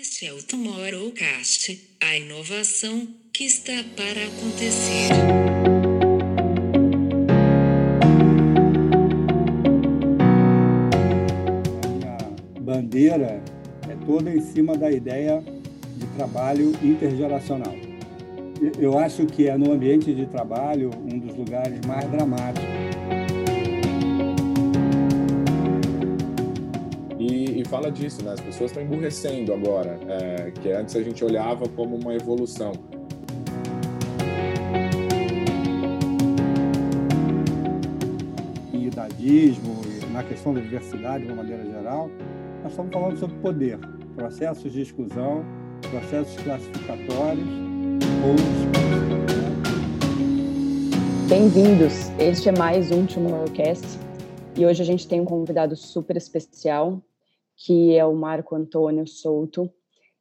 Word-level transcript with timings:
Este 0.00 0.26
é 0.26 0.32
o 0.32 0.42
Tomorrowcast, 0.42 1.78
a 2.00 2.16
inovação 2.16 3.06
que 3.30 3.44
está 3.44 3.72
para 3.94 4.24
acontecer. 4.24 5.10
A 12.56 12.60
bandeira 12.60 13.42
é 13.88 14.06
toda 14.06 14.30
em 14.30 14.40
cima 14.40 14.76
da 14.78 14.90
ideia 14.90 15.44
de 15.98 16.06
trabalho 16.16 16.72
intergeracional. 16.82 17.74
Eu 18.78 18.98
acho 18.98 19.26
que 19.26 19.46
é 19.46 19.58
no 19.58 19.72
ambiente 19.72 20.14
de 20.14 20.24
trabalho 20.26 20.90
um 21.04 21.18
dos 21.18 21.36
lugares 21.36 21.78
mais 21.86 22.10
dramáticos. 22.10 23.21
E, 27.62 27.64
fala 27.64 27.92
disso, 27.92 28.24
né? 28.24 28.32
As 28.32 28.40
pessoas 28.40 28.72
estão 28.72 28.82
emburrecendo 28.82 29.54
agora, 29.54 29.96
é, 30.08 30.50
que 30.50 30.72
antes 30.72 30.96
a 30.96 31.02
gente 31.02 31.24
olhava 31.24 31.68
como 31.68 31.94
uma 31.94 32.12
evolução. 32.12 32.72
E 38.72 38.86
idadismo, 38.86 39.80
e 39.86 40.06
na 40.12 40.24
questão 40.24 40.52
da 40.52 40.60
diversidade 40.60 41.24
de 41.24 41.32
uma 41.32 41.44
maneira 41.44 41.64
geral, 41.64 42.10
nós 42.64 42.72
estamos 42.72 42.92
falando 42.92 43.16
sobre 43.16 43.36
poder, 43.36 43.78
processos 44.16 44.72
de 44.72 44.82
exclusão, 44.82 45.44
processos 45.88 46.36
classificatórios 46.42 47.46
ou 48.24 48.34
Bem-vindos! 51.28 52.10
Este 52.18 52.48
é 52.48 52.52
mais 52.58 52.90
um 52.90 53.06
Tomorrowcast 53.06 53.86
e 54.56 54.66
hoje 54.66 54.82
a 54.82 54.84
gente 54.84 55.06
tem 55.06 55.20
um 55.20 55.24
convidado 55.24 55.76
super 55.76 56.16
especial, 56.16 57.00
que 57.64 57.96
é 57.96 58.04
o 58.04 58.14
Marco 58.14 58.56
Antônio 58.56 59.06
Souto. 59.06 59.70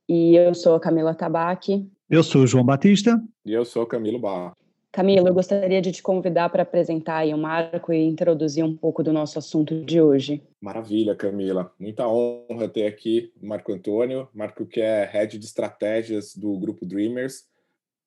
E 0.08 0.36
eu 0.36 0.54
sou 0.54 0.76
a 0.76 0.80
Camila 0.80 1.16
Tabaque. 1.16 1.90
Eu 2.10 2.24
sou 2.24 2.44
o 2.44 2.48
João 2.48 2.64
Batista. 2.64 3.20
E 3.44 3.52
eu 3.52 3.66
sou 3.66 3.86
Camilo 3.86 4.20
Barra. 4.20 4.54
Camila, 4.92 5.30
eu 5.30 5.34
gostaria 5.34 5.82
de 5.82 5.92
te 5.92 6.04
convidar 6.04 6.50
para 6.50 6.64
apresentar 6.64 7.20
aí 7.20 7.34
o 7.34 7.38
Marco 7.38 7.94
e 7.94 8.04
introduzir 8.04 8.64
um 8.64 8.76
pouco 8.76 9.02
do 9.02 9.14
nosso 9.14 9.40
assunto 9.40 9.84
de 9.86 10.02
hoje. 10.02 10.44
Maravilha, 10.60 11.16
Camila. 11.16 11.74
Muita 11.80 12.08
honra 12.08 12.68
ter 12.68 12.86
aqui 12.86 13.32
o 13.42 13.48
Marco 13.48 13.72
Antônio. 13.72 14.28
Marco 14.34 14.66
que 14.66 14.82
é 14.82 15.06
Head 15.06 15.40
de 15.40 15.46
Estratégias 15.46 16.36
do 16.36 16.60
Grupo 16.60 16.86
Dreamers. 16.86 17.46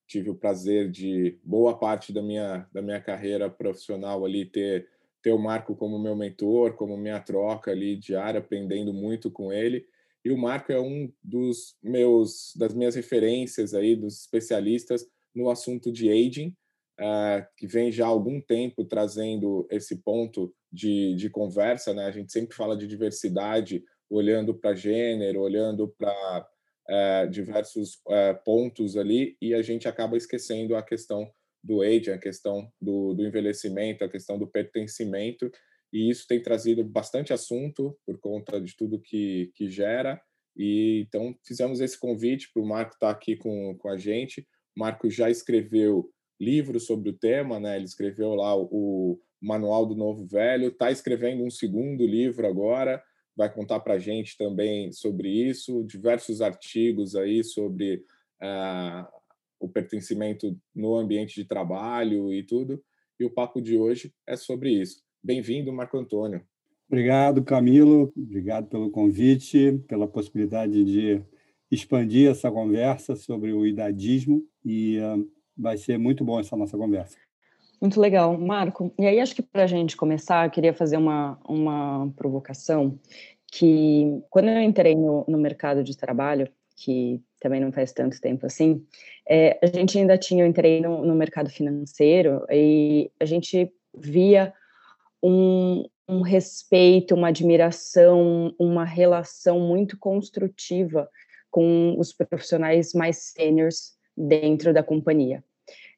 Tive 0.06 0.28
o 0.30 0.34
prazer 0.34 0.90
de, 0.90 1.38
boa 1.42 1.77
parte 1.77 2.12
da 2.12 2.22
minha, 2.22 2.68
da 2.70 2.82
minha 2.82 3.00
carreira 3.00 3.48
profissional 3.48 4.24
ali, 4.24 4.44
ter, 4.44 4.86
ter 5.25 5.33
o 5.33 5.39
Marco 5.39 5.75
como 5.75 5.98
meu 5.98 6.14
mentor, 6.14 6.75
como 6.75 6.98
minha 6.98 7.19
troca 7.19 7.70
ali 7.70 7.97
diária, 7.97 8.41
aprendendo 8.41 8.92
muito 8.92 9.30
com 9.30 9.50
ele. 9.50 9.86
E 10.22 10.30
o 10.30 10.36
Marco 10.36 10.70
é 10.70 10.78
um 10.78 11.11
dos 11.22 11.77
meus, 11.83 12.53
das 12.55 12.75
minhas 12.75 12.94
referências 12.94 13.72
aí, 13.72 13.97
dos 13.97 14.20
especialistas 14.20 15.06
no 15.34 15.48
assunto 15.48 15.91
de 15.91 16.11
aging, 16.11 16.55
uh, 17.00 17.45
que 17.56 17.67
vem 17.67 17.91
já 17.91 18.05
há 18.05 18.08
algum 18.08 18.39
tempo 18.39 18.84
trazendo 18.84 19.67
esse 19.70 19.97
ponto 20.02 20.55
de, 20.70 21.14
de 21.14 21.30
conversa, 21.30 21.95
né? 21.95 22.05
A 22.05 22.11
gente 22.11 22.30
sempre 22.30 22.55
fala 22.55 22.77
de 22.77 22.86
diversidade, 22.86 23.83
olhando 24.11 24.55
para 24.55 24.75
gênero, 24.75 25.41
olhando 25.41 25.89
para 25.89 26.47
uh, 26.91 27.30
diversos 27.30 27.95
uh, 28.06 28.45
pontos 28.45 28.95
ali, 28.95 29.39
e 29.41 29.55
a 29.55 29.62
gente 29.62 29.89
acaba 29.89 30.19
esquecendo 30.19 30.77
a 30.77 30.83
questão 30.83 31.33
do 31.64 31.82
age, 31.82 32.10
a 32.10 32.18
questão 32.18 32.70
do, 32.80 33.14
do 33.14 33.26
envelhecimento, 33.26 34.04
a 34.04 34.08
questão 34.08 34.38
do 34.38 34.46
pertencimento, 34.46 35.50
e 35.92 36.10
isso 36.10 36.26
tem 36.28 36.42
trazido 36.42 36.84
bastante 36.84 37.32
assunto 37.32 37.96
por 38.06 38.18
conta 38.18 38.60
de 38.60 38.76
tudo 38.76 39.00
que, 39.00 39.50
que 39.54 39.70
gera. 39.70 40.20
E 40.56 41.04
então 41.06 41.34
fizemos 41.44 41.80
esse 41.80 41.98
convite 41.98 42.50
para 42.52 42.62
o 42.62 42.66
Marco 42.66 42.94
estar 42.94 43.08
tá 43.08 43.12
aqui 43.12 43.36
com, 43.36 43.76
com 43.78 43.88
a 43.88 43.96
gente. 43.96 44.46
O 44.76 44.80
Marco 44.80 45.08
já 45.08 45.30
escreveu 45.30 46.10
livros 46.40 46.86
sobre 46.86 47.10
o 47.10 47.16
tema, 47.16 47.58
né? 47.58 47.76
Ele 47.76 47.84
escreveu 47.84 48.34
lá 48.34 48.56
o, 48.56 49.20
Manual 49.44 49.84
do 49.84 49.94
Novo 49.94 50.24
Velho, 50.24 50.68
está 50.68 50.90
escrevendo 50.90 51.44
um 51.44 51.50
segundo 51.50 52.06
livro 52.06 52.46
agora, 52.46 53.02
vai 53.36 53.52
contar 53.52 53.78
para 53.80 53.94
a 53.94 53.98
gente 53.98 54.39
também 54.39 54.90
sobre 54.90 55.28
isso, 55.28 55.84
diversos 55.84 56.40
artigos 56.40 57.14
aí 57.14 57.44
sobre 57.44 57.96
uh, 58.42 59.06
o 59.58 59.68
pertencimento 59.68 60.56
no 60.74 60.96
ambiente 60.96 61.34
de 61.34 61.46
trabalho 61.46 62.32
e 62.32 62.42
tudo. 62.42 62.82
E 63.18 63.24
o 63.24 63.30
papo 63.30 63.60
de 63.60 63.76
hoje 63.76 64.12
é 64.26 64.36
sobre 64.36 64.70
isso. 64.70 65.02
Bem-vindo, 65.22 65.72
Marco 65.72 65.96
Antônio. 65.96 66.42
Obrigado, 66.88 67.42
Camilo. 67.42 68.12
Obrigado 68.16 68.68
pelo 68.68 68.90
convite, 68.90 69.78
pela 69.88 70.06
possibilidade 70.06 70.84
de 70.84 71.22
expandir 71.70 72.30
essa 72.30 72.50
conversa 72.50 73.16
sobre 73.16 73.52
o 73.52 73.66
idadismo 73.66 74.44
e 74.64 74.98
uh, 74.98 75.28
vai 75.56 75.76
ser 75.76 75.98
muito 75.98 76.24
bom 76.24 76.38
essa 76.38 76.56
nossa 76.56 76.76
conversa. 76.76 77.16
Muito 77.80 78.00
legal, 78.00 78.38
Marco. 78.38 78.92
E 78.98 79.06
aí, 79.06 79.20
acho 79.20 79.34
que 79.34 79.42
para 79.42 79.64
a 79.64 79.66
gente 79.66 79.96
começar, 79.96 80.46
eu 80.46 80.50
queria 80.50 80.72
fazer 80.72 80.96
uma, 80.96 81.38
uma 81.46 82.12
provocação 82.16 82.98
que, 83.50 84.22
quando 84.30 84.48
eu 84.48 84.60
entrei 84.60 84.94
no, 84.94 85.24
no 85.28 85.38
mercado 85.38 85.82
de 85.82 85.96
trabalho, 85.96 86.48
que 86.77 87.23
também 87.40 87.61
não 87.61 87.73
faz 87.73 87.92
tanto 87.92 88.20
tempo 88.20 88.46
assim, 88.46 88.85
é, 89.29 89.58
a 89.62 89.67
gente 89.67 89.98
ainda 89.98 90.18
tinha, 90.18 90.45
eu 90.45 90.48
entrei 90.48 90.80
no, 90.80 91.05
no 91.05 91.14
mercado 91.14 91.51
financeiro 91.51 92.45
e 92.51 93.11
a 93.20 93.24
gente 93.24 93.73
via 93.95 94.52
um, 95.23 95.84
um 96.08 96.20
respeito, 96.20 97.14
uma 97.14 97.29
admiração, 97.29 98.55
uma 98.58 98.84
relação 98.84 99.61
muito 99.61 99.98
construtiva 99.98 101.08
com 101.51 101.95
os 101.98 102.13
profissionais 102.13 102.92
mais 102.92 103.33
seniors 103.33 103.95
dentro 104.17 104.73
da 104.73 104.83
companhia. 104.83 105.42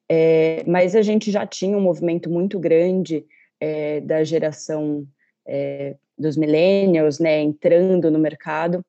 É, 0.09 0.63
mas 0.67 0.95
a 0.95 1.03
gente 1.03 1.31
já 1.31 1.47
tinha 1.47 1.77
um 1.77 1.81
movimento 1.81 2.31
muito 2.31 2.61
grande 2.61 3.25
é, 3.59 4.01
da 4.01 4.23
geração 4.23 5.07
é, 5.47 5.97
dos 6.17 6.37
millennials, 6.37 7.19
né, 7.19 7.41
entrando 7.41 8.11
no 8.11 8.19
mercado 8.19 8.85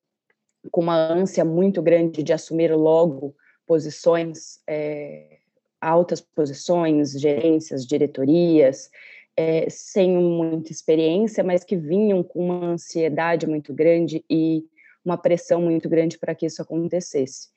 com 0.71 0.81
uma 0.81 0.95
ânsia 0.95 1.45
muito 1.45 1.81
grande 1.81 2.23
de 2.23 2.33
assumir 2.33 2.73
logo 2.75 3.35
posições, 3.65 4.59
é, 4.67 5.37
altas 5.79 6.21
posições, 6.21 7.11
gerências, 7.19 7.85
diretorias, 7.85 8.89
é, 9.35 9.69
sem 9.69 10.17
muita 10.17 10.71
experiência, 10.71 11.43
mas 11.43 11.63
que 11.63 11.75
vinham 11.75 12.23
com 12.23 12.45
uma 12.45 12.65
ansiedade 12.65 13.45
muito 13.45 13.73
grande 13.73 14.23
e 14.29 14.65
uma 15.05 15.17
pressão 15.17 15.61
muito 15.61 15.87
grande 15.87 16.17
para 16.17 16.33
que 16.33 16.45
isso 16.45 16.61
acontecesse. 16.61 17.49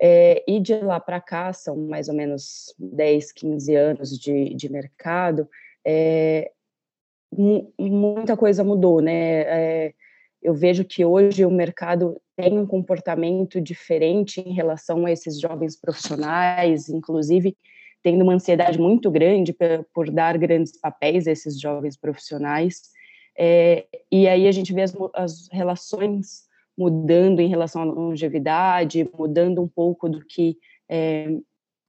É, 0.00 0.44
e 0.46 0.60
de 0.60 0.74
lá 0.76 1.00
para 1.00 1.20
cá, 1.20 1.52
são 1.52 1.76
mais 1.76 2.08
ou 2.08 2.14
menos 2.14 2.74
10, 2.78 3.32
15 3.32 3.74
anos 3.74 4.18
de, 4.18 4.54
de 4.54 4.70
mercado, 4.70 5.48
muita 7.78 8.36
coisa 8.36 8.62
mudou, 8.62 9.00
né? 9.00 9.92
Eu 10.42 10.54
vejo 10.54 10.84
que 10.84 11.04
hoje 11.04 11.44
o 11.44 11.50
mercado 11.50 12.20
tem 12.36 12.58
um 12.58 12.66
comportamento 12.66 13.60
diferente 13.60 14.40
em 14.40 14.52
relação 14.52 15.04
a 15.04 15.12
esses 15.12 15.40
jovens 15.40 15.76
profissionais, 15.76 16.88
inclusive 16.88 17.56
tendo 18.02 18.22
uma 18.22 18.34
ansiedade 18.34 18.78
muito 18.78 19.10
grande 19.10 19.52
por, 19.52 19.84
por 19.92 20.10
dar 20.10 20.38
grandes 20.38 20.78
papéis 20.80 21.26
a 21.26 21.32
esses 21.32 21.60
jovens 21.60 21.96
profissionais. 21.96 22.82
É, 23.36 23.86
e 24.10 24.28
aí 24.28 24.46
a 24.46 24.52
gente 24.52 24.72
vê 24.72 24.82
as, 24.82 24.94
as 25.14 25.48
relações 25.50 26.48
mudando 26.76 27.40
em 27.40 27.48
relação 27.48 27.82
à 27.82 27.84
longevidade, 27.84 29.08
mudando 29.16 29.60
um 29.60 29.68
pouco 29.68 30.08
do 30.08 30.24
que 30.24 30.56
é, 30.88 31.28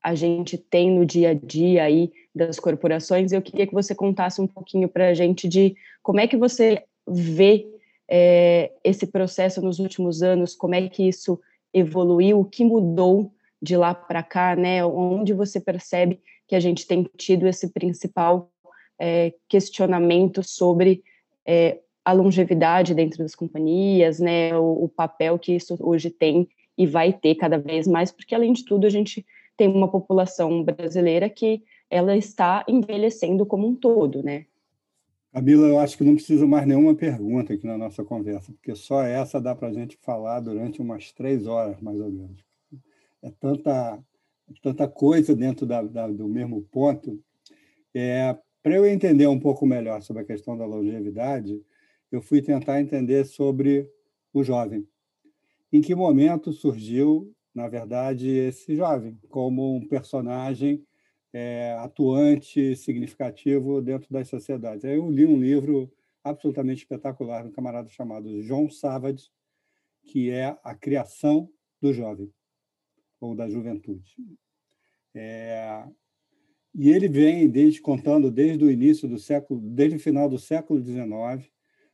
a 0.04 0.16
gente 0.16 0.58
tem 0.58 0.92
no 0.92 1.06
dia 1.06 1.30
a 1.30 1.34
dia 1.34 1.84
aí 1.84 2.12
das 2.34 2.60
corporações. 2.60 3.32
Eu 3.32 3.42
queria 3.42 3.68
que 3.68 3.74
você 3.74 3.94
contasse 3.94 4.42
um 4.42 4.48
pouquinho 4.48 4.90
para 4.90 5.10
a 5.10 5.14
gente 5.14 5.48
de 5.48 5.76
como 6.02 6.20
é 6.20 6.28
que 6.28 6.38
você 6.38 6.84
vê 7.08 7.68
é, 8.10 8.72
esse 8.84 9.06
processo 9.08 9.62
nos 9.62 9.80
últimos 9.80 10.24
anos, 10.24 10.56
como 10.56 10.76
é 10.76 10.88
que 10.90 11.08
isso 11.08 11.40
evoluiu, 11.74 12.40
o 12.40 12.46
que 12.46 12.66
mudou 12.66 13.32
de 13.62 13.78
lá 13.78 13.94
para 13.94 14.24
cá, 14.24 14.56
né? 14.56 14.84
Onde 14.84 15.34
você 15.34 15.60
percebe 15.60 16.20
que 16.48 16.56
a 16.56 16.60
gente 16.60 16.88
tem 16.88 17.08
tido 17.16 17.48
esse 17.48 17.72
principal 17.72 18.52
é, 18.98 19.34
questionamento 19.48 20.42
sobre 20.44 21.04
é, 21.46 21.80
a 22.04 22.12
longevidade 22.12 22.96
dentro 22.96 23.20
das 23.20 23.36
companhias, 23.36 24.20
né, 24.20 24.58
o, 24.58 24.86
o, 24.86 24.90
papel 24.90 25.38
que 25.38 25.54
isso 25.54 25.78
hoje 25.80 26.10
tem 26.10 26.50
e 26.78 26.88
vai 26.88 27.14
ter 27.14 27.36
cada 27.36 27.58
vez 27.58 27.88
mais, 27.88 28.12
porque 28.12 28.34
além 28.34 28.52
de 28.54 28.66
tudo 28.66 28.88
a 28.88 28.90
gente 28.90 29.26
tem 29.56 29.68
uma 29.68 29.88
população 29.88 30.64
brasileira 30.64 31.30
que 31.30 31.62
ela 31.90 32.16
está 32.16 32.64
envelhecendo 32.68 33.46
como 33.46 33.68
um 33.68 33.76
todo, 33.76 34.24
né? 34.24 34.46
Camila, 35.40 35.68
eu 35.68 35.80
acho 35.80 35.98
que 35.98 36.04
não 36.04 36.16
precisa 36.16 36.46
mais 36.46 36.68
nenhuma 36.68 36.94
pergunta 36.94 37.54
aqui 37.54 37.66
na 37.66 37.78
nossa 37.78 38.04
conversa, 38.04 38.52
porque 38.52 38.76
só 38.76 39.04
essa 39.04 39.40
dá 39.40 39.56
para 39.56 39.70
a 39.70 39.72
gente 39.72 39.96
falar 40.02 40.42
durante 40.42 40.82
umas 40.82 41.14
três 41.14 41.48
horas, 41.48 41.80
mais 41.80 41.98
ou 41.98 42.12
menos. 42.12 42.44
É 43.22 43.32
tanta, 43.32 44.04
é 44.50 44.54
tanta 44.62 44.86
coisa 44.86 45.34
dentro 45.34 45.66
da, 45.66 45.82
da, 45.82 46.10
do 46.10 46.28
mesmo 46.28 46.64
ponto. 46.64 47.24
É, 47.96 48.38
para 48.62 48.76
eu 48.76 48.86
entender 48.86 49.28
um 49.28 49.40
pouco 49.40 49.66
melhor 49.66 50.02
sobre 50.02 50.24
a 50.24 50.26
questão 50.26 50.58
da 50.58 50.66
longevidade, 50.66 51.64
eu 52.12 52.22
fui 52.22 52.42
tentar 52.42 52.82
entender 52.82 53.24
sobre 53.24 53.90
o 54.34 54.44
jovem. 54.44 54.86
em 55.72 55.80
que 55.80 55.96
momento 55.96 56.52
surgiu, 56.52 57.34
na 57.56 57.70
verdade, 57.70 58.30
esse 58.30 58.76
jovem 58.76 59.18
como 59.30 59.74
um 59.74 59.88
personagem 59.88 60.86
é, 61.34 61.76
atuante, 61.80 62.76
significativo 62.76 63.82
dentro 63.82 64.12
das 64.12 64.28
sociedades. 64.28 64.86
Aí 64.86 64.96
eu 64.96 65.10
li 65.10 65.26
um 65.26 65.40
livro 65.40 65.92
absolutamente 66.24 66.84
espetacular 66.84 67.44
de 67.44 67.50
um 67.50 67.52
camarada 67.52 67.90
chamado 67.90 68.44
John 68.44 68.70
Savage, 68.70 69.30
que 70.04 70.30
é 70.30 70.58
A 70.64 70.76
Criação 70.76 71.50
do 71.82 71.94
Jovem, 71.94 72.32
ou 73.20 73.36
da 73.36 73.50
Juventude. 73.50 74.16
É, 75.14 75.84
e 76.74 76.90
ele 76.90 77.08
vem 77.08 77.50
desde 77.50 77.82
contando 77.82 78.32
desde 78.32 78.64
o 78.64 78.72
início 78.72 79.08
do 79.08 79.18
século, 79.18 79.60
desde 79.60 79.98
o 79.98 80.00
final 80.00 80.30
do 80.30 80.38
século 80.38 80.82
XIX, 80.84 81.50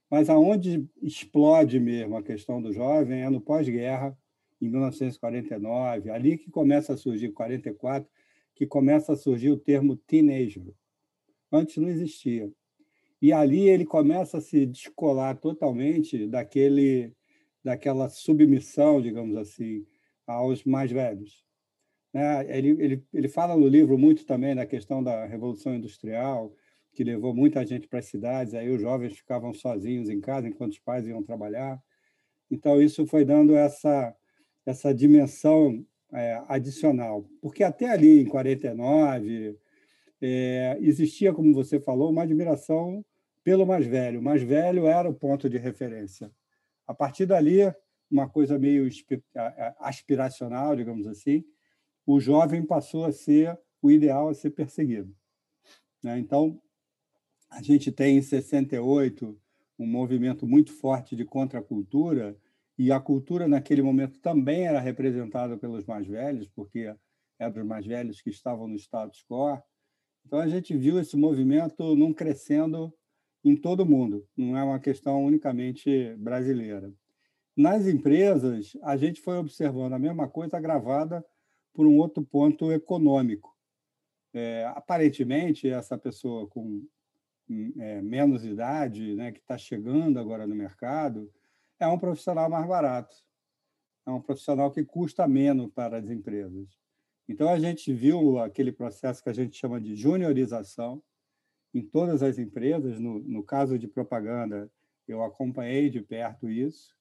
mas 0.09 0.29
aonde 0.29 0.87
explode 1.01 1.79
mesmo 1.79 2.17
a 2.17 2.23
questão 2.23 2.61
do 2.61 2.71
jovem 2.71 3.21
é 3.21 3.29
no 3.29 3.41
pós-guerra, 3.41 4.17
em 4.61 4.69
1949, 4.69 6.09
ali 6.09 6.37
que 6.37 6.49
começa 6.49 6.93
a 6.93 6.97
surgir, 6.97 7.31
44, 7.31 8.09
que 8.55 8.65
começa 8.65 9.13
a 9.13 9.17
surgir 9.17 9.51
o 9.51 9.57
termo 9.57 9.95
teenager. 9.95 10.73
Antes 11.51 11.77
não 11.77 11.89
existia. 11.89 12.49
E 13.21 13.31
ali 13.31 13.69
ele 13.69 13.85
começa 13.85 14.37
a 14.37 14.41
se 14.41 14.65
descolar 14.65 15.37
totalmente 15.37 16.27
daquele 16.27 17.13
daquela 17.63 18.07
submissão, 18.09 19.01
digamos 19.01 19.35
assim, 19.35 19.83
aos 20.27 20.63
mais 20.63 20.91
velhos. 20.91 21.43
Né? 22.13 22.57
Ele, 22.57 22.69
ele, 22.79 23.03
ele 23.11 23.27
fala 23.27 23.57
no 23.57 23.67
livro 23.67 23.97
muito 23.97 24.23
também 24.23 24.53
da 24.55 24.67
questão 24.67 25.03
da 25.03 25.25
Revolução 25.25 25.73
Industrial, 25.73 26.53
que 26.93 27.03
levou 27.03 27.33
muita 27.33 27.65
gente 27.65 27.87
para 27.87 27.99
as 27.99 28.05
cidades, 28.05 28.53
aí 28.53 28.69
os 28.69 28.79
jovens 28.79 29.17
ficavam 29.17 29.51
sozinhos 29.51 30.09
em 30.09 30.21
casa 30.21 30.47
enquanto 30.47 30.73
os 30.73 30.79
pais 30.79 31.07
iam 31.07 31.23
trabalhar. 31.23 31.81
Então, 32.49 32.79
isso 32.79 33.05
foi 33.07 33.25
dando 33.25 33.55
essa, 33.55 34.15
essa 34.63 34.93
dimensão 34.93 35.83
é, 36.15 36.41
adicional. 36.47 37.25
Porque 37.41 37.63
até 37.63 37.89
ali, 37.89 38.21
em 38.21 38.25
49, 38.25 39.57
é, 40.21 40.77
existia, 40.81 41.33
como 41.33 41.53
você 41.53 41.79
falou, 41.79 42.09
uma 42.09 42.23
admiração 42.23 43.03
pelo 43.43 43.65
mais 43.65 43.85
velho. 43.85 44.19
O 44.19 44.23
mais 44.23 44.41
velho 44.41 44.87
era 44.87 45.09
o 45.09 45.13
ponto 45.13 45.49
de 45.49 45.57
referência. 45.57 46.31
A 46.87 46.93
partir 46.93 47.25
dali, 47.25 47.59
uma 48.09 48.29
coisa 48.29 48.57
meio 48.57 48.89
aspiracional, 49.79 50.75
digamos 50.75 51.05
assim, 51.05 51.43
o 52.05 52.19
jovem 52.19 52.65
passou 52.65 53.05
a 53.05 53.11
ser 53.11 53.57
o 53.81 53.91
ideal 53.91 54.29
a 54.29 54.33
ser 54.33 54.51
perseguido. 54.51 55.15
Né? 56.01 56.17
Então, 56.19 56.59
a 57.49 57.61
gente 57.61 57.91
tem 57.91 58.17
em 58.17 58.21
68 58.21 59.37
um 59.77 59.85
movimento 59.85 60.47
muito 60.47 60.71
forte 60.71 61.15
de 61.15 61.25
contracultura, 61.25 62.37
e 62.77 62.91
a 62.91 62.99
cultura 62.99 63.47
naquele 63.47 63.81
momento 63.81 64.19
também 64.19 64.65
era 64.67 64.79
representada 64.79 65.57
pelos 65.57 65.85
mais 65.85 66.07
velhos, 66.07 66.47
porque 66.49 66.93
eram 67.39 67.61
os 67.61 67.67
mais 67.67 67.85
velhos 67.85 68.21
que 68.21 68.29
estavam 68.29 68.67
no 68.67 68.75
status 68.75 69.23
quo. 69.29 69.61
Então, 70.25 70.39
a 70.39 70.47
gente 70.47 70.75
viu 70.75 70.99
esse 70.99 71.15
movimento 71.15 71.95
não 71.95 72.13
crescendo 72.13 72.93
em 73.43 73.55
todo 73.55 73.81
o 73.81 73.85
mundo, 73.85 74.27
não 74.35 74.57
é 74.57 74.63
uma 74.63 74.79
questão 74.79 75.23
unicamente 75.23 76.15
brasileira. 76.17 76.91
Nas 77.55 77.87
empresas, 77.87 78.75
a 78.81 78.97
gente 78.97 79.21
foi 79.21 79.37
observando 79.37 79.93
a 79.93 79.99
mesma 79.99 80.27
coisa 80.27 80.57
agravada 80.57 81.23
por 81.73 81.85
um 81.85 81.97
outro 81.97 82.23
ponto 82.25 82.71
econômico. 82.71 83.55
É, 84.33 84.65
aparentemente, 84.75 85.69
essa 85.69 85.97
pessoa 85.97 86.47
com 86.47 86.85
hum, 87.49 87.73
é, 87.79 88.01
menos 88.01 88.43
idade, 88.43 89.15
né, 89.15 89.31
que 89.31 89.39
está 89.39 89.57
chegando 89.57 90.19
agora 90.19 90.45
no 90.45 90.55
mercado, 90.55 91.31
é 91.79 91.87
um 91.87 91.97
profissional 91.97 92.49
mais 92.49 92.67
barato. 92.67 93.15
É 94.05 94.11
um 94.11 94.21
profissional 94.21 94.71
que 94.71 94.83
custa 94.83 95.27
menos 95.27 95.71
para 95.73 95.97
as 95.97 96.09
empresas. 96.09 96.67
Então, 97.27 97.49
a 97.49 97.59
gente 97.59 97.91
viu 97.93 98.39
aquele 98.39 98.71
processo 98.71 99.23
que 99.23 99.29
a 99.29 99.33
gente 99.33 99.57
chama 99.57 99.81
de 99.81 99.95
juniorização 99.95 101.01
em 101.73 101.81
todas 101.81 102.21
as 102.21 102.37
empresas. 102.37 102.99
No, 102.99 103.19
no 103.19 103.43
caso 103.43 103.79
de 103.79 103.87
propaganda, 103.87 104.71
eu 105.07 105.23
acompanhei 105.23 105.89
de 105.89 106.01
perto 106.01 106.49
isso. 106.49 106.95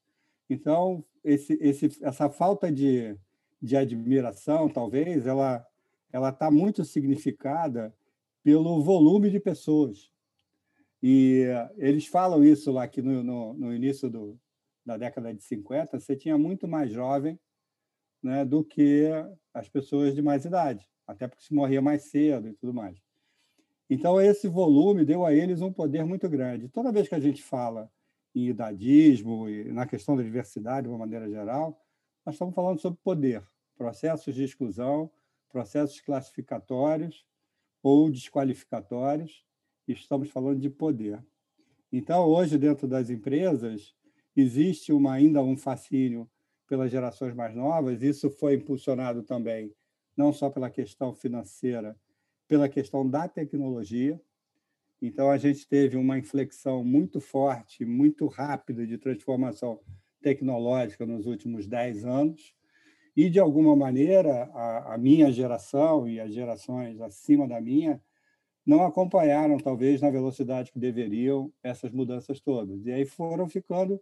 Então, 0.48 1.04
esse, 1.22 1.58
esse, 1.60 1.98
essa 2.02 2.30
falta 2.30 2.72
de 2.72 3.18
de 3.64 3.76
admiração, 3.78 4.68
talvez, 4.68 5.26
ela 5.26 5.66
ela 6.12 6.28
está 6.28 6.48
muito 6.48 6.84
significada 6.84 7.92
pelo 8.44 8.80
volume 8.82 9.30
de 9.30 9.40
pessoas. 9.40 10.12
E 11.02 11.44
eles 11.76 12.06
falam 12.06 12.44
isso 12.44 12.70
lá 12.70 12.86
que 12.86 13.02
no, 13.02 13.24
no, 13.24 13.54
no 13.54 13.74
início 13.74 14.08
do, 14.08 14.38
da 14.84 14.96
década 14.96 15.32
de 15.32 15.42
50, 15.42 15.98
você 15.98 16.16
tinha 16.16 16.36
muito 16.36 16.68
mais 16.68 16.92
jovem 16.92 17.38
né, 18.22 18.44
do 18.44 18.64
que 18.64 19.08
as 19.52 19.68
pessoas 19.68 20.14
de 20.14 20.22
mais 20.22 20.44
idade, 20.44 20.88
até 21.06 21.28
porque 21.28 21.44
se 21.44 21.54
morria 21.54 21.82
mais 21.82 22.04
cedo 22.04 22.48
e 22.48 22.54
tudo 22.54 22.72
mais. 22.72 22.98
Então, 23.88 24.20
esse 24.20 24.48
volume 24.48 25.04
deu 25.04 25.24
a 25.24 25.32
eles 25.32 25.60
um 25.60 25.72
poder 25.72 26.04
muito 26.04 26.28
grande. 26.28 26.68
Toda 26.68 26.92
vez 26.92 27.08
que 27.08 27.14
a 27.14 27.20
gente 27.20 27.42
fala 27.42 27.90
em 28.34 28.48
idadismo 28.48 29.48
e 29.48 29.70
na 29.72 29.86
questão 29.86 30.16
da 30.16 30.22
diversidade, 30.22 30.86
de 30.86 30.88
uma 30.88 30.98
maneira 30.98 31.28
geral, 31.28 31.78
nós 32.24 32.34
estamos 32.34 32.54
falando 32.54 32.80
sobre 32.80 32.98
poder 33.02 33.46
processos 33.76 34.34
de 34.34 34.44
exclusão, 34.44 35.10
processos 35.50 36.00
classificatórios 36.00 37.26
ou 37.82 38.10
desqualificatórios, 38.10 39.44
estamos 39.86 40.30
falando 40.30 40.60
de 40.60 40.70
poder. 40.70 41.22
Então, 41.92 42.26
hoje, 42.26 42.56
dentro 42.56 42.88
das 42.88 43.10
empresas, 43.10 43.94
existe 44.36 44.92
uma, 44.92 45.12
ainda 45.12 45.42
um 45.42 45.56
fascínio 45.56 46.28
pelas 46.68 46.90
gerações 46.90 47.34
mais 47.34 47.54
novas, 47.54 48.02
isso 48.02 48.30
foi 48.30 48.54
impulsionado 48.54 49.22
também, 49.22 49.72
não 50.16 50.32
só 50.32 50.50
pela 50.50 50.70
questão 50.70 51.14
financeira, 51.14 51.96
pela 52.48 52.68
questão 52.68 53.08
da 53.08 53.28
tecnologia. 53.28 54.20
Então, 55.00 55.30
a 55.30 55.36
gente 55.36 55.68
teve 55.68 55.96
uma 55.96 56.18
inflexão 56.18 56.82
muito 56.82 57.20
forte, 57.20 57.84
muito 57.84 58.26
rápida 58.26 58.86
de 58.86 58.96
transformação 58.96 59.80
tecnológica 60.22 61.04
nos 61.04 61.26
últimos 61.26 61.66
10 61.66 62.04
anos, 62.04 62.54
e, 63.16 63.30
de 63.30 63.38
alguma 63.38 63.76
maneira, 63.76 64.50
a, 64.54 64.94
a 64.94 64.98
minha 64.98 65.30
geração 65.30 66.08
e 66.08 66.18
as 66.18 66.32
gerações 66.32 67.00
acima 67.00 67.46
da 67.46 67.60
minha 67.60 68.02
não 68.66 68.84
acompanharam, 68.84 69.58
talvez, 69.58 70.00
na 70.00 70.10
velocidade 70.10 70.72
que 70.72 70.78
deveriam 70.78 71.52
essas 71.62 71.92
mudanças 71.92 72.40
todas. 72.40 72.84
E 72.86 72.90
aí 72.90 73.04
foram 73.04 73.48
ficando 73.48 74.00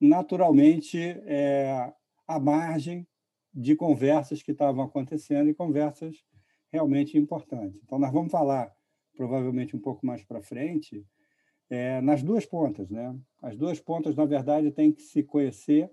naturalmente 0.00 0.98
é, 0.98 1.92
à 2.26 2.40
margem 2.40 3.06
de 3.52 3.74
conversas 3.74 4.42
que 4.42 4.52
estavam 4.52 4.84
acontecendo 4.84 5.50
e 5.50 5.54
conversas 5.54 6.16
realmente 6.72 7.18
importantes. 7.18 7.80
Então, 7.84 7.98
nós 7.98 8.12
vamos 8.12 8.30
falar, 8.30 8.72
provavelmente 9.16 9.76
um 9.76 9.80
pouco 9.80 10.06
mais 10.06 10.24
para 10.24 10.40
frente, 10.40 11.04
é, 11.68 12.00
nas 12.00 12.22
duas 12.22 12.46
pontas. 12.46 12.88
Né? 12.88 13.14
As 13.42 13.56
duas 13.56 13.80
pontas, 13.80 14.16
na 14.16 14.24
verdade, 14.24 14.70
têm 14.70 14.92
que 14.92 15.02
se 15.02 15.22
conhecer 15.22 15.90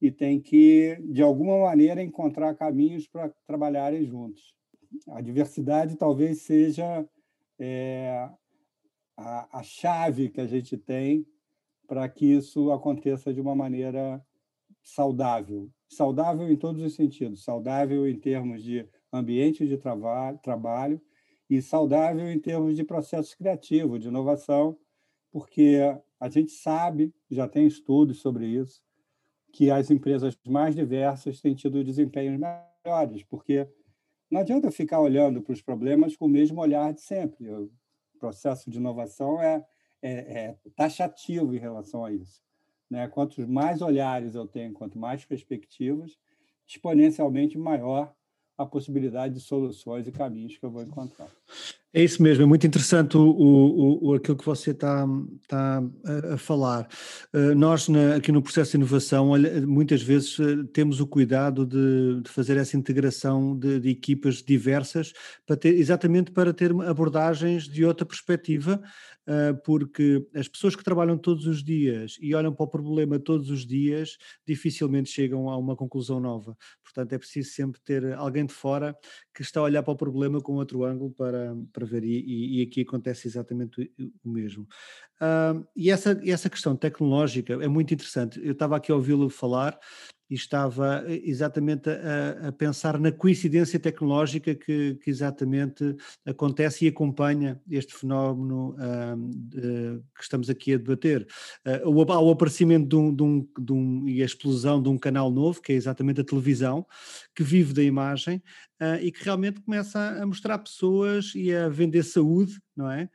e 0.00 0.10
tem 0.10 0.40
que, 0.40 0.96
de 1.02 1.22
alguma 1.22 1.58
maneira, 1.58 2.02
encontrar 2.02 2.54
caminhos 2.54 3.08
para 3.08 3.32
trabalharem 3.46 4.04
juntos. 4.04 4.54
A 5.08 5.20
diversidade 5.20 5.96
talvez 5.96 6.42
seja 6.42 7.06
é, 7.58 8.28
a, 9.16 9.58
a 9.58 9.62
chave 9.62 10.28
que 10.28 10.40
a 10.40 10.46
gente 10.46 10.76
tem 10.76 11.26
para 11.86 12.08
que 12.08 12.26
isso 12.26 12.70
aconteça 12.72 13.32
de 13.32 13.40
uma 13.40 13.54
maneira 13.54 14.24
saudável. 14.82 15.70
Saudável 15.88 16.50
em 16.50 16.56
todos 16.56 16.82
os 16.82 16.94
sentidos. 16.94 17.44
Saudável 17.44 18.08
em 18.08 18.18
termos 18.18 18.62
de 18.62 18.88
ambiente 19.12 19.66
de 19.66 19.78
trabalho 19.78 21.00
e 21.48 21.62
saudável 21.62 22.30
em 22.30 22.38
termos 22.38 22.74
de 22.76 22.84
processo 22.84 23.36
criativo, 23.36 23.98
de 23.98 24.08
inovação, 24.08 24.76
porque 25.30 25.78
a 26.18 26.28
gente 26.28 26.52
sabe, 26.52 27.14
já 27.30 27.46
tem 27.46 27.66
estudos 27.66 28.20
sobre 28.20 28.46
isso, 28.46 28.82
que 29.52 29.70
as 29.70 29.90
empresas 29.90 30.36
mais 30.46 30.74
diversas 30.74 31.40
têm 31.40 31.54
tido 31.54 31.84
desempenhos 31.84 32.40
melhores, 32.40 33.22
porque 33.24 33.68
não 34.30 34.40
adianta 34.40 34.70
ficar 34.70 35.00
olhando 35.00 35.42
para 35.42 35.52
os 35.52 35.62
problemas 35.62 36.16
com 36.16 36.26
o 36.26 36.28
mesmo 36.28 36.60
olhar 36.60 36.92
de 36.92 37.00
sempre. 37.00 37.48
O 37.52 37.70
processo 38.18 38.70
de 38.70 38.78
inovação 38.78 39.40
é, 39.40 39.64
é, 40.04 40.38
é 40.38 40.56
taxativo 40.76 41.54
em 41.54 41.58
relação 41.58 42.04
a 42.04 42.12
isso. 42.12 42.42
Né? 42.90 43.08
Quantos 43.08 43.46
mais 43.46 43.80
olhares 43.80 44.34
eu 44.34 44.46
tenho, 44.46 44.72
quanto 44.72 44.98
mais 44.98 45.24
perspectivas, 45.24 46.18
exponencialmente 46.66 47.56
maior 47.56 48.14
a 48.56 48.64
possibilidade 48.64 49.34
de 49.34 49.40
soluções 49.40 50.06
e 50.06 50.12
caminhos 50.12 50.56
que 50.56 50.64
eu 50.64 50.70
vou 50.70 50.82
encontrar. 50.82 51.30
É 51.96 52.02
isso 52.02 52.20
mesmo, 52.20 52.42
é 52.42 52.46
muito 52.46 52.66
interessante 52.66 53.16
o, 53.16 53.20
o, 53.20 54.08
o 54.08 54.14
aquilo 54.14 54.36
que 54.36 54.44
você 54.44 54.72
está, 54.72 55.06
está 55.40 55.80
a, 56.04 56.34
a, 56.34 56.36
falar. 56.36 56.88
Uh, 57.32 57.54
nós, 57.54 57.86
na, 57.88 58.16
aqui 58.16 58.32
no 58.32 58.42
processo 58.42 58.72
de 58.72 58.78
inovação, 58.78 59.28
olha, 59.28 59.64
muitas 59.64 60.02
vezes 60.02 60.36
uh, 60.40 60.64
temos 60.64 60.98
o 60.98 61.06
cuidado 61.06 61.64
de, 61.64 62.20
de 62.20 62.28
fazer 62.28 62.56
essa 62.56 62.76
integração 62.76 63.56
de, 63.56 63.78
de, 63.78 63.90
equipas 63.90 64.42
diversas, 64.42 65.12
para 65.46 65.56
ter, 65.56 65.72
exatamente 65.76 66.32
para 66.32 66.52
ter 66.52 66.72
abordagens 66.82 67.68
de 67.68 67.84
outra 67.84 68.04
perspectiva, 68.04 68.82
uh, 69.28 69.56
porque 69.64 70.26
as 70.34 70.48
pessoas 70.48 70.74
que 70.74 70.82
trabalham 70.82 71.16
todos 71.16 71.46
os 71.46 71.62
dias 71.62 72.16
e 72.20 72.34
olham 72.34 72.52
para 72.52 72.64
o 72.64 72.68
problema 72.68 73.20
todos 73.20 73.50
os 73.50 73.64
dias, 73.64 74.18
dificilmente 74.44 75.10
chegam 75.10 75.48
a 75.48 75.56
uma 75.56 75.76
conclusão 75.76 76.18
nova. 76.18 76.56
Portanto, 76.82 77.12
é 77.12 77.18
preciso 77.18 77.50
sempre 77.50 77.80
ter 77.80 78.14
alguém 78.14 78.46
de 78.46 78.52
fora 78.52 78.96
que 79.32 79.42
está 79.42 79.60
a 79.60 79.64
olhar 79.64 79.82
para 79.84 79.92
o 79.92 79.96
problema 79.96 80.40
com 80.40 80.54
outro 80.54 80.84
ângulo 80.84 81.12
para, 81.12 81.56
para 81.72 81.83
ver, 81.84 82.04
e, 82.04 82.58
e 82.58 82.62
aqui 82.62 82.82
acontece 82.82 83.28
exatamente 83.28 83.90
o 84.24 84.28
mesmo. 84.28 84.66
Uh, 85.20 85.66
e 85.76 85.90
essa, 85.90 86.20
essa 86.24 86.50
questão 86.50 86.76
tecnológica 86.76 87.54
é 87.54 87.68
muito 87.68 87.94
interessante. 87.94 88.40
Eu 88.44 88.52
estava 88.52 88.76
aqui 88.76 88.90
a 88.90 88.94
ouvi-lo 88.94 89.28
falar 89.30 89.78
e 90.34 90.36
estava 90.36 91.04
eh, 91.06 91.22
exatamente 91.24 91.88
a, 91.88 92.48
a, 92.48 92.52
pensar 92.52 92.98
na 92.98 93.12
coincidência 93.12 93.78
tecnológica 93.78 94.52
que, 94.52 94.96
que, 94.96 95.08
exatamente 95.08 95.96
acontece 96.26 96.84
e 96.84 96.88
acompanha 96.88 97.60
este 97.70 97.94
fenómeno 97.94 98.70
uh, 98.70 100.04
que 100.16 100.22
estamos 100.22 100.50
aqui 100.50 100.74
a 100.74 100.76
debater. 100.76 101.24
Uh, 101.64 101.88
o, 101.88 102.04
o 102.04 102.30
aparecimento 102.32 102.88
de 102.88 102.96
um, 102.96 103.14
de, 103.14 103.22
um, 103.22 103.48
de 103.60 103.72
um, 103.72 104.08
e 104.08 104.22
a 104.22 104.24
explosão 104.24 104.82
de 104.82 104.88
um 104.88 104.98
canal 104.98 105.30
novo, 105.30 105.62
que 105.62 105.72
é 105.72 105.76
exatamente 105.76 106.20
a 106.20 106.24
televisão, 106.24 106.84
que 107.32 107.44
vive 107.44 107.72
da 107.72 107.82
imagem 107.84 108.42
uh, 108.82 109.00
e 109.00 109.12
que 109.12 109.22
realmente 109.22 109.60
começa 109.60 110.20
a 110.20 110.26
mostrar 110.26 110.58
pessoas 110.58 111.32
e 111.36 111.54
a 111.54 111.68
vender 111.68 112.02
saúde, 112.02 112.60
não 112.76 112.90
é? 112.90 113.08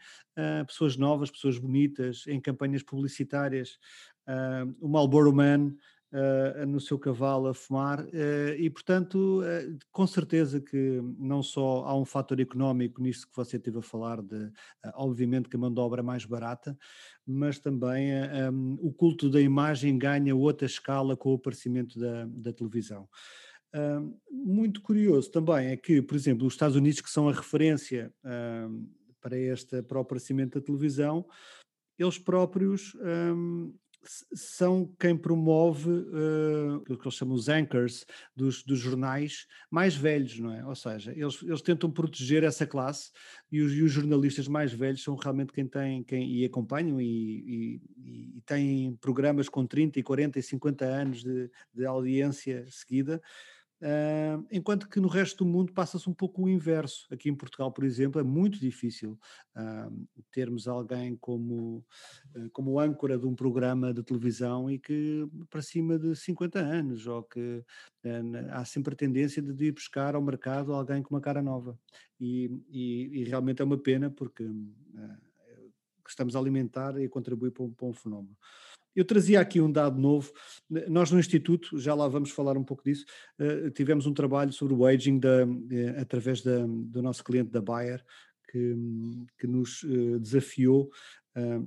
pessoas 0.66 0.96
novas, 0.96 1.30
pessoas 1.30 1.58
bonitas, 1.58 2.24
em 2.26 2.40
campanhas 2.40 2.82
publicitárias. 2.82 3.78
o 4.80 4.88
Marlboro 4.88 5.34
Man 5.34 5.74
uh, 6.14 6.66
no 6.66 6.80
seu 6.80 6.98
cavalo 6.98 7.48
a 7.48 7.54
fumar, 7.54 8.02
uh, 8.06 8.54
e 8.58 8.70
portanto, 8.70 9.42
uh, 9.42 9.80
com 9.92 10.08
certeza 10.08 10.60
que 10.60 11.02
não 11.18 11.42
só 11.42 11.84
há 11.86 11.98
um 11.98 12.06
fator 12.06 12.40
económico 12.40 13.02
nisso 13.02 13.28
que 13.28 13.36
você 13.36 13.60
teve 13.60 13.80
a 13.80 13.82
falar, 13.82 14.22
de 14.22 14.52
obviamente 14.96 15.50
que 15.50 15.56
a 15.56 15.60
mão 15.60 15.74
de 15.74 15.80
obra 15.80 16.02
é 16.02 16.04
mais 16.04 16.26
barata, 16.26 16.78
mas 17.26 17.60
também 17.60 18.12
um, 18.52 18.78
o 18.82 18.92
culto 18.92 19.30
da 19.30 19.40
imagem 19.40 19.98
ganha 19.98 20.36
outra 20.36 20.66
escala 20.66 21.16
com 21.16 21.32
o 21.32 21.36
aparecimento 21.36 22.00
da, 22.00 22.26
da 22.26 22.54
televisão. 22.54 23.08
Uh, 23.76 24.20
muito 24.32 24.82
curioso 24.82 25.30
também 25.32 25.68
é 25.68 25.78
que, 25.78 26.02
por 26.02 26.16
exemplo, 26.16 26.48
os 26.48 26.54
Estados 26.54 26.76
Unidos, 26.76 27.02
que 27.02 27.10
são 27.10 27.30
a 27.30 27.34
referência 27.34 28.12
uh, 28.24 28.90
para, 29.22 29.38
este, 29.38 29.84
para 29.84 30.00
o 30.00 30.02
aparecimento 30.02 30.60
da 30.60 30.66
televisão, 30.66 31.26
eles 31.98 32.18
próprios 32.18 32.96
um, 32.96 33.74
são 34.34 34.90
quem 35.00 35.16
promove 35.16 35.90
uh, 35.90 36.78
o 36.90 36.98
que 36.98 37.06
eles 37.06 37.14
chamam 37.14 37.36
os 37.36 37.50
anchors 37.50 38.06
dos, 38.36 38.64
dos, 38.64 38.80
jornais 38.80 39.46
mais 39.70 39.96
velhos, 39.96 40.40
não 40.40 40.54
é? 40.54 40.66
Ou 40.66 40.76
seja, 40.76 41.12
eles, 41.12 41.42
eles 41.44 41.62
tentam 41.62 41.92
proteger 41.92 42.44
essa 42.44 42.66
classe 42.66 43.12
e 43.52 43.62
os, 43.62 43.74
e 43.74 43.84
os, 43.84 43.92
jornalistas 43.92 44.48
mais 44.48 44.72
velhos 44.72 45.04
são 45.04 45.16
realmente 45.16 45.52
quem 45.52 45.68
tem 45.68 46.04
quem, 46.04 46.32
e 46.32 46.46
acompanham 46.46 47.02
e, 47.02 47.06
e, 47.06 47.82
e 48.38 48.42
têm 48.46 48.96
programas 49.02 49.50
com 49.50 49.66
30 49.66 50.00
e 50.00 50.04
40 50.04 50.40
e 50.40 50.44
50 50.44 50.86
anos 50.86 51.24
de, 51.24 51.52
de 51.74 51.86
audiência 51.86 52.66
seguida 52.70 53.22
Uh, 53.82 54.46
enquanto 54.52 54.90
que 54.90 55.00
no 55.00 55.08
resto 55.08 55.46
do 55.46 55.50
mundo 55.50 55.72
passa-se 55.72 56.10
um 56.10 56.14
pouco 56.14 56.44
o 56.44 56.50
inverso. 56.50 57.08
Aqui 57.10 57.30
em 57.30 57.36
Portugal, 57.36 57.72
por 57.72 57.86
exemplo, 57.86 58.20
é 58.20 58.24
muito 58.24 58.60
difícil 58.60 59.18
uh, 59.56 60.08
termos 60.32 60.68
alguém 60.68 61.16
como, 61.16 61.86
uh, 62.36 62.50
como 62.52 62.78
âncora 62.78 63.18
de 63.18 63.26
um 63.26 63.34
programa 63.34 63.94
de 63.94 64.04
televisão 64.04 64.70
e 64.70 64.78
que 64.78 65.26
para 65.50 65.62
cima 65.62 65.98
de 65.98 66.14
50 66.14 66.60
anos, 66.60 67.08
ou 67.08 67.24
que 67.24 67.64
há 68.52 68.66
sempre 68.66 68.94
a 68.94 68.98
tendência 68.98 69.42
de 69.42 69.66
ir 69.66 69.72
buscar 69.72 70.14
ao 70.14 70.22
mercado 70.22 70.74
alguém 70.74 71.02
com 71.02 71.16
uma 71.16 71.22
cara 71.22 71.42
nova. 71.42 71.78
E, 72.20 72.52
e, 72.70 73.22
e 73.22 73.24
realmente 73.24 73.62
é 73.62 73.66
uma 73.66 73.78
pena 73.78 74.10
porque 74.10 74.44
estamos 76.08 76.36
a 76.36 76.40
alimentar 76.40 77.00
e 77.00 77.06
a 77.06 77.10
contribuir 77.10 77.52
para 77.52 77.64
um, 77.64 77.72
para 77.72 77.88
um 77.88 77.94
fenómeno. 77.94 78.36
Eu 78.96 79.06
trazia 79.06 79.40
aqui 79.40 79.62
um 79.62 79.72
dado 79.72 80.00
novo. 80.00 80.32
Nós 80.88 81.12
no 81.12 81.20
Instituto, 81.20 81.80
já 81.80 81.94
lá 81.94 82.08
vamos 82.08 82.32
falar 82.32 82.58
um 82.58 82.64
pouco 82.64 82.84
disso, 82.84 83.06
uh, 83.40 83.70
tivemos 83.72 84.06
um 84.06 84.14
trabalho 84.14 84.52
sobre 84.52 84.74
o 84.74 84.86
aging 84.86 85.20
da, 85.20 85.46
uh, 85.46 86.02
através 86.02 86.42
da, 86.42 86.66
do 86.66 87.02
nosso 87.02 87.24
cliente 87.24 87.52
da 87.52 87.62
Bayer, 87.62 88.04
que, 88.52 88.76
que 89.38 89.48
nos 89.48 89.84
uh, 89.84 90.20
desafiou 90.20 90.90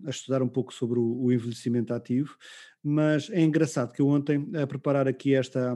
a 0.04 0.10
estudar 0.10 0.42
um 0.42 0.48
pouco 0.48 0.74
sobre 0.74 0.98
o, 0.98 1.22
o 1.22 1.32
envelhecimento 1.32 1.94
ativo. 1.94 2.36
Mas 2.82 3.30
é 3.30 3.40
engraçado 3.40 3.92
que 3.92 4.02
eu 4.02 4.08
ontem, 4.08 4.50
a 4.60 4.66
preparar 4.66 5.08
aqui 5.08 5.34
esta, 5.34 5.74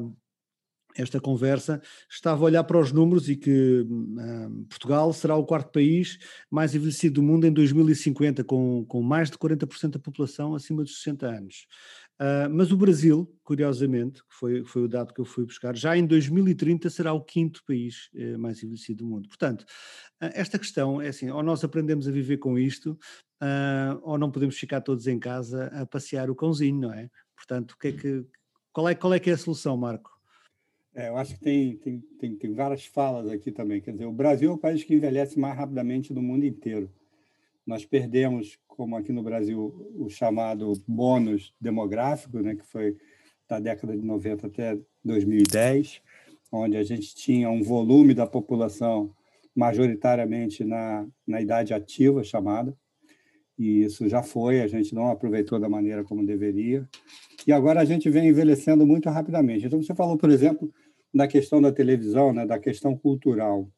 esta 0.97 1.21
conversa, 1.21 1.81
estava 2.11 2.43
a 2.43 2.45
olhar 2.45 2.65
para 2.65 2.79
os 2.79 2.93
números 2.93 3.29
e 3.29 3.37
que 3.37 3.87
hum, 3.88 4.67
Portugal 4.69 5.12
será 5.12 5.37
o 5.37 5.45
quarto 5.45 5.73
país 5.73 6.19
mais 6.50 6.75
envelhecido 6.75 7.17
do 7.17 7.23
mundo 7.23 7.47
em 7.47 7.53
2050, 7.53 8.45
com, 8.45 8.85
com 8.87 9.03
mais 9.03 9.31
de 9.31 9.38
40% 9.38 9.91
da 9.91 9.99
população 9.99 10.55
acima 10.55 10.83
dos 10.83 10.99
60 10.99 11.26
anos. 11.26 11.67
Uh, 12.19 12.49
mas 12.50 12.73
o 12.73 12.79
Brasil, 12.79 13.31
curiosamente, 13.45 14.23
que 14.23 14.35
foi, 14.35 14.65
foi 14.65 14.85
o 14.85 14.88
dado 14.88 15.12
que 15.12 15.21
eu 15.21 15.25
fui 15.26 15.45
buscar, 15.45 15.76
já 15.76 15.99
em 15.99 16.07
2030 16.07 16.88
será 16.88 17.12
o 17.12 17.21
quinto 17.21 17.62
país 17.67 18.09
uh, 18.15 18.38
mais 18.38 18.62
envelhecido 18.62 19.05
do 19.05 19.11
mundo. 19.11 19.29
Portanto, 19.29 19.62
uh, 20.23 20.33
esta 20.33 20.59
questão 20.59 20.99
é 20.99 21.09
assim: 21.09 21.29
ou 21.29 21.43
nós 21.43 21.62
aprendemos 21.62 22.09
a 22.09 22.11
viver 22.11 22.38
com 22.38 22.59
isto, 22.59 22.99
ah, 23.41 23.99
ou 24.03 24.17
não 24.19 24.31
podemos 24.31 24.57
ficar 24.57 24.81
todos 24.81 25.07
em 25.07 25.19
casa 25.19 25.67
a 25.67 25.85
passear 25.85 26.31
o 26.31 26.35
cãozinho, 26.35 26.81
não 26.81 26.93
é? 26.93 27.11
Portanto, 27.37 27.76
que 27.79 27.88
é 27.88 27.93
que, 27.93 28.25
qual, 28.73 28.88
é, 28.88 28.95
qual 28.95 29.12
é 29.12 29.21
que 29.21 29.31
é 29.31 29.35
a 29.35 29.38
solução, 29.38 29.76
Marco? 29.76 30.15
É, 30.97 31.09
eu 31.09 31.17
acho 31.19 31.35
que 31.35 31.41
tem, 31.41 31.76
tem, 31.76 32.00
tem, 32.19 32.35
tem, 32.35 32.55
várias 32.55 32.87
falas 32.87 33.29
aqui 33.29 33.53
também. 33.53 33.83
Quer 33.83 33.93
dizer, 33.93 34.07
o 34.07 34.12
Brasil 34.12 34.50
é 34.50 34.55
o 34.55 34.59
país 34.59 34.83
que 34.83 34.95
envelhece 34.95 35.38
mais 35.38 35.55
rapidamente 35.55 36.15
do 36.15 36.23
mundo 36.23 36.47
inteiro. 36.47 36.91
Nós 37.67 37.85
perdemos, 37.85 38.59
como 38.67 38.97
aqui 38.97 39.12
no 39.12 39.23
Brasil, 39.23 39.93
o 39.95 40.09
chamado 40.09 40.73
bônus 40.88 41.53
demográfico, 41.61 42.38
né, 42.41 42.55
que 42.55 42.65
foi 42.65 42.97
da 43.47 43.61
década 43.61 43.95
de 43.95 44.03
90 44.03 44.47
até 44.47 44.79
2010, 45.05 46.00
onde 46.50 46.79
a 46.79 46.83
gente 46.83 47.15
tinha 47.15 47.50
um 47.50 47.62
volume 47.62 48.15
da 48.15 48.26
população 48.26 49.15
majoritariamente 49.55 50.65
na, 50.65 51.07
na 51.26 51.43
idade 51.43 51.75
ativa, 51.75 52.25
chamada, 52.25 52.75
e 53.59 53.83
isso 53.83 54.09
já 54.09 54.23
foi, 54.23 54.62
a 54.62 54.67
gente 54.67 54.95
não 54.95 55.11
aproveitou 55.11 55.59
da 55.61 55.69
maneira 55.69 56.03
como 56.05 56.25
deveria. 56.25 56.88
E 57.47 57.53
agora 57.53 57.81
a 57.81 57.85
gente 57.85 58.09
vem 58.11 58.29
envelhecendo 58.29 58.87
muito 58.87 59.09
rapidamente. 59.09 59.67
Então, 59.67 59.81
você 59.81 59.95
falou, 59.95 60.17
por 60.17 60.31
exemplo, 60.31 60.73
da 61.16 61.26
questão 61.26 61.62
da 61.62 61.73
televisão, 61.73 62.32
né, 62.32 62.44
da 62.44 62.58
questão 62.58 62.96
cultural. 62.96 63.70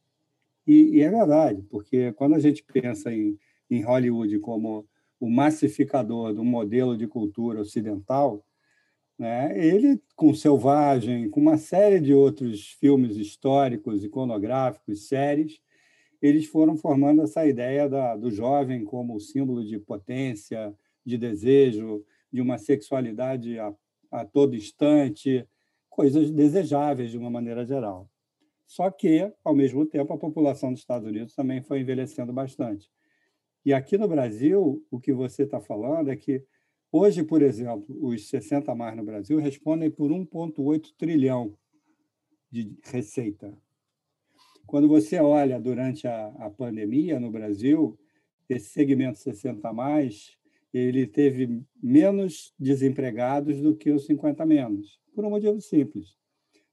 E, 0.67 0.97
e, 0.97 1.01
é 1.01 1.11
verdade, 1.11 1.63
porque 1.71 2.13
quando 2.13 2.35
a 2.35 2.41
gente 2.41 2.65
pensa 2.65 3.13
em, 3.13 3.39
em 3.71 3.83
Hollywood 3.83 4.39
como 4.41 4.87
o 5.21 5.31
massificador 5.31 6.35
do 6.35 6.45
modelo 6.45 6.97
de 6.97 7.07
cultura 7.07 7.61
ocidental, 7.61 8.45
né, 9.17 9.53
ele, 9.57 10.01
com 10.17 10.35
Selvagem, 10.35 11.31
com 11.31 11.41
uma 11.41 11.57
série 11.57 12.01
de 12.01 12.13
outros 12.13 12.73
filmes 12.73 13.17
históricos, 13.17 14.05
iconográficos, 14.05 15.07
séries, 15.07 15.61
eles 16.21 16.47
foram 16.47 16.77
formando 16.77 17.23
essa 17.23 17.47
ideia 17.47 17.89
da, 17.89 18.17
do 18.17 18.31
jovem 18.31 18.85
como 18.85 19.21
símbolo 19.21 19.65
de 19.65 19.79
potência, 19.79 20.75
de 21.05 21.17
desejo, 21.17 22.05
de 22.33 22.41
uma 22.41 22.59
sexualidade 22.59 23.59
a, 23.61 23.73
a 24.11 24.25
todo 24.25 24.57
instante, 24.57 25.47
coisas 25.99 26.31
desejáveis 26.31 27.11
de 27.11 27.19
uma 27.19 27.29
maneira 27.29 27.67
geral. 27.67 28.09
Só 28.65 28.89
que, 28.89 29.33
ao 29.43 29.53
mesmo 29.53 29.85
tempo, 29.85 30.13
a 30.13 30.17
população 30.17 30.71
dos 30.71 30.79
Estados 30.79 31.09
Unidos 31.09 31.35
também 31.35 31.61
foi 31.61 31.81
envelhecendo 31.81 32.33
bastante. 32.33 32.89
E 33.65 33.75
aqui 33.75 33.99
no 33.99 34.07
Brasil, 34.07 34.81
o 34.93 35.01
que 35.01 35.13
você 35.13 35.43
está 35.43 35.61
falando 35.61 36.09
é 36.09 36.15
que 36.15 36.45
hoje, 36.93 37.25
por 37.25 37.43
exemplo, 37.43 37.85
os 38.01 38.29
60 38.29 38.73
mais 38.77 38.97
no 38.97 39.03
Brasil 39.03 39.41
respondem 39.41 39.91
por 39.91 40.13
1,8 40.13 40.95
trilhão 40.97 41.59
de 42.49 42.79
receita. 42.85 43.53
Quando 44.69 44.87
você 44.87 45.19
olha 45.19 45.61
durante 45.61 46.07
a, 46.07 46.29
a 46.39 46.49
pandemia 46.49 47.19
no 47.19 47.33
Brasil, 47.33 47.99
esse 48.49 48.69
segmento 48.69 49.19
60 49.19 49.73
mais 49.73 50.38
ele 50.73 51.07
teve 51.07 51.63
menos 51.83 52.53
desempregados 52.59 53.61
do 53.61 53.77
que 53.77 53.91
os 53.91 54.07
50 54.07 54.45
menos 54.45 55.01
por 55.15 55.25
um 55.25 55.31
motivo 55.31 55.61
simples. 55.61 56.17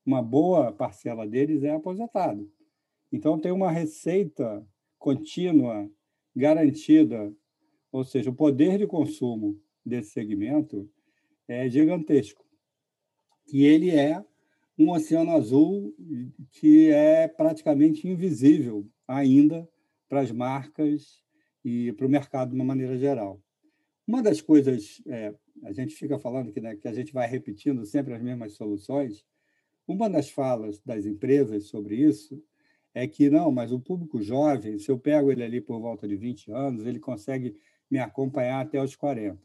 Uma 0.05 0.21
boa 0.21 0.71
parcela 0.71 1.25
deles 1.25 1.63
é 1.63 1.71
aposentado. 1.71 2.47
Então, 3.11 3.39
tem 3.39 3.51
uma 3.51 3.71
receita 3.71 4.63
contínua, 4.99 5.89
garantida, 6.35 7.33
ou 7.91 8.03
seja, 8.03 8.29
o 8.29 8.35
poder 8.35 8.77
de 8.77 8.85
consumo 8.85 9.59
desse 9.85 10.11
segmento 10.11 10.89
é 11.47 11.69
gigantesco. 11.69 12.45
E 13.51 13.63
ele 13.63 13.91
é 13.91 14.23
um 14.77 14.91
oceano 14.91 15.31
azul 15.31 15.95
que 16.51 16.89
é 16.89 17.27
praticamente 17.27 18.07
invisível 18.07 18.87
ainda 19.07 19.67
para 20.09 20.21
as 20.21 20.31
marcas 20.31 21.23
e 21.63 21.93
para 21.93 22.05
o 22.05 22.09
mercado 22.09 22.49
de 22.49 22.55
uma 22.55 22.65
maneira 22.65 22.97
geral. 22.97 23.41
Uma 24.07 24.21
das 24.21 24.39
coisas, 24.39 25.01
é, 25.07 25.33
a 25.63 25.71
gente 25.71 25.95
fica 25.95 26.19
falando 26.19 26.51
que, 26.51 26.61
né, 26.61 26.75
que 26.75 26.87
a 26.87 26.93
gente 26.93 27.11
vai 27.11 27.27
repetindo 27.27 27.83
sempre 27.85 28.13
as 28.13 28.21
mesmas 28.21 28.53
soluções, 28.53 29.25
uma 29.87 30.09
das 30.09 30.29
falas 30.29 30.79
das 30.79 31.05
empresas 31.05 31.67
sobre 31.67 31.95
isso 31.95 32.41
é 32.93 33.07
que, 33.07 33.29
não, 33.29 33.51
mas 33.51 33.71
o 33.71 33.79
público 33.79 34.21
jovem, 34.21 34.77
se 34.79 34.89
eu 34.89 34.97
pego 34.97 35.31
ele 35.31 35.43
ali 35.43 35.59
por 35.59 35.79
volta 35.79 36.07
de 36.07 36.15
20 36.15 36.51
anos, 36.51 36.85
ele 36.85 36.99
consegue 36.99 37.57
me 37.89 37.99
acompanhar 37.99 38.61
até 38.61 38.81
os 38.81 38.95
40. 38.95 39.39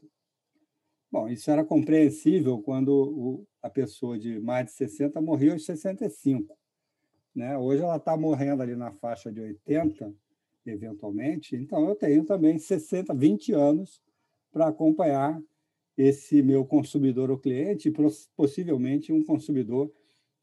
Bom, 1.11 1.27
isso 1.27 1.51
era 1.51 1.65
compreensível 1.65 2.59
quando 2.61 2.89
o, 2.89 3.47
a 3.61 3.69
pessoa 3.69 4.17
de 4.17 4.39
mais 4.39 4.67
de 4.67 4.71
60 4.71 5.19
morreu 5.19 5.53
aos 5.53 5.65
65. 5.65 6.57
Né? 7.35 7.57
Hoje 7.57 7.83
ela 7.83 7.97
está 7.97 8.15
morrendo 8.15 8.63
ali 8.63 8.75
na 8.75 8.91
faixa 8.91 9.31
de 9.31 9.41
80, 9.41 10.13
eventualmente, 10.65 11.55
então 11.55 11.89
eu 11.89 11.95
tenho 11.95 12.23
também 12.23 12.57
60, 12.57 13.13
20 13.13 13.51
anos 13.53 14.01
para 14.51 14.67
acompanhar 14.67 15.41
esse 15.97 16.41
meu 16.41 16.65
consumidor 16.65 17.29
ou 17.29 17.37
cliente, 17.37 17.93
possivelmente 18.35 19.11
um 19.11 19.23
consumidor 19.23 19.91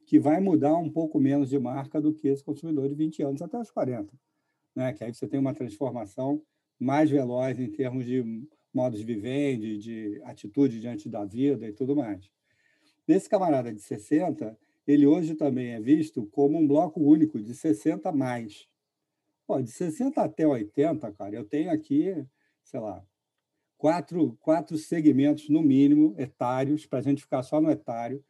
que 0.07 0.19
vai 0.19 0.41
mudar 0.41 0.75
um 0.77 0.91
pouco 0.91 1.21
menos 1.21 1.51
de 1.51 1.59
marca 1.59 2.01
do 2.01 2.15
que 2.15 2.29
esse 2.29 2.43
consumidor 2.43 2.89
de 2.89 2.95
20 2.95 3.23
anos 3.23 3.43
até 3.43 3.59
os 3.59 3.71
40. 3.71 4.13
Né? 4.75 4.93
Que 4.93 5.05
aí 5.05 5.13
você 5.13 5.27
tem 5.27 5.39
uma 5.39 5.55
transformação 5.55 6.43
mais 6.79 7.11
veloz 7.11 7.59
em 7.59 7.71
termos 7.71 8.07
de 8.07 8.47
modos 8.73 8.99
de 8.99 9.05
viver, 9.05 9.59
de, 9.59 9.79
de 9.79 10.23
atitude 10.25 10.81
diante 10.81 11.09
da 11.09 11.25
vida 11.25 11.67
e 11.67 11.73
tudo 11.73 11.97
mais. 11.97 12.31
Esse 13.07 13.29
camarada 13.29 13.73
de 13.73 13.81
60, 13.81 14.57
ele 14.87 15.07
hoje 15.07 15.35
também 15.35 15.71
é 15.71 15.81
visto 15.81 16.27
como 16.27 16.59
um 16.59 16.67
bloco 16.67 17.01
único 17.01 17.41
de 17.41 17.55
60 17.55 18.13
mais. 18.13 18.69
Pô, 19.47 19.61
de 19.61 19.71
60 19.71 20.23
até 20.23 20.47
80, 20.47 21.11
cara, 21.13 21.35
eu 21.35 21.45
tenho 21.45 21.71
aqui, 21.71 22.15
sei 22.63 22.81
lá, 22.81 23.05
quatro, 23.79 24.37
quatro 24.41 24.77
segmentos, 24.77 25.49
no 25.49 25.63
mínimo, 25.63 26.15
etários, 26.19 26.85
para 26.85 26.99
a 26.99 27.03
gente 27.03 27.23
ficar 27.23 27.43
só 27.45 27.61
no 27.61 27.71
etário, 27.71 28.23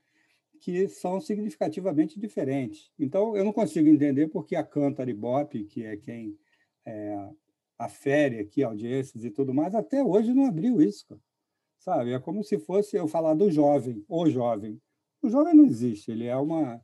que 0.61 0.87
são 0.88 1.21
significativamente 1.21 2.21
diferentes. 2.21 2.93
Então, 2.99 3.35
eu 3.37 3.45
não 3.45 3.52
consigo 3.52 3.88
entender 3.88 4.28
porque 4.28 4.55
a 4.55 4.62
Cantar 4.62 5.12
Bop, 5.14 5.64
que 5.64 5.85
é 5.85 5.97
quem 5.97 6.38
é, 6.85 7.31
afere 7.78 8.40
aqui 8.40 8.62
audiências 8.62 9.25
e 9.25 9.31
tudo 9.31 9.55
mais, 9.55 9.75
até 9.75 10.05
hoje 10.05 10.35
não 10.35 10.47
abriu 10.47 10.83
isso, 10.83 11.07
cara. 11.09 11.21
sabe? 11.78 12.12
É 12.12 12.19
como 12.19 12.45
se 12.45 12.59
fosse 12.59 12.97
eu 12.97 13.09
falar 13.09 13.35
do 13.35 13.50
jovem, 13.50 14.05
o 14.09 14.28
jovem. 14.28 14.81
O 15.23 15.31
jovem 15.31 15.55
não 15.55 15.64
existe, 15.64 16.11
ele 16.11 16.26
é 16.26 16.37
uma, 16.37 16.81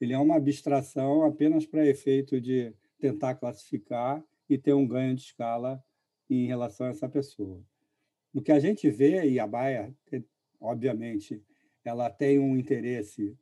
ele 0.00 0.12
é 0.12 0.18
uma 0.18 0.36
abstração 0.36 1.24
apenas 1.24 1.66
para 1.66 1.86
efeito 1.86 2.40
de 2.40 2.72
tentar 2.98 3.34
classificar 3.34 4.24
e 4.48 4.56
ter 4.56 4.72
um 4.72 4.86
ganho 4.86 5.14
de 5.14 5.22
escala 5.22 5.82
em 6.30 6.46
relação 6.46 6.86
a 6.86 6.90
essa 6.90 7.08
pessoa. 7.08 7.62
O 8.34 8.42
que 8.42 8.50
a 8.50 8.58
gente 8.58 8.90
vê, 8.90 9.24
e 9.30 9.38
a 9.38 9.46
Baia, 9.46 9.94
obviamente, 10.60 11.40
ela 11.84 12.10
tem 12.10 12.38
um 12.38 12.58
interesse 12.58 13.38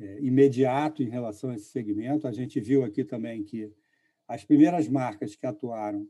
é, 0.00 0.18
imediato 0.20 1.00
em 1.00 1.08
relação 1.08 1.50
a 1.50 1.54
esse 1.54 1.66
segmento. 1.66 2.26
A 2.26 2.32
gente 2.32 2.60
viu 2.60 2.82
aqui 2.82 3.04
também 3.04 3.44
que 3.44 3.72
as 4.26 4.44
primeiras 4.44 4.88
marcas 4.88 5.36
que 5.36 5.46
atuaram 5.46 6.08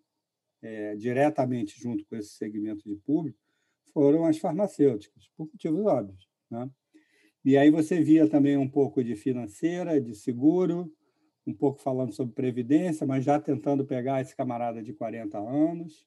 é, 0.63 0.97
diretamente 0.97 1.79
junto 1.79 2.07
com 2.07 2.17
esse 2.17 2.31
segmento 2.31 2.89
de 2.89 2.97
público 2.97 3.39
foram 3.93 4.25
as 4.25 4.39
farmacêuticas, 4.39 5.29
por 5.37 5.47
motivos 5.47 5.85
óbvios. 5.85 6.27
Né? 6.51 6.71
E 7.45 7.57
aí 7.59 7.71
você 7.71 8.01
via 8.03 8.27
também 8.27 8.57
um 8.57 8.69
pouco 8.69 9.05
de 9.05 9.15
financeira, 9.15 10.01
de 10.01 10.15
seguro, 10.15 10.91
um 11.47 11.53
pouco 11.53 11.83
falando 11.83 12.15
sobre 12.15 12.35
previdência, 12.35 13.07
mas 13.07 13.25
já 13.25 13.39
tentando 13.39 13.85
pegar 13.85 14.23
esse 14.23 14.35
camarada 14.35 14.83
de 14.83 14.95
40 14.95 15.39
anos. 15.39 16.07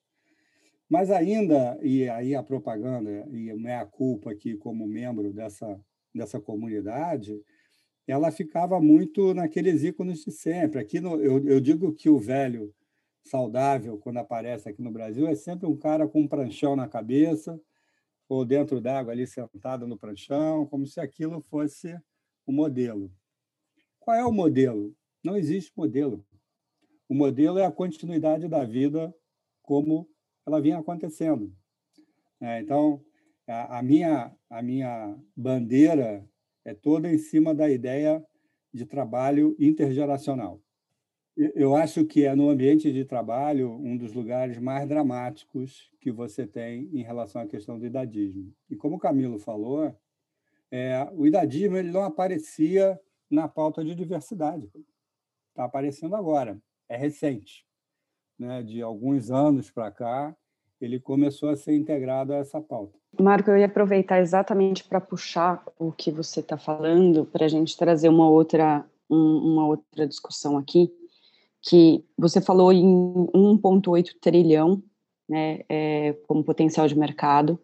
Mas 0.90 1.12
ainda, 1.12 1.78
e 1.82 2.08
aí 2.10 2.34
a 2.34 2.42
propaganda 2.42 3.28
e 3.32 3.52
a 3.52 3.56
minha 3.56 3.86
culpa 3.86 4.32
aqui 4.32 4.56
como 4.56 4.88
membro 4.88 5.34
dessa, 5.34 5.80
dessa 6.16 6.40
comunidade, 6.40 7.38
ela 8.08 8.32
ficava 8.32 8.80
muito 8.80 9.34
naqueles 9.34 9.84
ícones 9.84 10.24
de 10.24 10.32
sempre. 10.32 10.80
Aqui 10.80 11.02
no, 11.02 11.22
eu, 11.22 11.46
eu 11.46 11.60
digo 11.60 11.94
que 11.94 12.10
o 12.10 12.18
velho 12.18 12.74
saudável, 13.26 13.98
quando 13.98 14.18
aparece 14.18 14.70
aqui 14.70 14.82
no 14.82 14.92
Brasil, 14.92 15.28
é 15.28 15.36
sempre 15.36 15.68
um 15.68 15.76
cara 15.76 16.08
com 16.08 16.22
um 16.22 16.28
pranchão 16.28 16.76
na 16.76 16.88
cabeça, 16.88 17.60
ou 18.30 18.46
dentro 18.46 18.80
d'água 18.80 19.12
ali 19.12 19.28
sentado 19.28 19.88
no 19.88 19.98
pranchão, 19.98 20.66
como 20.66 20.86
se 20.88 21.00
aquilo 21.00 21.42
fosse 21.50 21.98
o 22.46 22.52
modelo. 22.52 23.12
Qual 24.00 24.16
é 24.16 24.26
o 24.26 24.32
modelo? 24.32 24.96
Não 25.22 25.36
existe 25.36 25.72
modelo. 25.76 26.26
O 27.10 27.14
modelo 27.14 27.58
é 27.58 27.66
a 27.66 27.72
continuidade 27.72 28.48
da 28.48 28.64
vida 28.64 29.14
como 29.62 30.10
ela 30.48 30.62
vinha 30.62 30.80
acontecendo. 30.80 31.54
É, 32.40 32.62
então, 32.62 33.04
a, 33.46 33.80
a, 33.80 33.84
minha, 33.84 34.34
a 34.50 34.62
minha 34.62 35.16
bandeira 35.36 36.28
é 36.64 36.74
toda 36.74 37.12
em 37.12 37.18
cima 37.18 37.54
da 37.54 37.70
ideia 37.70 38.26
de 38.74 38.86
trabalho 38.86 39.56
intergeracional. 39.60 40.62
Eu 41.36 41.76
acho 41.76 42.04
que 42.06 42.26
é 42.26 42.34
no 42.34 42.50
ambiente 42.50 42.92
de 42.92 43.06
trabalho 43.06 43.72
um 43.74 43.96
dos 43.96 44.14
lugares 44.14 44.58
mais 44.58 44.88
dramáticos 44.88 45.92
que 46.00 46.12
você 46.12 46.48
tem 46.48 46.90
em 46.94 47.04
relação 47.04 47.42
à 47.42 47.46
questão 47.46 47.78
do 47.78 47.86
idadismo. 47.86 48.52
E 48.70 48.76
como 48.76 48.96
o 48.96 49.00
Camilo 49.00 49.38
falou, 49.38 49.96
é, 50.72 51.08
o 51.14 51.28
idadismo 51.28 51.78
ele 51.78 51.92
não 51.92 52.04
aparecia 52.04 53.00
na 53.30 53.48
pauta 53.48 53.84
de 53.84 53.94
diversidade. 53.94 54.68
Está 55.50 55.66
aparecendo 55.66 56.16
agora, 56.16 56.60
é 56.90 56.98
recente 56.98 57.67
né, 58.38 58.62
de 58.64 58.82
alguns 58.82 59.32
anos 59.32 59.70
para 59.70 59.92
cá, 59.92 60.36
ele 60.80 61.00
começou 61.00 61.50
a 61.50 61.56
ser 61.56 61.76
integrado 61.76 62.34
a 62.34 62.38
essa 62.38 62.62
pauta. 62.62 62.98
Marco, 63.20 63.50
eu 63.50 63.58
ia 63.58 63.66
aproveitar 63.66 64.20
exatamente 64.20 64.84
para 64.84 65.02
puxar 65.02 65.64
o 65.80 65.92
que 65.92 66.12
você 66.12 66.40
está 66.40 66.58
falando, 66.58 67.26
para 67.26 67.46
a 67.46 67.50
gente 67.50 67.76
trazer 67.76 68.10
uma 68.10 68.30
outra, 68.30 68.86
um, 69.10 69.16
uma 69.54 69.68
outra 69.68 70.08
discussão 70.08 70.58
aqui, 70.58 70.92
que 71.62 72.06
você 72.18 72.40
falou 72.40 72.72
em 72.72 72.86
1,8 72.86 74.16
trilhão 74.22 74.84
né, 75.28 75.62
é, 75.68 76.14
como 76.28 76.44
potencial 76.44 76.88
de 76.88 76.98
mercado, 76.98 77.60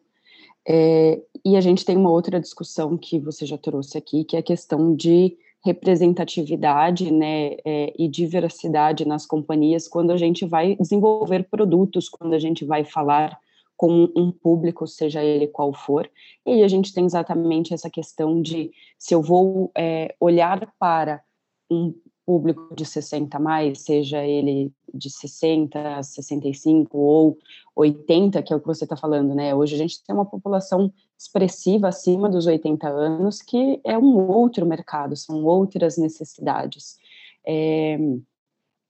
é, 0.67 1.21
e 1.45 1.55
a 1.57 1.61
gente 1.61 1.85
tem 1.85 1.97
uma 1.97 2.09
outra 2.09 2.39
discussão 2.39 2.97
que 2.97 3.19
você 3.19 3.45
já 3.45 3.57
trouxe 3.57 3.97
aqui, 3.97 4.23
que 4.23 4.35
é 4.35 4.39
a 4.39 4.43
questão 4.43 4.95
de 4.95 5.37
representatividade 5.65 7.11
né, 7.11 7.55
é, 7.65 7.93
e 7.97 8.07
diversidade 8.07 9.07
nas 9.07 9.25
companhias 9.25 9.87
quando 9.87 10.11
a 10.11 10.17
gente 10.17 10.45
vai 10.45 10.75
desenvolver 10.75 11.47
produtos, 11.49 12.09
quando 12.09 12.33
a 12.33 12.39
gente 12.39 12.65
vai 12.65 12.83
falar 12.83 13.39
com 13.77 14.09
um 14.15 14.31
público, 14.31 14.85
seja 14.85 15.23
ele 15.23 15.47
qual 15.47 15.73
for. 15.73 16.09
E 16.45 16.51
aí 16.51 16.63
a 16.63 16.67
gente 16.67 16.93
tem 16.93 17.05
exatamente 17.05 17.73
essa 17.73 17.89
questão 17.89 18.41
de 18.41 18.71
se 18.97 19.13
eu 19.15 19.21
vou 19.21 19.71
é, 19.75 20.13
olhar 20.19 20.73
para 20.77 21.21
um 21.69 21.93
público 22.25 22.73
de 22.75 22.85
60 22.85 23.37
mais, 23.39 23.81
seja 23.81 24.23
ele 24.23 24.71
de 24.93 25.09
60, 25.09 26.03
65 26.03 26.97
ou 26.97 27.37
80, 27.75 28.41
que 28.41 28.53
é 28.53 28.55
o 28.55 28.59
que 28.59 28.67
você 28.67 28.85
está 28.85 28.95
falando, 28.95 29.33
né? 29.35 29.53
Hoje 29.53 29.75
a 29.75 29.77
gente 29.77 30.03
tem 30.03 30.15
uma 30.15 30.25
população 30.25 30.91
expressiva 31.17 31.87
acima 31.87 32.29
dos 32.29 32.45
80 32.45 32.87
anos, 32.87 33.41
que 33.41 33.79
é 33.83 33.97
um 33.97 34.29
outro 34.29 34.65
mercado, 34.65 35.15
são 35.15 35.43
outras 35.43 35.97
necessidades. 35.97 36.97
É, 37.45 37.97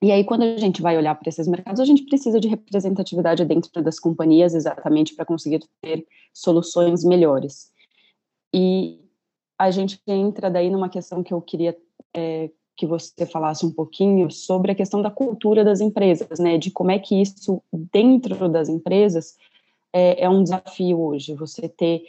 e 0.03 0.11
aí, 0.11 0.25
quando 0.25 0.41
a 0.41 0.57
gente 0.57 0.81
vai 0.81 0.97
olhar 0.97 1.15
para 1.15 1.29
esses 1.29 1.47
mercados, 1.47 1.79
a 1.79 1.85
gente 1.85 2.03
precisa 2.03 2.37
de 2.37 2.49
representatividade 2.49 3.45
dentro 3.45 3.81
das 3.81 3.99
companhias, 3.99 4.53
exatamente 4.53 5.15
para 5.15 5.25
conseguir 5.25 5.63
ter 5.81 6.05
soluções 6.33 7.05
melhores. 7.05 7.71
E 8.53 8.99
a 9.57 9.71
gente 9.71 10.01
entra 10.05 10.51
daí 10.51 10.69
numa 10.69 10.89
questão 10.89 11.23
que 11.23 11.33
eu 11.33 11.41
queria 11.41 11.77
é, 12.13 12.51
que 12.75 12.85
você 12.85 13.25
falasse 13.25 13.65
um 13.65 13.71
pouquinho 13.71 14.31
sobre 14.31 14.71
a 14.71 14.75
questão 14.75 15.01
da 15.01 15.11
cultura 15.11 15.63
das 15.63 15.79
empresas, 15.79 16.39
né? 16.39 16.57
De 16.57 16.71
como 16.71 16.91
é 16.91 16.99
que 16.99 17.21
isso 17.21 17.61
dentro 17.71 18.49
das 18.49 18.69
empresas 18.69 19.37
é, 19.91 20.23
é 20.23 20.29
um 20.29 20.43
desafio 20.43 20.99
hoje. 20.99 21.35
Você 21.35 21.69
ter 21.69 22.03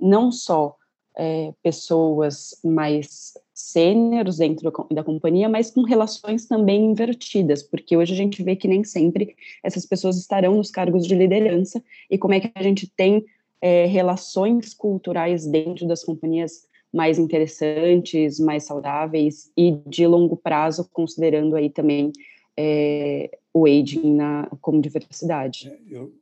não 0.00 0.30
só 0.30 0.76
é, 1.16 1.52
pessoas 1.62 2.60
mais 2.62 3.34
sêniores 3.54 4.36
dentro 4.36 4.70
da 4.90 5.02
companhia, 5.02 5.48
mas 5.48 5.70
com 5.70 5.82
relações 5.82 6.46
também 6.46 6.84
invertidas, 6.84 7.62
porque 7.62 7.96
hoje 7.96 8.12
a 8.12 8.16
gente 8.16 8.42
vê 8.42 8.54
que 8.54 8.68
nem 8.68 8.84
sempre 8.84 9.34
essas 9.64 9.86
pessoas 9.86 10.18
estarão 10.18 10.56
nos 10.56 10.70
cargos 10.70 11.06
de 11.06 11.14
liderança 11.14 11.82
e 12.10 12.18
como 12.18 12.34
é 12.34 12.40
que 12.40 12.52
a 12.54 12.62
gente 12.62 12.86
tem 12.86 13.24
é, 13.62 13.86
relações 13.86 14.74
culturais 14.74 15.46
dentro 15.46 15.88
das 15.88 16.04
companhias 16.04 16.66
mais 16.96 17.18
interessantes, 17.18 18.40
mais 18.40 18.64
saudáveis 18.64 19.52
e 19.54 19.72
de 19.86 20.06
longo 20.06 20.34
prazo, 20.34 20.88
considerando 20.90 21.54
aí 21.54 21.68
também 21.68 22.10
é, 22.56 23.38
o 23.52 23.66
aging 23.66 24.14
na, 24.14 24.48
como 24.62 24.80
diversidade. 24.80 25.68
É, 25.68 25.78
eu, 25.90 26.14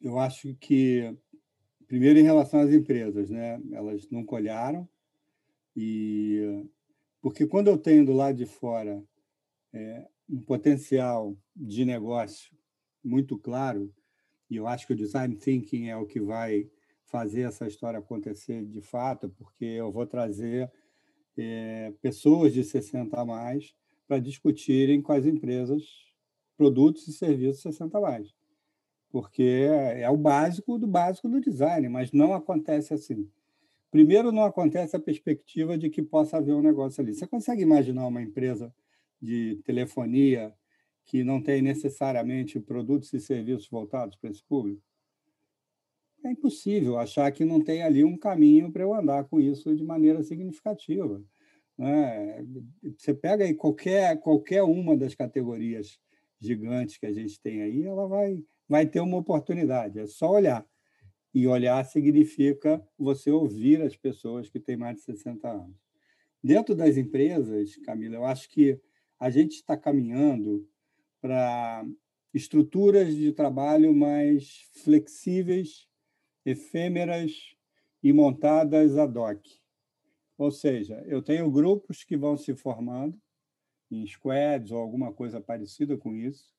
eu 0.00 0.18
acho 0.18 0.54
que, 0.54 1.14
primeiro 1.86 2.18
em 2.18 2.22
relação 2.22 2.60
às 2.60 2.72
empresas, 2.72 3.28
né, 3.28 3.60
elas 3.72 4.08
nunca 4.08 4.34
olharam, 4.34 4.88
e, 5.76 6.64
porque 7.20 7.46
quando 7.46 7.68
eu 7.68 7.76
tenho 7.76 8.06
do 8.06 8.14
lado 8.14 8.38
de 8.38 8.46
fora 8.46 9.04
é, 9.70 10.06
um 10.30 10.40
potencial 10.40 11.36
de 11.54 11.84
negócio 11.84 12.56
muito 13.04 13.36
claro, 13.36 13.92
e 14.48 14.56
eu 14.56 14.66
acho 14.66 14.86
que 14.86 14.94
o 14.94 14.96
design 14.96 15.36
thinking 15.36 15.88
é 15.88 15.96
o 15.96 16.06
que 16.06 16.20
vai 16.20 16.66
fazer 17.12 17.42
essa 17.42 17.66
história 17.66 17.98
acontecer 17.98 18.64
de 18.64 18.80
fato, 18.80 19.28
porque 19.28 19.66
eu 19.66 19.92
vou 19.92 20.06
trazer 20.06 20.72
é, 21.36 21.92
pessoas 22.00 22.54
de 22.54 22.64
60 22.64 23.20
a 23.20 23.22
mais 23.22 23.74
para 24.08 24.18
discutirem 24.18 25.02
com 25.02 25.12
as 25.12 25.26
empresas 25.26 25.82
produtos 26.56 27.06
e 27.06 27.12
serviços 27.12 27.60
60 27.60 27.98
a 27.98 28.00
mais. 28.00 28.34
Porque 29.10 29.68
é, 29.68 30.08
o 30.08 30.16
básico 30.16 30.78
do 30.78 30.86
básico 30.86 31.28
do 31.28 31.38
design, 31.38 31.86
mas 31.90 32.12
não 32.12 32.32
acontece 32.32 32.94
assim. 32.94 33.28
Primeiro, 33.90 34.32
não 34.32 34.44
acontece 34.44 34.96
a 34.96 35.00
perspectiva 35.00 35.76
de 35.76 35.90
que 35.90 36.02
possa 36.02 36.38
haver 36.38 36.54
um 36.54 36.62
negócio 36.62 37.02
ali. 37.02 37.12
Você 37.12 37.26
consegue 37.26 37.60
imaginar 37.60 38.06
uma 38.06 38.22
empresa 38.22 38.74
de 39.20 39.60
telefonia 39.66 40.54
que 41.04 41.22
não 41.22 41.42
tem 41.42 41.60
necessariamente 41.60 42.58
produtos 42.58 43.12
e 43.12 43.20
serviços 43.20 43.68
voltados 43.68 44.16
para 44.16 44.30
esse 44.30 44.42
público? 44.42 44.82
É 46.24 46.30
impossível 46.30 46.98
achar 46.98 47.30
que 47.32 47.44
não 47.44 47.60
tem 47.60 47.82
ali 47.82 48.04
um 48.04 48.16
caminho 48.16 48.70
para 48.70 48.82
eu 48.82 48.94
andar 48.94 49.24
com 49.24 49.40
isso 49.40 49.74
de 49.74 49.82
maneira 49.82 50.22
significativa. 50.22 51.22
Né? 51.76 52.46
Você 52.96 53.12
pega 53.12 53.44
aí 53.44 53.54
qualquer, 53.54 54.20
qualquer 54.20 54.62
uma 54.62 54.96
das 54.96 55.14
categorias 55.14 55.98
gigantes 56.40 56.98
que 56.98 57.06
a 57.06 57.12
gente 57.12 57.40
tem 57.40 57.62
aí, 57.62 57.84
ela 57.84 58.06
vai, 58.06 58.42
vai 58.68 58.86
ter 58.86 59.00
uma 59.00 59.16
oportunidade, 59.16 59.98
é 59.98 60.06
só 60.06 60.30
olhar. 60.32 60.66
E 61.34 61.46
olhar 61.46 61.82
significa 61.84 62.84
você 62.98 63.30
ouvir 63.30 63.80
as 63.80 63.96
pessoas 63.96 64.50
que 64.50 64.60
têm 64.60 64.76
mais 64.76 64.96
de 64.96 65.02
60 65.02 65.48
anos. 65.48 65.76
Dentro 66.42 66.74
das 66.74 66.96
empresas, 66.96 67.76
Camila, 67.78 68.16
eu 68.16 68.24
acho 68.24 68.48
que 68.48 68.78
a 69.18 69.30
gente 69.30 69.52
está 69.52 69.76
caminhando 69.76 70.68
para 71.20 71.86
estruturas 72.34 73.14
de 73.14 73.32
trabalho 73.32 73.94
mais 73.94 74.68
flexíveis, 74.82 75.88
efêmeras 76.44 77.54
e 78.02 78.12
montadas 78.12 78.96
ad 78.96 79.18
hoc. 79.18 79.40
Ou 80.36 80.50
seja, 80.50 81.02
eu 81.06 81.22
tenho 81.22 81.50
grupos 81.50 82.02
que 82.02 82.16
vão 82.16 82.36
se 82.36 82.54
formando 82.54 83.20
em 83.90 84.06
squads 84.06 84.72
ou 84.72 84.78
alguma 84.78 85.12
coisa 85.12 85.40
parecida 85.40 85.96
com 85.96 86.14
isso, 86.14 86.52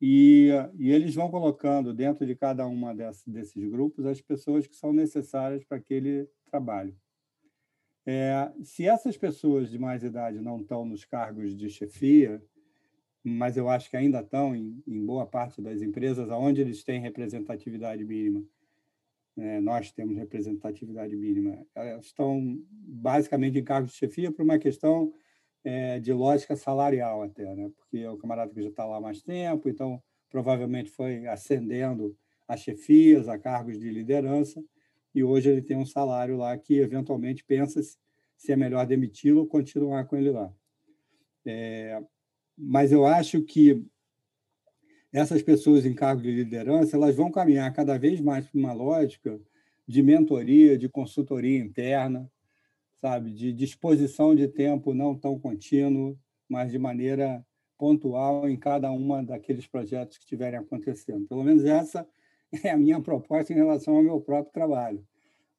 e, 0.00 0.48
e 0.76 0.90
eles 0.90 1.14
vão 1.14 1.30
colocando 1.30 1.94
dentro 1.94 2.26
de 2.26 2.34
cada 2.34 2.66
uma 2.66 2.92
desses 2.92 3.64
grupos 3.68 4.04
as 4.04 4.20
pessoas 4.20 4.66
que 4.66 4.74
são 4.74 4.92
necessárias 4.92 5.62
para 5.62 5.76
aquele 5.76 6.28
trabalho. 6.50 6.96
É, 8.04 8.50
se 8.64 8.84
essas 8.84 9.16
pessoas 9.16 9.70
de 9.70 9.78
mais 9.78 10.02
idade 10.02 10.40
não 10.40 10.60
estão 10.60 10.84
nos 10.84 11.04
cargos 11.04 11.56
de 11.56 11.70
chefia, 11.70 12.42
mas 13.22 13.56
eu 13.56 13.68
acho 13.68 13.88
que 13.88 13.96
ainda 13.96 14.18
estão 14.18 14.56
em, 14.56 14.82
em 14.88 15.06
boa 15.06 15.24
parte 15.24 15.62
das 15.62 15.80
empresas 15.80 16.28
onde 16.30 16.60
eles 16.60 16.82
têm 16.82 17.00
representatividade 17.00 18.04
mínima, 18.04 18.44
é, 19.36 19.60
nós 19.60 19.90
temos 19.92 20.16
representatividade 20.16 21.16
mínima, 21.16 21.64
elas 21.74 22.06
estão 22.06 22.58
basicamente 22.70 23.58
em 23.58 23.64
cargos 23.64 23.92
de 23.92 23.98
chefia 23.98 24.30
por 24.30 24.42
uma 24.42 24.58
questão 24.58 25.12
é, 25.64 25.98
de 26.00 26.12
lógica 26.12 26.56
salarial 26.56 27.22
até, 27.22 27.54
né? 27.54 27.70
porque 27.76 27.98
é 27.98 28.10
o 28.10 28.16
camarada 28.16 28.52
que 28.52 28.62
já 28.62 28.68
está 28.68 28.84
lá 28.84 28.96
há 28.96 29.00
mais 29.00 29.22
tempo, 29.22 29.68
então 29.68 30.02
provavelmente 30.28 30.90
foi 30.90 31.26
ascendendo 31.26 32.16
a 32.48 32.56
chefias, 32.56 33.28
a 33.28 33.38
cargos 33.38 33.78
de 33.78 33.90
liderança, 33.90 34.62
e 35.14 35.22
hoje 35.22 35.50
ele 35.50 35.62
tem 35.62 35.76
um 35.76 35.86
salário 35.86 36.36
lá 36.36 36.56
que 36.56 36.78
eventualmente 36.78 37.44
pensa 37.44 37.80
se 38.36 38.52
é 38.52 38.56
melhor 38.56 38.86
demiti-lo 38.86 39.40
ou 39.40 39.46
continuar 39.46 40.06
com 40.06 40.16
ele 40.16 40.30
lá. 40.30 40.52
É, 41.44 42.02
mas 42.56 42.92
eu 42.92 43.06
acho 43.06 43.42
que 43.42 43.84
essas 45.12 45.42
pessoas 45.42 45.84
em 45.84 45.94
cargo 45.94 46.22
de 46.22 46.32
liderança 46.32 46.96
elas 46.96 47.14
vão 47.14 47.30
caminhar 47.30 47.70
cada 47.72 47.98
vez 47.98 48.20
mais 48.20 48.46
para 48.46 48.58
uma 48.58 48.72
lógica 48.72 49.38
de 49.86 50.02
mentoria, 50.02 50.78
de 50.78 50.88
consultoria 50.88 51.58
interna, 51.58 52.30
sabe, 52.94 53.30
de 53.30 53.52
disposição 53.52 54.34
de 54.34 54.48
tempo 54.48 54.94
não 54.94 55.14
tão 55.14 55.38
contínuo, 55.38 56.18
mas 56.48 56.70
de 56.70 56.78
maneira 56.78 57.44
pontual 57.76 58.48
em 58.48 58.56
cada 58.56 58.90
uma 58.90 59.22
daqueles 59.22 59.66
projetos 59.66 60.16
que 60.16 60.24
estiverem 60.24 60.58
acontecendo. 60.58 61.26
Pelo 61.26 61.44
menos 61.44 61.64
essa 61.64 62.08
é 62.64 62.70
a 62.70 62.76
minha 62.76 63.00
proposta 63.00 63.52
em 63.52 63.56
relação 63.56 63.96
ao 63.96 64.02
meu 64.02 64.20
próprio 64.20 64.52
trabalho. 64.52 65.06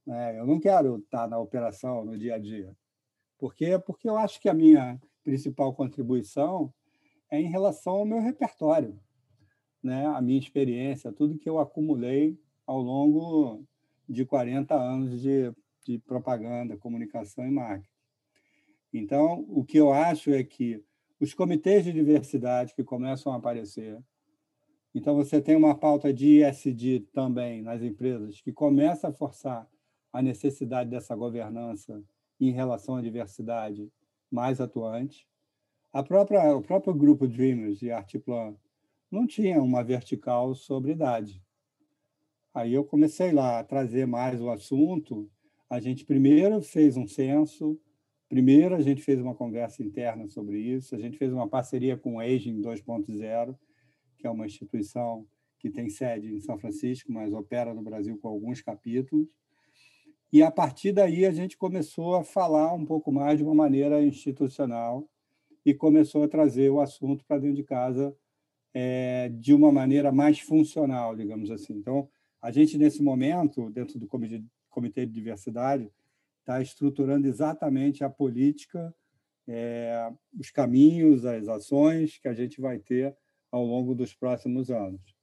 É, 0.08 0.40
eu 0.40 0.48
não 0.48 0.60
quero 0.60 0.98
estar 0.98 1.28
na 1.28 1.38
operação 1.38 2.04
no 2.04 2.18
dia 2.18 2.36
a 2.36 2.40
dia. 2.40 2.76
Por 3.38 3.54
quê? 3.54 3.78
Porque 3.78 4.10
eu 4.10 4.18
acho 4.18 4.40
que 4.40 4.50
a 4.50 4.54
minha 4.54 5.00
principal 5.24 5.74
contribuição 5.74 6.74
é 7.30 7.40
em 7.40 7.48
relação 7.48 7.94
ao 7.94 8.06
meu 8.06 8.20
repertório 8.20 9.00
né, 9.84 10.06
a 10.08 10.22
minha 10.22 10.40
experiência, 10.40 11.12
tudo 11.12 11.38
que 11.38 11.50
eu 11.50 11.60
acumulei 11.60 12.40
ao 12.66 12.82
longo 12.82 13.64
de 14.08 14.26
40 14.26 14.74
anos 14.74 15.22
de, 15.22 15.52
de 15.86 16.00
propaganda, 16.00 16.78
comunicação 16.78 17.46
e 17.46 17.52
marketing. 17.52 17.90
Então, 18.94 19.46
o 19.50 19.66
que 19.66 19.78
eu 19.78 19.92
acho 19.92 20.32
é 20.32 20.44
que 20.44 20.84
os 21.20 21.34
comitês 21.34 21.84
de 21.84 21.92
diversidade 21.92 22.74
que 22.74 22.84
começam 22.84 23.34
a 23.34 23.38
aparecer, 23.38 24.00
então 24.94 25.16
você 25.16 25.42
tem 25.42 25.56
uma 25.56 25.76
pauta 25.76 26.14
de 26.14 26.42
ISD 26.42 27.02
também 27.12 27.62
nas 27.62 27.82
empresas 27.82 28.40
que 28.40 28.54
começa 28.54 29.08
a 29.08 29.14
forçar 29.14 29.68
a 30.12 30.22
necessidade 30.22 30.90
dessa 30.90 31.16
governança 31.16 32.04
em 32.40 32.52
relação 32.52 32.96
à 32.96 33.02
diversidade 33.02 33.92
mais 34.32 34.62
atuante. 34.62 35.28
A 35.92 36.04
própria, 36.04 36.56
o 36.56 36.62
próprio 36.62 36.94
grupo 36.94 37.28
Dreamers 37.28 37.82
e 37.82 37.92
Artiplan 37.92 38.56
não 39.14 39.28
tinha 39.28 39.62
uma 39.62 39.84
vertical 39.84 40.56
sobre 40.56 40.94
idade. 40.94 41.40
Aí 42.52 42.74
eu 42.74 42.84
comecei 42.84 43.32
lá 43.32 43.60
a 43.60 43.64
trazer 43.64 44.08
mais 44.08 44.42
o 44.42 44.50
assunto. 44.50 45.30
A 45.70 45.80
gente 45.80 46.04
primeiro 46.04 46.60
fez 46.64 46.98
um 46.98 47.08
censo, 47.08 47.80
primeiro 48.28 48.74
a 48.74 48.82
gente 48.82 49.04
fez 49.04 49.22
uma 49.22 49.36
conversa 49.36 49.84
interna 49.84 50.28
sobre 50.28 50.60
isso, 50.60 50.96
a 50.96 50.98
gente 50.98 51.16
fez 51.16 51.32
uma 51.32 51.48
parceria 51.48 51.96
com 51.96 52.16
o 52.16 52.20
Aging 52.20 52.60
2.0, 52.60 53.56
que 54.18 54.26
é 54.26 54.30
uma 54.32 54.48
instituição 54.48 55.28
que 55.60 55.70
tem 55.70 55.90
sede 55.90 56.34
em 56.34 56.40
São 56.40 56.58
Francisco, 56.58 57.12
mas 57.12 57.34
opera 57.34 57.72
no 57.72 57.84
Brasil 57.84 58.18
com 58.18 58.28
alguns 58.28 58.62
capítulos. 58.62 59.28
E 60.32 60.42
a 60.42 60.50
partir 60.50 60.92
daí 60.92 61.24
a 61.24 61.32
gente 61.32 61.56
começou 61.56 62.16
a 62.16 62.24
falar 62.24 62.74
um 62.74 62.84
pouco 62.84 63.12
mais 63.12 63.38
de 63.38 63.44
uma 63.44 63.54
maneira 63.54 64.04
institucional 64.04 65.08
e 65.64 65.72
começou 65.72 66.24
a 66.24 66.28
trazer 66.28 66.72
o 66.72 66.82
assunto 66.82 67.24
para 67.26 67.38
dentro 67.38 67.58
de 67.58 67.64
casa 67.64 68.16
é, 68.74 69.30
de 69.30 69.54
uma 69.54 69.72
maneira 69.72 70.12
mais 70.12 70.40
funcional, 70.40 71.16
digamos 71.16 71.52
assim. 71.52 71.74
Então, 71.74 72.10
a 72.42 72.52
gente, 72.52 72.78
nesse 72.78 73.02
momento, 73.02 73.70
dentro 73.70 74.00
do 74.00 74.08
Comitê 74.08 75.06
de 75.06 75.12
Diversidade, 75.12 75.90
está 76.40 76.62
estruturando 76.62 77.28
exatamente 77.28 78.04
a 78.04 78.10
política, 78.10 78.94
é, 79.48 80.12
os 80.38 80.50
caminhos, 80.52 81.26
as 81.26 81.48
ações 81.48 82.18
que 82.18 82.28
a 82.28 82.34
gente 82.34 82.60
vai 82.60 82.80
ter 82.80 83.16
ao 83.52 83.64
longo 83.64 83.94
dos 83.94 84.14
próximos 84.14 84.70
anos. 84.70 85.16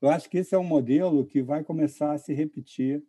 Eu 0.00 0.08
acho 0.10 0.30
que 0.30 0.38
esse 0.38 0.54
é 0.54 0.58
um 0.58 0.64
modelo 0.64 1.26
que 1.26 1.42
vai 1.42 1.64
começar 1.64 2.12
a 2.12 2.18
se 2.18 2.32
repetir 2.32 3.02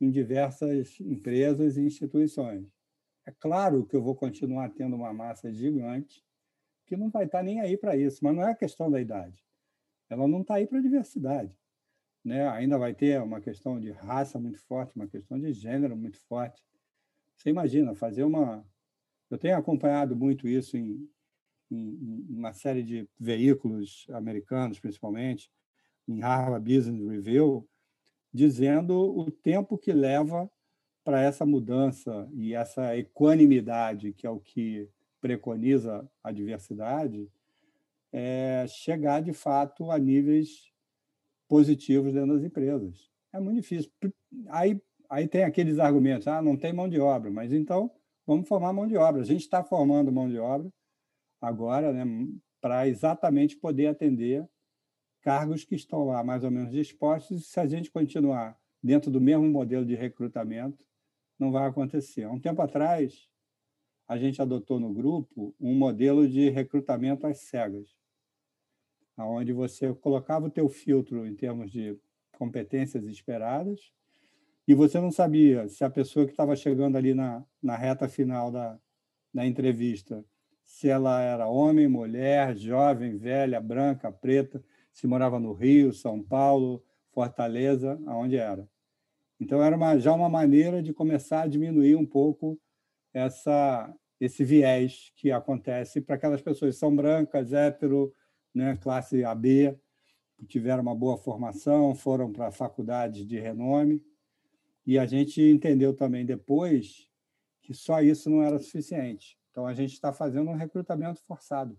em 0.00 0.10
diversas 0.10 1.00
empresas 1.00 1.76
e 1.76 1.82
instituições. 1.82 2.66
É 3.26 3.32
claro 3.32 3.84
que 3.86 3.96
eu 3.96 4.02
vou 4.02 4.14
continuar 4.14 4.70
tendo 4.70 4.94
uma 4.94 5.12
massa 5.12 5.52
gigante 5.52 6.25
que 6.86 6.96
não 6.96 7.10
vai 7.10 7.24
estar 7.24 7.42
nem 7.42 7.60
aí 7.60 7.76
para 7.76 7.96
isso, 7.96 8.20
mas 8.22 8.34
não 8.34 8.42
é 8.42 8.52
a 8.52 8.56
questão 8.56 8.90
da 8.90 9.00
idade. 9.00 9.44
Ela 10.08 10.26
não 10.28 10.42
está 10.42 10.54
aí 10.54 10.66
para 10.66 10.78
a 10.78 10.82
diversidade. 10.82 11.58
Né? 12.24 12.48
Ainda 12.48 12.78
vai 12.78 12.94
ter 12.94 13.20
uma 13.20 13.40
questão 13.40 13.78
de 13.78 13.90
raça 13.90 14.38
muito 14.38 14.58
forte, 14.60 14.94
uma 14.96 15.06
questão 15.06 15.38
de 15.38 15.52
gênero 15.52 15.96
muito 15.96 16.18
forte. 16.20 16.62
Você 17.36 17.50
imagina 17.50 17.94
fazer 17.94 18.24
uma. 18.24 18.64
Eu 19.28 19.36
tenho 19.36 19.56
acompanhado 19.56 20.16
muito 20.16 20.48
isso 20.48 20.76
em, 20.76 21.08
em, 21.70 22.24
em 22.30 22.36
uma 22.36 22.52
série 22.52 22.82
de 22.82 23.08
veículos 23.18 24.06
americanos, 24.10 24.78
principalmente, 24.78 25.50
em 26.08 26.20
Harvard 26.20 26.64
Business 26.64 27.04
Review, 27.08 27.68
dizendo 28.32 28.94
o 28.94 29.30
tempo 29.30 29.76
que 29.76 29.92
leva 29.92 30.50
para 31.02 31.20
essa 31.20 31.44
mudança 31.44 32.28
e 32.32 32.54
essa 32.54 32.96
equanimidade, 32.96 34.12
que 34.12 34.26
é 34.26 34.30
o 34.30 34.40
que 34.40 34.88
preconiza 35.26 36.08
a 36.22 36.30
diversidade, 36.30 37.28
é 38.12 38.64
chegar 38.68 39.20
de 39.20 39.32
fato 39.32 39.90
a 39.90 39.98
níveis 39.98 40.72
positivos 41.48 42.12
dentro 42.12 42.34
das 42.34 42.44
empresas. 42.44 43.10
É 43.32 43.40
muito 43.40 43.56
difícil. 43.56 43.90
Aí, 44.48 44.80
aí 45.10 45.26
tem 45.26 45.42
aqueles 45.42 45.80
argumentos, 45.80 46.28
ah, 46.28 46.40
não 46.40 46.56
tem 46.56 46.72
mão 46.72 46.88
de 46.88 47.00
obra, 47.00 47.28
mas 47.28 47.52
então 47.52 47.90
vamos 48.24 48.46
formar 48.46 48.72
mão 48.72 48.86
de 48.86 48.96
obra. 48.96 49.22
A 49.22 49.24
gente 49.24 49.40
está 49.40 49.64
formando 49.64 50.12
mão 50.12 50.28
de 50.28 50.38
obra 50.38 50.70
agora, 51.40 51.92
né, 51.92 52.04
para 52.60 52.86
exatamente 52.86 53.56
poder 53.56 53.88
atender 53.88 54.48
cargos 55.22 55.64
que 55.64 55.74
estão 55.74 56.04
lá 56.04 56.22
mais 56.22 56.44
ou 56.44 56.52
menos 56.52 56.70
dispostos, 56.70 57.40
e 57.40 57.44
se 57.44 57.58
a 57.58 57.66
gente 57.66 57.90
continuar 57.90 58.56
dentro 58.80 59.10
do 59.10 59.20
mesmo 59.20 59.48
modelo 59.48 59.84
de 59.84 59.96
recrutamento, 59.96 60.86
não 61.36 61.50
vai 61.50 61.68
acontecer. 61.68 62.22
Há 62.22 62.30
um 62.30 62.38
tempo 62.38 62.62
atrás, 62.62 63.28
a 64.06 64.16
gente 64.16 64.40
adotou 64.40 64.78
no 64.78 64.92
grupo 64.92 65.54
um 65.60 65.74
modelo 65.74 66.28
de 66.28 66.48
recrutamento 66.48 67.26
às 67.26 67.38
cegas, 67.38 67.96
onde 69.18 69.52
você 69.52 69.92
colocava 69.94 70.46
o 70.46 70.50
teu 70.50 70.68
filtro 70.68 71.26
em 71.26 71.34
termos 71.34 71.70
de 71.70 71.98
competências 72.32 73.06
esperadas 73.06 73.92
e 74.68 74.74
você 74.74 75.00
não 75.00 75.10
sabia 75.10 75.68
se 75.68 75.84
a 75.84 75.90
pessoa 75.90 76.26
que 76.26 76.32
estava 76.32 76.56
chegando 76.56 76.96
ali 76.96 77.14
na, 77.14 77.44
na 77.62 77.76
reta 77.76 78.08
final 78.08 78.50
da, 78.50 78.78
da 79.32 79.46
entrevista, 79.46 80.24
se 80.64 80.88
ela 80.88 81.20
era 81.20 81.46
homem, 81.46 81.86
mulher, 81.86 82.56
jovem, 82.56 83.16
velha, 83.16 83.60
branca, 83.60 84.10
preta, 84.10 84.62
se 84.92 85.06
morava 85.06 85.38
no 85.38 85.52
Rio, 85.52 85.92
São 85.92 86.20
Paulo, 86.20 86.84
Fortaleza, 87.12 88.00
aonde 88.06 88.36
era. 88.36 88.68
Então, 89.38 89.62
era 89.62 89.76
uma, 89.76 89.98
já 89.98 90.12
uma 90.12 90.28
maneira 90.28 90.82
de 90.82 90.92
começar 90.92 91.42
a 91.42 91.46
diminuir 91.46 91.94
um 91.94 92.06
pouco 92.06 92.58
essa, 93.12 93.94
esse 94.20 94.44
viés 94.44 95.12
que 95.16 95.30
acontece 95.30 96.00
para 96.00 96.16
aquelas 96.16 96.42
pessoas 96.42 96.74
que 96.74 96.80
são 96.80 96.94
brancas, 96.94 97.52
hétero, 97.52 98.14
né, 98.54 98.76
classe 98.76 99.24
AB, 99.24 99.78
tiveram 100.46 100.82
uma 100.82 100.94
boa 100.94 101.16
formação, 101.16 101.94
foram 101.94 102.32
para 102.32 102.50
faculdades 102.50 103.26
de 103.26 103.38
renome. 103.38 104.02
E 104.86 104.98
a 104.98 105.06
gente 105.06 105.42
entendeu 105.42 105.94
também 105.94 106.24
depois 106.24 107.10
que 107.62 107.74
só 107.74 108.00
isso 108.00 108.30
não 108.30 108.42
era 108.42 108.58
suficiente. 108.58 109.38
Então, 109.50 109.66
a 109.66 109.74
gente 109.74 109.92
está 109.92 110.12
fazendo 110.12 110.50
um 110.50 110.54
recrutamento 110.54 111.20
forçado. 111.22 111.76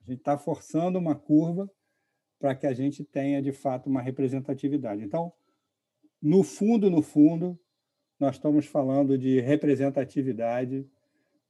A 0.00 0.10
gente 0.10 0.20
está 0.20 0.36
forçando 0.38 0.98
uma 0.98 1.14
curva 1.14 1.70
para 2.38 2.54
que 2.54 2.66
a 2.66 2.72
gente 2.72 3.04
tenha, 3.04 3.42
de 3.42 3.52
fato, 3.52 3.88
uma 3.88 4.00
representatividade. 4.00 5.02
Então, 5.02 5.32
no 6.20 6.42
fundo, 6.42 6.90
no 6.90 7.02
fundo, 7.02 7.60
nós 8.18 8.36
estamos 8.36 8.66
falando 8.66 9.16
de 9.16 9.40
representatividade 9.40 10.86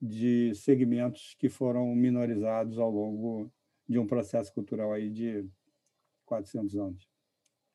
de 0.01 0.55
segmentos 0.55 1.35
que 1.39 1.49
foram 1.49 1.95
minorizados 1.95 2.79
ao 2.79 2.91
longo 2.91 3.51
de 3.89 3.99
um 3.99 4.07
processo 4.07 4.53
cultural 4.53 4.93
aí 4.93 5.11
de 5.11 5.45
400 6.27 6.77
anos. 6.77 7.09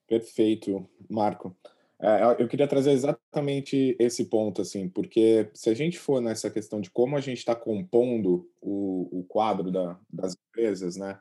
Perfeito, 0.08 0.88
Marco. 1.10 1.56
É, 2.00 2.42
eu 2.42 2.48
queria 2.48 2.68
trazer 2.68 2.92
exatamente 2.92 3.96
esse 3.98 4.26
ponto, 4.26 4.62
assim, 4.62 4.90
porque 4.90 5.50
se 5.54 5.70
a 5.70 5.74
gente 5.74 5.98
for 5.98 6.22
nessa 6.22 6.50
questão 6.50 6.82
de 6.82 6.90
como 6.90 7.16
a 7.16 7.22
gente 7.22 7.38
está 7.38 7.56
compondo 7.56 8.50
o, 8.62 9.20
o 9.20 9.24
quadro 9.24 9.72
da, 9.72 9.98
das 10.12 10.36
empresas, 10.36 10.98
né? 10.98 11.18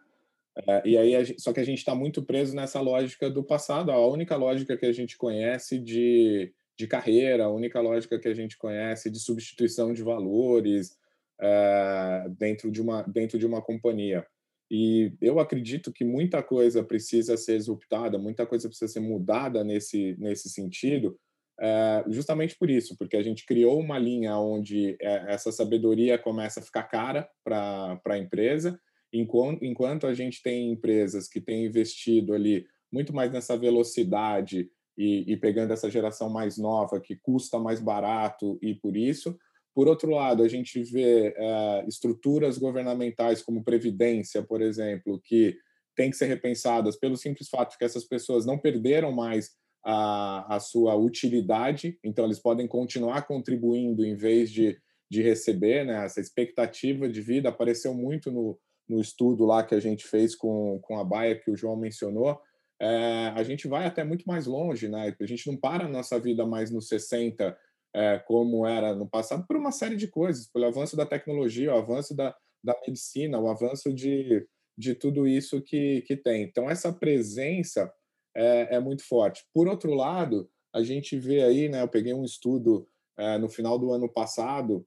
É, 0.67 0.83
e 0.87 0.99
aí, 0.99 1.25
gente, 1.25 1.41
só 1.41 1.53
que 1.53 1.61
a 1.61 1.65
gente 1.65 1.79
está 1.79 1.95
muito 1.95 2.23
preso 2.23 2.55
nessa 2.55 2.81
lógica 2.81 3.31
do 3.31 3.43
passado, 3.45 3.91
a 3.91 4.07
única 4.07 4.37
lógica 4.37 4.77
que 4.77 4.85
a 4.85 4.93
gente 4.93 5.17
conhece 5.17 5.79
de, 5.79 6.53
de 6.79 6.87
carreira, 6.87 7.45
a 7.45 7.51
única 7.51 7.81
lógica 7.81 8.19
que 8.19 8.29
a 8.29 8.35
gente 8.35 8.57
conhece 8.57 9.11
de 9.11 9.19
substituição 9.19 9.93
de 9.93 10.03
valores 10.03 10.97
é, 11.41 12.27
dentro, 12.39 12.71
de 12.71 12.81
uma, 12.81 13.03
dentro 13.03 13.39
de 13.39 13.47
uma 13.47 13.63
companhia. 13.63 14.27
E 14.71 15.13
eu 15.21 15.39
acredito 15.39 15.93
que 15.93 16.05
muita 16.05 16.43
coisa 16.43 16.83
precisa 16.83 17.37
ser 17.37 17.57
exultada, 17.57 18.19
muita 18.19 18.47
coisa 18.47 18.69
precisa 18.69 18.91
ser 18.91 19.01
mudada 19.01 19.63
nesse, 19.63 20.17
nesse 20.19 20.49
sentido, 20.49 21.19
é, 21.61 22.05
justamente 22.09 22.57
por 22.57 22.71
isso, 22.71 22.97
porque 22.97 23.17
a 23.17 23.23
gente 23.23 23.45
criou 23.45 23.79
uma 23.79 23.99
linha 23.99 24.37
onde 24.39 24.97
é, 25.01 25.33
essa 25.33 25.53
sabedoria 25.53 26.19
começa 26.19 26.61
a 26.61 26.63
ficar 26.63 26.85
cara 26.85 27.29
para 27.45 28.01
a 28.07 28.19
empresa 28.19 28.79
Enquanto, 29.13 29.63
enquanto 29.63 30.07
a 30.07 30.15
gente 30.15 30.43
tem 30.43 30.73
empresas 30.73 31.29
que 31.29 31.41
têm 31.41 31.67
investido 31.67 32.33
ali 32.33 32.67
muito 32.91 33.13
mais 33.13 33.31
nessa 33.31 33.57
velocidade 33.57 34.71
e, 34.97 35.33
e, 35.33 35.37
pegando 35.37 35.73
essa 35.73 35.91
geração 35.91 36.29
mais 36.29 36.59
nova, 36.59 37.01
que 37.01 37.17
custa 37.17 37.59
mais 37.59 37.81
barato 37.81 38.59
e 38.61 38.75
por 38.75 38.97
isso. 38.97 39.37
Por 39.75 39.89
outro 39.89 40.11
lado, 40.11 40.43
a 40.43 40.49
gente 40.49 40.83
vê 40.83 41.35
é, 41.37 41.85
estruturas 41.89 42.59
governamentais 42.59 43.43
como 43.43 43.65
Previdência, 43.65 44.43
por 44.43 44.61
exemplo, 44.61 45.21
que 45.25 45.57
têm 45.97 46.11
que 46.11 46.17
ser 46.17 46.27
repensadas 46.27 46.97
pelo 46.97 47.17
simples 47.17 47.49
fato 47.49 47.77
que 47.79 47.85
essas 47.85 48.05
pessoas 48.05 48.45
não 48.45 48.59
perderam 48.59 49.13
mais 49.13 49.51
a, 49.85 50.57
a 50.57 50.61
sua 50.61 50.95
utilidade, 50.95 51.99
então 52.05 52.25
eles 52.25 52.39
podem 52.39 52.67
continuar 52.67 53.27
contribuindo 53.27 54.05
em 54.05 54.15
vez 54.15 54.51
de, 54.51 54.79
de 55.11 55.23
receber, 55.23 55.85
né? 55.85 56.05
essa 56.05 56.21
expectativa 56.21 57.09
de 57.09 57.21
vida 57.21 57.49
apareceu 57.49 57.93
muito 57.93 58.31
no, 58.31 58.59
no 58.89 59.01
estudo 59.01 59.45
lá 59.45 59.65
que 59.65 59.75
a 59.75 59.81
gente 59.81 60.07
fez 60.07 60.37
com, 60.37 60.79
com 60.83 60.99
a 60.99 61.05
Baia, 61.05 61.39
que 61.39 61.51
o 61.51 61.57
João 61.57 61.77
mencionou, 61.77 62.39
é, 62.83 63.29
a 63.37 63.45
gente 63.45 63.69
vai 63.69 63.87
até 63.87 64.03
muito 64.03 64.25
mais 64.25 64.45
longe, 64.45 64.89
né? 64.89 65.15
A 65.21 65.25
gente 65.25 65.47
não 65.47 65.57
para 65.57 65.85
a 65.85 65.89
nossa 65.89 66.19
vida 66.19 66.45
mais 66.45 66.69
nos 66.69 66.89
60, 66.89 67.57
é, 67.95 68.19
como 68.27 68.67
era 68.67 68.93
no 68.93 69.09
passado, 69.09 69.47
por 69.47 69.57
uma 69.57 69.71
série 69.71 69.95
de 69.95 70.09
coisas, 70.09 70.49
pelo 70.49 70.67
avanço 70.67 70.97
da 70.97 71.07
tecnologia, 71.07 71.73
o 71.73 71.79
avanço 71.79 72.13
da, 72.17 72.35
da 72.63 72.77
medicina, 72.85 73.39
o 73.39 73.49
avanço 73.49 73.93
de, 73.93 74.45
de 74.77 74.97
tudo 74.97 75.29
isso 75.29 75.63
que, 75.63 76.03
que 76.03 76.17
tem. 76.17 76.43
Então, 76.43 76.69
essa 76.69 76.93
presença 76.93 77.93
é, 78.37 78.75
é 78.75 78.81
muito 78.81 79.07
forte. 79.07 79.45
Por 79.55 79.69
outro 79.69 79.95
lado, 79.95 80.51
a 80.75 80.83
gente 80.83 81.17
vê 81.17 81.45
aí, 81.45 81.69
né? 81.69 81.83
Eu 81.83 81.89
peguei 81.89 82.13
um 82.13 82.25
estudo 82.25 82.89
é, 83.17 83.39
no 83.39 83.49
final 83.49 83.79
do 83.79 83.93
ano 83.93 84.09
passado 84.09 84.85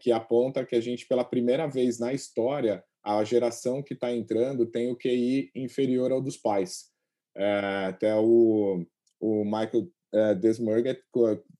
que 0.00 0.10
aponta 0.10 0.64
que 0.64 0.74
a 0.74 0.80
gente, 0.80 1.06
pela 1.06 1.22
primeira 1.22 1.66
vez 1.66 1.98
na 1.98 2.10
história, 2.10 2.82
a 3.04 3.22
geração 3.22 3.82
que 3.82 3.92
está 3.92 4.10
entrando 4.10 4.64
tem 4.64 4.90
o 4.90 4.96
QI 4.96 5.50
inferior 5.54 6.10
ao 6.10 6.22
dos 6.22 6.38
pais. 6.38 6.90
É, 7.38 7.86
até 7.86 8.14
o, 8.16 8.84
o 9.20 9.44
Michael 9.44 9.88
é, 10.12 10.34
Desmurget 10.34 11.00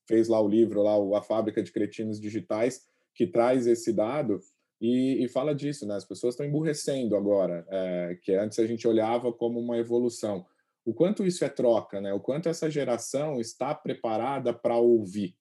fez 0.06 0.28
lá 0.28 0.40
o 0.40 0.48
livro, 0.48 0.82
lá, 0.82 1.18
A 1.18 1.22
Fábrica 1.22 1.62
de 1.62 1.70
Cretinos 1.70 2.20
Digitais, 2.20 2.86
que 3.14 3.26
traz 3.26 3.66
esse 3.66 3.92
dado 3.92 4.40
e, 4.80 5.24
e 5.24 5.28
fala 5.28 5.54
disso, 5.54 5.86
né? 5.86 5.96
As 5.96 6.04
pessoas 6.04 6.34
estão 6.34 6.46
emburrecendo 6.46 7.16
agora, 7.16 7.66
é, 7.68 8.18
que 8.22 8.32
antes 8.32 8.58
a 8.58 8.66
gente 8.66 8.86
olhava 8.86 9.32
como 9.32 9.58
uma 9.58 9.76
evolução. 9.76 10.46
O 10.84 10.94
quanto 10.94 11.26
isso 11.26 11.44
é 11.44 11.48
troca, 11.48 12.00
né? 12.00 12.12
O 12.12 12.20
quanto 12.20 12.48
essa 12.48 12.70
geração 12.70 13.40
está 13.40 13.74
preparada 13.74 14.52
para 14.52 14.76
ouvir 14.76 15.36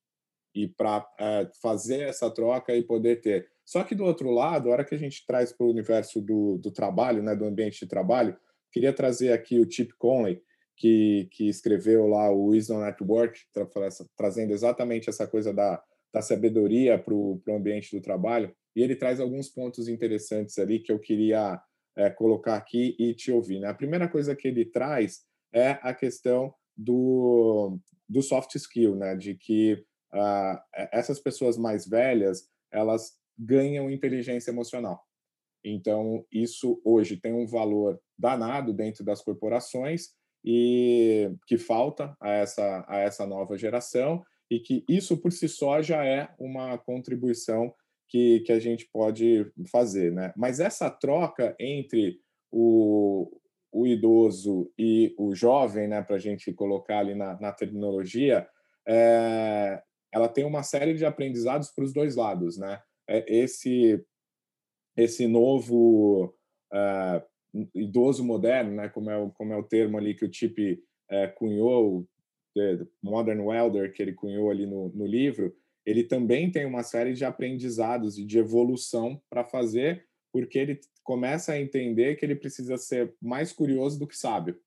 e 0.53 0.67
para 0.67 1.07
é, 1.19 1.49
fazer 1.61 2.01
essa 2.01 2.29
troca 2.31 2.75
e 2.75 2.83
poder 2.83 3.21
ter. 3.21 3.47
Só 3.63 3.83
que 3.83 3.93
do 3.93 4.03
outro 4.03 4.31
lado, 4.31 4.69
a 4.69 4.71
hora 4.71 4.85
que 4.85 4.95
a 4.95 4.97
gente 4.97 5.25
traz 5.25 5.51
para 5.51 5.65
o 5.65 5.69
universo 5.69 6.19
do, 6.19 6.57
do 6.57 6.71
trabalho, 6.71 7.21
né, 7.21 7.35
do 7.35 7.45
ambiente 7.45 7.81
de 7.81 7.87
trabalho, 7.87 8.35
queria 8.71 8.93
trazer 8.93 9.31
aqui 9.31 9.59
o 9.59 9.69
Chip 9.69 9.93
Conley, 9.97 10.41
que, 10.75 11.27
que 11.31 11.49
escreveu 11.49 12.07
lá 12.07 12.29
o 12.31 12.47
Wisdom 12.47 12.81
Network, 12.81 13.39
tra 13.51 13.67
trazendo 14.15 14.53
exatamente 14.53 15.09
essa 15.09 15.27
coisa 15.27 15.53
da, 15.53 15.81
da 16.13 16.21
sabedoria 16.21 16.97
para 16.97 17.13
o 17.13 17.41
ambiente 17.49 17.95
do 17.95 18.01
trabalho, 18.01 18.53
e 18.75 18.81
ele 18.81 18.95
traz 18.95 19.19
alguns 19.19 19.49
pontos 19.49 19.87
interessantes 19.87 20.57
ali 20.59 20.79
que 20.79 20.91
eu 20.91 20.99
queria 20.99 21.59
é, 21.95 22.11
colocar 22.11 22.55
aqui 22.55 22.95
e 22.99 23.13
te 23.13 23.31
ouvir. 23.31 23.59
Né? 23.59 23.67
A 23.67 23.73
primeira 23.73 24.07
coisa 24.07 24.35
que 24.35 24.47
ele 24.47 24.65
traz 24.65 25.21
é 25.51 25.79
a 25.81 25.93
questão 25.93 26.53
do, 26.75 27.79
do 28.07 28.21
soft 28.21 28.53
skill, 28.53 28.95
né? 28.95 29.15
de 29.15 29.33
que 29.33 29.83
uh, 30.13 30.59
essas 30.91 31.19
pessoas 31.19 31.57
mais 31.57 31.87
velhas, 31.87 32.47
elas 32.71 33.13
ganham 33.37 33.89
inteligência 33.89 34.51
emocional. 34.51 35.06
Então, 35.69 36.25
isso 36.31 36.81
hoje 36.83 37.17
tem 37.17 37.33
um 37.33 37.45
valor 37.45 37.99
danado 38.17 38.73
dentro 38.73 39.03
das 39.03 39.21
corporações 39.21 40.09
e 40.43 41.31
que 41.45 41.57
falta 41.57 42.15
a 42.19 42.31
essa, 42.31 42.85
a 42.87 42.99
essa 42.99 43.25
nova 43.25 43.57
geração 43.57 44.23
e 44.49 44.59
que 44.59 44.83
isso 44.87 45.17
por 45.17 45.31
si 45.31 45.47
só 45.49 45.81
já 45.81 46.05
é 46.05 46.29
uma 46.39 46.77
contribuição 46.77 47.73
que, 48.09 48.39
que 48.41 48.51
a 48.51 48.59
gente 48.59 48.87
pode 48.91 49.51
fazer. 49.69 50.11
Né? 50.11 50.33
Mas 50.37 50.59
essa 50.59 50.89
troca 50.89 51.55
entre 51.59 52.19
o, 52.51 53.29
o 53.71 53.85
idoso 53.85 54.71
e 54.77 55.13
o 55.17 55.35
jovem, 55.35 55.87
né, 55.87 56.01
para 56.01 56.15
a 56.15 56.19
gente 56.19 56.53
colocar 56.53 56.99
ali 56.99 57.13
na, 57.13 57.39
na 57.39 57.51
terminologia, 57.51 58.47
é, 58.87 59.81
ela 60.13 60.29
tem 60.29 60.45
uma 60.45 60.63
série 60.63 60.93
de 60.93 61.05
aprendizados 61.05 61.71
para 61.71 61.83
os 61.83 61.93
dois 61.93 62.15
lados. 62.15 62.57
Né? 62.57 62.79
É, 63.09 63.25
esse 63.27 64.01
esse 64.97 65.27
novo 65.27 66.33
uh, 66.73 67.69
idoso 67.73 68.23
moderno, 68.23 68.75
né, 68.75 68.89
como 68.89 69.09
é 69.09 69.17
o 69.17 69.29
como 69.29 69.53
é 69.53 69.57
o 69.57 69.63
termo 69.63 69.97
ali 69.97 70.15
que 70.15 70.25
o 70.25 70.33
Chip 70.33 70.83
uh, 71.11 71.35
cunhou, 71.35 72.07
the 72.55 72.85
modern 73.01 73.39
welder 73.41 73.93
que 73.93 74.01
ele 74.01 74.13
cunhou 74.13 74.49
ali 74.49 74.65
no, 74.65 74.89
no 74.89 75.05
livro, 75.05 75.55
ele 75.85 76.03
também 76.03 76.51
tem 76.51 76.65
uma 76.65 76.83
série 76.83 77.13
de 77.13 77.23
aprendizados 77.23 78.17
e 78.17 78.25
de 78.25 78.39
evolução 78.39 79.21
para 79.29 79.45
fazer, 79.45 80.05
porque 80.33 80.59
ele 80.59 80.79
começa 81.03 81.53
a 81.53 81.61
entender 81.61 82.15
que 82.15 82.25
ele 82.25 82.35
precisa 82.35 82.75
ser 82.77 83.15
mais 83.21 83.53
curioso 83.53 83.97
do 83.97 84.07
que 84.07 84.17
sábio. 84.17 84.59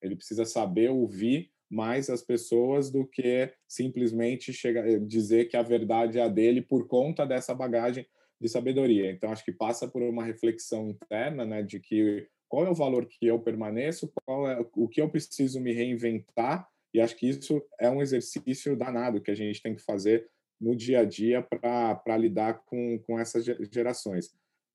Ele 0.00 0.14
precisa 0.14 0.44
saber 0.44 0.90
ouvir 0.90 1.50
mais 1.68 2.10
as 2.10 2.22
pessoas 2.22 2.90
do 2.90 3.06
que 3.06 3.50
simplesmente 3.66 4.52
chegar, 4.52 4.86
eh, 4.86 4.98
dizer 4.98 5.46
que 5.46 5.56
a 5.56 5.62
verdade 5.62 6.18
é 6.18 6.22
a 6.22 6.28
dele 6.28 6.60
por 6.60 6.86
conta 6.86 7.26
dessa 7.26 7.54
bagagem 7.54 8.06
de 8.42 8.48
sabedoria. 8.48 9.10
Então, 9.12 9.30
acho 9.30 9.44
que 9.44 9.52
passa 9.52 9.86
por 9.86 10.02
uma 10.02 10.24
reflexão 10.24 10.88
interna, 10.88 11.44
né, 11.44 11.62
de 11.62 11.78
que 11.78 12.26
qual 12.48 12.66
é 12.66 12.70
o 12.70 12.74
valor 12.74 13.06
que 13.06 13.24
eu 13.24 13.38
permaneço, 13.38 14.12
qual 14.26 14.50
é 14.50 14.58
o 14.74 14.88
que 14.88 15.00
eu 15.00 15.08
preciso 15.08 15.60
me 15.60 15.72
reinventar, 15.72 16.68
e 16.92 17.00
acho 17.00 17.16
que 17.16 17.28
isso 17.28 17.62
é 17.80 17.88
um 17.88 18.02
exercício 18.02 18.76
danado 18.76 19.22
que 19.22 19.30
a 19.30 19.34
gente 19.34 19.62
tem 19.62 19.74
que 19.74 19.80
fazer 19.80 20.28
no 20.60 20.76
dia 20.76 21.00
a 21.00 21.04
dia 21.04 21.40
para 21.40 22.16
lidar 22.16 22.62
com, 22.66 22.98
com 23.06 23.18
essas 23.18 23.44
gerações. 23.72 24.30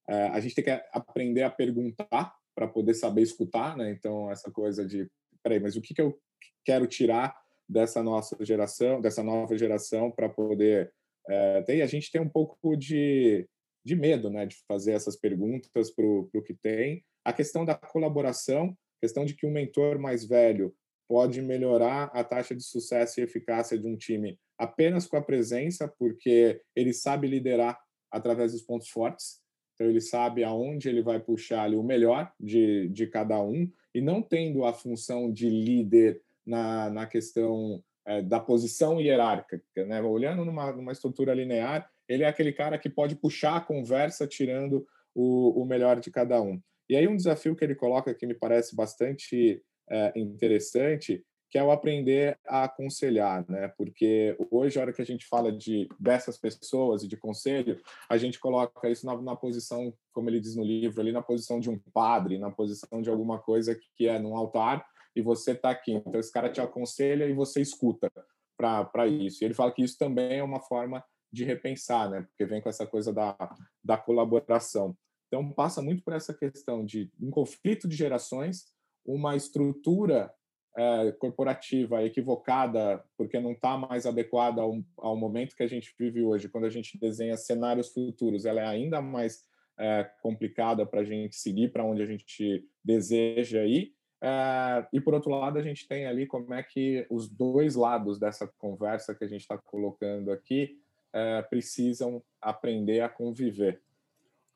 É, 0.09 0.27
a 0.29 0.39
gente 0.39 0.55
tem 0.55 0.63
que 0.63 0.71
aprender 0.91 1.43
a 1.43 1.49
perguntar 1.49 2.33
para 2.55 2.67
poder 2.67 2.93
saber 2.93 3.21
escutar, 3.21 3.77
né? 3.77 3.91
Então, 3.91 4.31
essa 4.31 4.49
coisa 4.49 4.85
de, 4.85 5.07
peraí, 5.43 5.59
mas 5.59 5.75
o 5.75 5.81
que, 5.81 5.93
que 5.93 6.01
eu 6.01 6.17
quero 6.65 6.87
tirar 6.87 7.37
dessa 7.69 8.01
nossa 8.01 8.35
geração, 8.43 9.01
dessa 9.01 9.21
nova 9.21 9.57
geração, 9.57 10.09
para 10.09 10.29
poder 10.29 10.91
é, 11.29 11.61
ter? 11.61 11.81
A 11.81 11.85
gente 11.85 12.11
tem 12.11 12.21
um 12.21 12.29
pouco 12.29 12.75
de, 12.75 13.47
de 13.87 13.95
medo, 13.95 14.29
né, 14.29 14.45
de 14.45 14.57
fazer 14.67 14.91
essas 14.91 15.15
perguntas 15.15 15.89
para 15.89 16.05
o 16.05 16.43
que 16.43 16.53
tem. 16.53 17.05
A 17.23 17.31
questão 17.31 17.63
da 17.63 17.73
colaboração, 17.73 18.77
questão 18.99 19.23
de 19.23 19.33
que 19.33 19.47
um 19.47 19.51
mentor 19.51 19.97
mais 19.97 20.25
velho 20.25 20.75
pode 21.07 21.41
melhorar 21.41 22.11
a 22.13 22.21
taxa 22.21 22.53
de 22.53 22.63
sucesso 22.63 23.19
e 23.19 23.23
eficácia 23.23 23.77
de 23.77 23.87
um 23.87 23.95
time 23.95 24.37
apenas 24.57 25.07
com 25.07 25.15
a 25.15 25.21
presença, 25.21 25.87
porque 25.87 26.59
ele 26.75 26.91
sabe 26.91 27.27
liderar 27.27 27.79
através 28.11 28.51
dos 28.51 28.61
pontos 28.61 28.89
fortes. 28.89 29.39
Então, 29.73 29.87
ele 29.87 30.01
sabe 30.01 30.43
aonde 30.43 30.89
ele 30.89 31.01
vai 31.01 31.19
puxar 31.19 31.63
ali 31.63 31.77
o 31.77 31.83
melhor 31.83 32.29
de, 32.37 32.89
de 32.89 33.07
cada 33.07 33.41
um, 33.41 33.71
e 33.95 34.01
não 34.01 34.21
tendo 34.21 34.65
a 34.65 34.73
função 34.73 35.31
de 35.31 35.49
líder 35.49 36.21
na, 36.45 36.89
na 36.89 37.05
questão 37.05 37.81
é, 38.05 38.21
da 38.21 38.39
posição 38.39 38.99
hierárquica. 38.99 39.85
Né? 39.85 40.01
Olhando 40.01 40.43
numa, 40.43 40.73
numa 40.73 40.91
estrutura 40.91 41.33
linear, 41.33 41.89
ele 42.07 42.23
é 42.23 42.27
aquele 42.27 42.51
cara 42.51 42.77
que 42.77 42.89
pode 42.89 43.15
puxar 43.15 43.57
a 43.57 43.61
conversa 43.61 44.27
tirando 44.27 44.85
o, 45.13 45.61
o 45.61 45.65
melhor 45.65 45.99
de 45.99 46.11
cada 46.11 46.41
um. 46.41 46.61
E 46.89 46.95
aí, 46.95 47.07
um 47.07 47.17
desafio 47.17 47.55
que 47.55 47.63
ele 47.63 47.75
coloca 47.75 48.13
que 48.13 48.25
me 48.25 48.33
parece 48.33 48.75
bastante 48.75 49.61
é, 49.89 50.13
interessante 50.15 51.23
que 51.49 51.57
é 51.57 51.63
o 51.63 51.71
aprender 51.71 52.37
a 52.45 52.65
aconselhar, 52.65 53.45
né? 53.49 53.69
Porque 53.77 54.35
hoje, 54.51 54.77
a 54.77 54.81
hora 54.81 54.93
que 54.93 55.01
a 55.01 55.05
gente 55.05 55.25
fala 55.25 55.51
de 55.51 55.87
dessas 55.99 56.37
pessoas 56.37 57.03
e 57.03 57.07
de 57.07 57.15
conselho, 57.15 57.79
a 58.09 58.17
gente 58.17 58.39
coloca 58.39 58.89
isso 58.89 59.05
na, 59.05 59.19
na, 59.21 59.35
posição, 59.35 59.93
como 60.11 60.29
ele 60.29 60.41
diz 60.41 60.55
no 60.55 60.63
livro, 60.63 60.99
ali 60.99 61.11
na 61.11 61.21
posição 61.21 61.59
de 61.59 61.69
um 61.69 61.79
padre, 61.93 62.37
na 62.37 62.51
posição 62.51 63.01
de 63.01 63.09
alguma 63.09 63.39
coisa 63.39 63.79
que 63.95 64.07
é 64.07 64.19
num 64.19 64.35
altar 64.35 64.85
e 65.15 65.21
você 65.21 65.51
está 65.51 65.69
aqui. 65.69 65.93
Então, 65.93 66.19
esse 66.19 66.31
cara 66.31 66.49
te 66.49 66.59
aconselha 66.59 67.25
e 67.25 67.33
você 67.33 67.61
escuta 67.61 68.11
para 68.57 69.07
isso. 69.07 69.41
E 69.41 69.45
ele 69.45 69.53
fala 69.53 69.71
que 69.71 69.83
isso 69.83 69.97
também 69.97 70.39
é 70.39 70.43
uma 70.43 70.59
forma 70.59 71.03
de 71.37 71.45
repensar, 71.45 72.09
né? 72.09 72.21
Porque 72.21 72.45
vem 72.45 72.59
com 72.59 72.69
essa 72.69 72.85
coisa 72.85 73.13
da, 73.13 73.35
da 73.83 73.95
colaboração. 73.95 74.97
Então, 75.27 75.51
passa 75.51 75.81
muito 75.81 76.03
por 76.03 76.13
essa 76.13 76.33
questão 76.33 76.83
de 76.83 77.11
um 77.21 77.29
conflito 77.29 77.87
de 77.87 77.95
gerações, 77.95 78.65
uma 79.05 79.35
estrutura 79.35 80.33
é, 80.75 81.11
corporativa 81.13 82.03
equivocada, 82.03 83.03
porque 83.15 83.39
não 83.39 83.51
está 83.51 83.77
mais 83.77 84.05
adequada 84.05 84.61
ao, 84.61 84.81
ao, 84.97 85.15
momento 85.15 85.55
que 85.55 85.63
a 85.63 85.67
gente 85.67 85.93
vive 85.97 86.23
hoje, 86.23 86.49
quando 86.49 86.65
a 86.65 86.69
gente 86.69 86.97
desenha 86.97 87.37
cenários 87.37 87.89
futuros, 87.89 88.45
ela 88.45 88.61
é 88.61 88.65
ainda 88.65 89.01
mais 89.01 89.43
é, 89.77 90.09
complicada 90.21 90.85
para 90.85 91.01
a 91.01 91.03
gente 91.03 91.35
seguir 91.35 91.71
para 91.71 91.83
onde 91.83 92.01
a 92.01 92.05
gente 92.05 92.65
deseja 92.83 93.63
ir. 93.63 93.93
É, 94.21 94.87
e 94.91 94.99
por 94.99 95.13
outro 95.13 95.29
lado, 95.29 95.59
a 95.59 95.61
gente 95.61 95.87
tem 95.87 96.07
ali 96.07 96.25
como 96.25 96.53
é 96.53 96.63
que 96.63 97.05
os 97.09 97.29
dois 97.29 97.75
lados 97.75 98.17
dessa 98.17 98.47
conversa 98.57 99.13
que 99.13 99.23
a 99.23 99.27
gente 99.27 99.41
está 99.41 99.57
colocando 99.57 100.31
aqui 100.31 100.79
é, 101.13 101.41
precisam 101.41 102.21
aprender 102.41 103.01
a 103.01 103.09
conviver. 103.09 103.81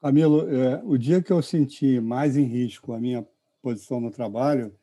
Camilo, 0.02 0.50
é, 0.50 0.82
o 0.84 0.98
dia 0.98 1.22
que 1.22 1.32
eu 1.32 1.42
senti 1.42 2.00
mais 2.00 2.36
em 2.36 2.44
risco 2.44 2.94
a 2.94 3.00
minha 3.00 3.26
posição 3.62 4.02
no 4.02 4.10
trabalho 4.10 4.74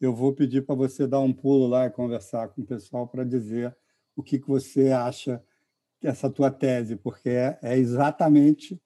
eu 0.00 0.14
vou 0.14 0.32
pedir 0.32 0.64
para 0.64 0.74
você 0.74 1.06
dar 1.06 1.20
um 1.20 1.32
pulo 1.32 1.66
lá 1.66 1.86
e 1.86 1.90
conversar 1.90 2.48
com 2.48 2.62
o 2.62 2.66
pessoal 2.66 3.06
para 3.06 3.24
dizer 3.24 3.76
o 4.14 4.22
que, 4.22 4.38
que 4.38 4.46
você 4.46 4.90
acha 4.90 5.42
dessa 6.00 6.30
tua 6.30 6.50
tese, 6.50 6.96
porque 6.96 7.28
é, 7.28 7.58
é 7.62 7.76
exatamente 7.76 8.80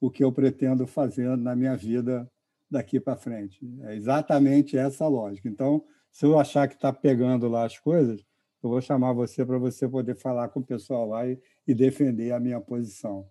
o 0.00 0.10
que 0.10 0.24
eu 0.24 0.32
pretendo 0.32 0.86
fazer 0.86 1.36
na 1.36 1.54
minha 1.54 1.76
vida 1.76 2.30
daqui 2.68 2.98
para 2.98 3.16
frente. 3.16 3.60
É 3.82 3.94
exatamente 3.94 4.76
essa 4.76 5.06
lógica. 5.06 5.48
Então, 5.48 5.84
se 6.10 6.26
eu 6.26 6.38
achar 6.38 6.66
que 6.66 6.74
está 6.74 6.92
pegando 6.92 7.48
lá 7.48 7.64
as 7.64 7.78
coisas, 7.78 8.24
eu 8.66 8.70
vou 8.70 8.80
chamar 8.80 9.12
você 9.12 9.46
para 9.46 9.58
você 9.58 9.88
poder 9.88 10.16
falar 10.16 10.48
com 10.48 10.60
o 10.60 10.64
pessoal 10.64 11.08
lá 11.08 11.26
e, 11.26 11.40
e, 11.66 11.74
defender 11.74 12.32
a 12.32 12.40
minha 12.40 12.60
posição. 12.60 13.28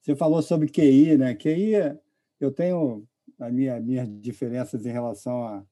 Você 0.00 0.16
falou 0.16 0.42
sobre 0.42 0.68
QI, 0.68 1.16
né? 1.16 1.34
QI, 1.34 1.96
eu 2.40 2.50
tenho 2.50 3.06
as 3.38 3.52
minha, 3.52 3.78
minhas 3.80 4.08
diferenças 4.20 4.84
em 4.84 4.90
relação 4.90 5.44
a, 5.44 5.64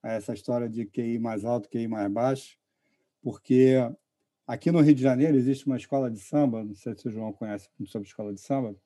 a 0.00 0.12
essa 0.12 0.32
história 0.32 0.68
de 0.68 0.86
QI 0.86 1.18
mais 1.18 1.44
alto, 1.44 1.68
QI 1.68 1.88
mais 1.88 2.10
baixo, 2.10 2.56
porque 3.20 3.74
aqui 4.46 4.70
no 4.70 4.80
Rio 4.80 4.94
de 4.94 5.02
Janeiro 5.02 5.36
existe 5.36 5.66
uma 5.66 5.76
escola 5.76 6.08
de 6.08 6.20
samba, 6.20 6.64
não 6.64 6.74
sei 6.74 6.94
se 6.94 7.08
o 7.08 7.10
João 7.10 7.32
conhece 7.32 7.68
sobre 7.86 8.06
escola 8.06 8.32
de 8.32 8.40
samba, 8.40 8.76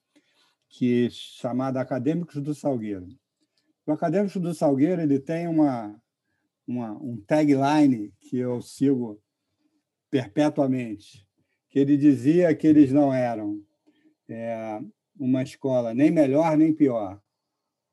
que 0.70 1.06
é 1.06 1.10
chamada 1.10 1.80
Acadêmicos 1.80 2.40
do 2.40 2.54
Salgueiro. 2.54 3.06
O 3.86 3.92
Acadêmicos 3.92 4.40
do 4.40 4.54
Salgueiro 4.54 5.02
ele 5.02 5.18
tem 5.18 5.46
uma, 5.46 5.94
uma, 6.66 6.92
um 6.92 7.20
tagline 7.26 8.12
que 8.20 8.38
eu 8.38 8.62
sigo 8.62 9.20
perpetuamente, 10.10 11.26
que 11.68 11.78
ele 11.78 11.96
dizia 11.96 12.54
que 12.54 12.66
eles 12.66 12.92
não 12.92 13.12
eram 13.12 13.62
é, 14.28 14.80
uma 15.18 15.42
escola 15.42 15.94
nem 15.94 16.10
melhor 16.10 16.56
nem 16.56 16.72
pior, 16.72 17.20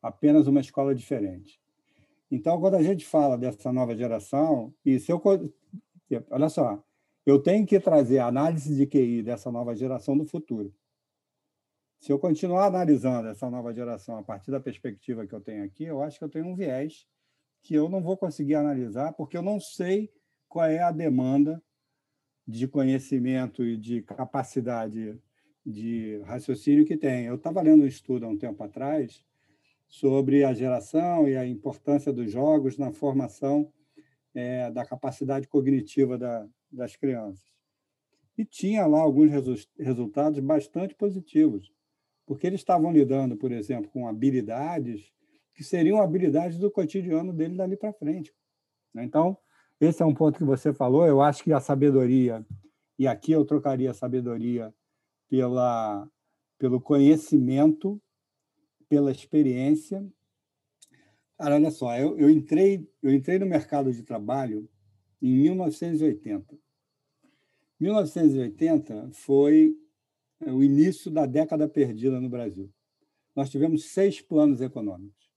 apenas 0.02 0.48
uma 0.48 0.60
escola 0.60 0.94
diferente. 0.94 1.60
Então, 2.30 2.60
quando 2.60 2.76
a 2.76 2.84
gente 2.84 3.06
fala 3.06 3.38
dessa 3.38 3.72
nova 3.72 3.96
geração, 3.96 4.74
e 4.84 5.00
se 5.00 5.12
eu, 5.12 5.22
olha 6.32 6.50
só, 6.50 6.84
eu 7.26 7.40
tenho 7.40 7.66
que 7.66 7.80
trazer 7.80 8.20
a 8.20 8.28
análise 8.28 8.76
de 8.76 8.86
QI 8.86 9.22
dessa 9.22 9.52
nova 9.52 9.76
geração 9.76 10.18
do 10.18 10.26
futuro. 10.26 10.74
Se 12.00 12.12
eu 12.12 12.20
continuar 12.20 12.66
analisando 12.66 13.30
essa 13.30 13.50
nova 13.50 13.74
geração 13.74 14.18
a 14.18 14.24
partir 14.24 14.52
da 14.52 14.60
perspectiva 14.60 15.26
que 15.26 15.34
eu 15.34 15.40
tenho 15.40 15.64
aqui, 15.64 15.86
eu 15.86 16.02
acho 16.02 16.18
que 16.18 16.26
eu 16.26 16.30
tenho 16.30 16.48
um 16.48 16.56
viés 16.56 17.06
que 17.62 17.76
eu 17.76 17.88
não 17.88 18.02
vou 18.02 18.18
conseguir 18.18 18.56
analisar, 18.56 19.14
porque 19.14 19.38
eu 19.38 19.42
não 19.42 19.60
sei 19.60 20.12
qual 20.50 20.66
é 20.66 20.80
a 20.80 20.92
demanda 20.92 21.64
de 22.48 22.68
conhecimento 22.68 23.64
e 23.64 23.78
de 23.78 24.02
capacidade 24.02 25.18
de 25.66 26.20
raciocínio 26.26 26.86
que 26.86 26.98
tem. 26.98 27.26
Eu 27.26 27.36
estava 27.36 27.62
lendo 27.62 27.84
um 27.84 27.88
estudo 27.88 28.26
há 28.26 28.30
um 28.30 28.38
tempo 28.38 28.62
atrás 28.64 29.24
sobre 29.88 30.44
a 30.44 30.54
geração 30.54 31.28
e 31.28 31.38
a 31.38 31.46
importância 31.46 32.12
dos 32.12 32.32
jogos 32.32 32.78
na 32.78 32.92
formação 32.92 33.72
é, 34.34 34.72
da 34.72 34.86
capacidade 34.86 35.48
cognitiva 35.48 36.18
da, 36.18 36.48
das 36.72 36.96
crianças. 36.96 37.54
E 38.38 38.44
tinha 38.44 38.86
lá 38.88 39.00
alguns 39.00 39.30
resu 39.30 39.56
resultados 39.78 40.40
bastante 40.40 40.96
positivos, 40.96 41.72
porque 42.26 42.48
eles 42.48 42.62
estavam 42.62 42.92
lidando, 42.92 43.38
por 43.38 43.52
exemplo, 43.52 43.92
com 43.92 44.08
habilidades 44.08 45.14
que 45.54 45.64
seriam 45.64 46.02
habilidades 46.02 46.58
do 46.58 46.72
cotidiano 46.72 47.32
dele 47.32 47.56
dali 47.56 47.78
para 47.78 47.94
frente. 47.94 48.34
Né? 48.94 49.04
Então, 49.04 49.38
esse 49.84 50.02
é 50.02 50.06
um 50.06 50.14
ponto 50.14 50.38
que 50.38 50.44
você 50.44 50.74
falou. 50.74 51.06
Eu 51.06 51.22
acho 51.22 51.44
que 51.44 51.52
a 51.54 51.60
sabedoria, 51.60 52.46
e 52.98 53.08
aqui 53.08 53.32
eu 53.32 53.46
trocaria 53.46 53.92
a 53.92 53.94
sabedoria 53.94 54.74
pela, 55.30 56.08
pelo 56.58 56.80
conhecimento 56.80 58.02
pela 58.94 59.12
experiência. 59.12 60.06
Cara, 61.36 61.56
olha 61.56 61.72
só, 61.72 61.98
eu, 61.98 62.16
eu, 62.16 62.30
entrei, 62.30 62.88
eu 63.02 63.12
entrei 63.12 63.40
no 63.40 63.46
mercado 63.48 63.92
de 63.92 64.04
trabalho 64.04 64.70
em 65.20 65.34
1980. 65.36 66.56
1980 67.80 69.10
foi 69.14 69.76
é, 70.42 70.52
o 70.52 70.64
início 70.64 71.10
da 71.10 71.26
década 71.26 71.68
perdida 71.68 72.22
no 72.22 72.30
Brasil. 72.30 72.72
Nós 73.36 73.50
tivemos 73.50 73.86
seis 73.86 74.22
planos 74.22 74.62
econômicos. 74.62 75.32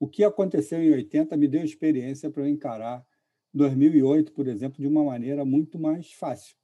O 0.00 0.08
que 0.08 0.24
aconteceu 0.24 0.82
em 0.82 0.90
80 0.90 1.36
me 1.36 1.46
deu 1.46 1.62
experiência 1.62 2.28
para 2.28 2.42
eu 2.42 2.48
encarar 2.48 3.06
2008, 3.54 4.32
por 4.32 4.48
exemplo, 4.48 4.80
de 4.80 4.86
uma 4.86 5.04
maneira 5.04 5.44
muito 5.44 5.78
mais 5.78 6.12
fácil. 6.12 6.56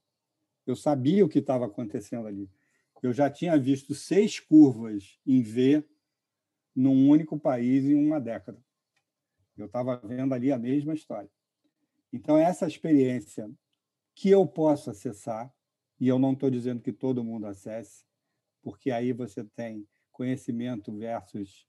Eu 0.67 0.75
sabia 0.75 1.25
o 1.25 1.29
que 1.29 1.39
estava 1.39 1.65
acontecendo 1.65 2.27
ali. 2.27 2.49
Eu 3.01 3.13
já 3.13 3.29
tinha 3.29 3.57
visto 3.57 3.95
seis 3.95 4.39
curvas 4.39 5.19
em 5.25 5.41
V 5.41 5.83
num 6.75 7.09
único 7.09 7.39
país 7.39 7.85
em 7.85 7.95
uma 7.95 8.19
década. 8.19 8.63
Eu 9.57 9.65
estava 9.65 9.97
vendo 9.97 10.33
ali 10.33 10.51
a 10.51 10.57
mesma 10.57 10.93
história. 10.93 11.29
Então, 12.13 12.37
essa 12.37 12.67
experiência 12.67 13.49
que 14.13 14.29
eu 14.29 14.45
posso 14.45 14.89
acessar, 14.89 15.51
e 15.99 16.07
eu 16.07 16.19
não 16.19 16.33
estou 16.33 16.49
dizendo 16.49 16.81
que 16.81 16.91
todo 16.91 17.23
mundo 17.23 17.45
acesse, 17.47 18.03
porque 18.61 18.91
aí 18.91 19.13
você 19.13 19.43
tem 19.43 19.87
conhecimento 20.11 20.91
versus 20.95 21.65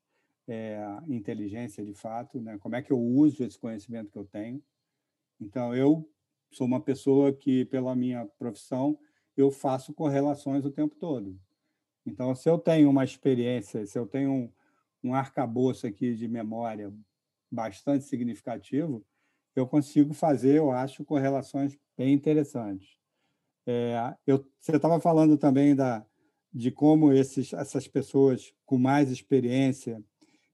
é, 0.48 0.78
inteligência 1.08 1.84
de 1.84 1.94
fato, 1.94 2.40
né? 2.40 2.58
como 2.58 2.76
é 2.76 2.82
que 2.82 2.92
eu 2.92 2.98
uso 2.98 3.44
esse 3.44 3.58
conhecimento 3.58 4.10
que 4.10 4.18
eu 4.18 4.24
tenho. 4.24 4.62
Então, 5.42 5.74
eu 5.74 6.08
sou 6.50 6.66
uma 6.66 6.80
pessoa 6.80 7.32
que, 7.32 7.64
pela 7.66 7.94
minha 7.96 8.26
profissão, 8.38 8.98
eu 9.36 9.50
faço 9.50 9.92
correlações 9.92 10.64
o 10.64 10.70
tempo 10.70 10.94
todo. 10.96 11.38
Então, 12.06 12.34
se 12.34 12.48
eu 12.48 12.58
tenho 12.58 12.88
uma 12.88 13.04
experiência, 13.04 13.84
se 13.86 13.98
eu 13.98 14.06
tenho 14.06 14.52
um 15.02 15.14
arcabouço 15.14 15.86
aqui 15.86 16.14
de 16.14 16.28
memória 16.28 16.92
bastante 17.50 18.04
significativo, 18.04 19.04
eu 19.54 19.66
consigo 19.66 20.14
fazer, 20.14 20.56
eu 20.56 20.70
acho, 20.70 21.04
correlações 21.04 21.78
bem 21.96 22.12
interessantes. 22.14 22.98
É, 23.66 24.14
eu, 24.26 24.44
você 24.58 24.76
estava 24.76 24.98
falando 24.98 25.36
também 25.36 25.74
da, 25.74 26.04
de 26.52 26.70
como 26.70 27.12
esses, 27.12 27.52
essas 27.52 27.86
pessoas 27.86 28.52
com 28.64 28.78
mais 28.78 29.10
experiência 29.10 30.02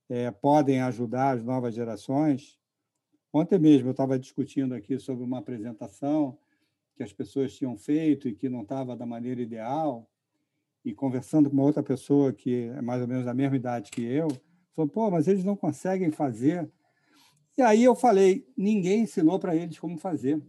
é, 0.09 0.29
podem 0.31 0.81
ajudar 0.81 1.37
as 1.37 1.43
novas 1.43 1.73
gerações. 1.73 2.58
Ontem 3.31 3.59
mesmo 3.59 3.89
eu 3.89 3.91
estava 3.91 4.17
discutindo 4.17 4.73
aqui 4.73 4.99
sobre 4.99 5.23
uma 5.23 5.37
apresentação 5.37 6.37
que 6.95 7.03
as 7.03 7.13
pessoas 7.13 7.55
tinham 7.55 7.77
feito 7.77 8.27
e 8.27 8.33
que 8.33 8.49
não 8.49 8.63
estava 8.63 8.95
da 8.95 9.05
maneira 9.05 9.41
ideal, 9.41 10.09
e 10.83 10.93
conversando 10.93 11.49
com 11.49 11.55
uma 11.55 11.63
outra 11.63 11.83
pessoa 11.83 12.33
que 12.33 12.69
é 12.75 12.81
mais 12.81 13.01
ou 13.01 13.07
menos 13.07 13.25
da 13.25 13.33
mesma 13.33 13.55
idade 13.55 13.91
que 13.91 14.03
eu, 14.03 14.27
falou: 14.75 14.89
pô, 14.89 15.11
mas 15.11 15.27
eles 15.27 15.43
não 15.43 15.55
conseguem 15.55 16.11
fazer. 16.11 16.69
E 17.57 17.61
aí 17.61 17.83
eu 17.83 17.95
falei: 17.95 18.45
ninguém 18.57 19.01
ensinou 19.01 19.39
para 19.39 19.55
eles 19.55 19.77
como 19.77 19.97
fazer. 19.97 20.41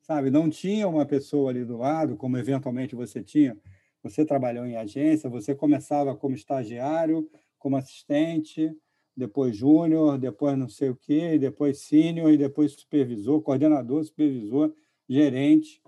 Sabe, 0.00 0.30
não 0.30 0.48
tinha 0.48 0.88
uma 0.88 1.04
pessoa 1.04 1.50
ali 1.50 1.64
do 1.64 1.76
lado, 1.76 2.16
como 2.16 2.38
eventualmente 2.38 2.94
você 2.94 3.22
tinha. 3.22 3.56
Você 4.02 4.24
trabalhou 4.24 4.64
em 4.64 4.76
agência, 4.76 5.28
você 5.28 5.54
começava 5.54 6.16
como 6.16 6.34
estagiário, 6.34 7.28
como 7.58 7.76
assistente, 7.76 8.74
depois 9.18 9.56
júnior, 9.56 10.16
depois 10.16 10.56
não 10.56 10.68
sei 10.68 10.90
o 10.90 10.96
quê, 10.96 11.36
depois 11.38 11.80
sênior, 11.80 12.30
e 12.32 12.38
depois 12.38 12.70
supervisor, 12.72 13.42
coordenador, 13.42 14.04
supervisor, 14.04 14.72
gerente. 15.08 15.82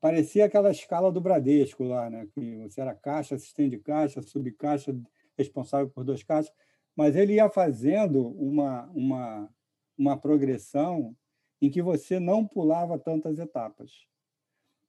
Parecia 0.00 0.46
aquela 0.46 0.72
escala 0.72 1.12
do 1.12 1.20
Bradesco 1.20 1.84
lá, 1.84 2.10
né? 2.10 2.26
que 2.34 2.56
você 2.56 2.80
era 2.80 2.92
caixa, 2.92 3.36
assistente 3.36 3.76
de 3.76 3.78
caixa, 3.78 4.20
subcaixa, 4.20 4.98
responsável 5.38 5.88
por 5.90 6.02
dois 6.02 6.24
caixas, 6.24 6.52
mas 6.96 7.14
ele 7.14 7.34
ia 7.34 7.48
fazendo 7.48 8.26
uma, 8.30 8.86
uma, 8.86 9.48
uma 9.96 10.16
progressão 10.16 11.16
em 11.60 11.70
que 11.70 11.80
você 11.80 12.18
não 12.18 12.44
pulava 12.44 12.98
tantas 12.98 13.38
etapas. 13.38 14.08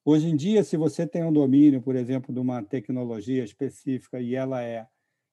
Hoje 0.04 0.30
em 0.30 0.36
dia, 0.36 0.64
se 0.64 0.76
você 0.76 1.06
tem 1.06 1.24
um 1.24 1.32
domínio, 1.32 1.80
por 1.80 1.96
exemplo, 1.96 2.34
de 2.34 2.40
uma 2.40 2.64
tecnologia 2.64 3.44
específica 3.44 4.20
e 4.20 4.34
ela 4.34 4.64
é 4.64 4.88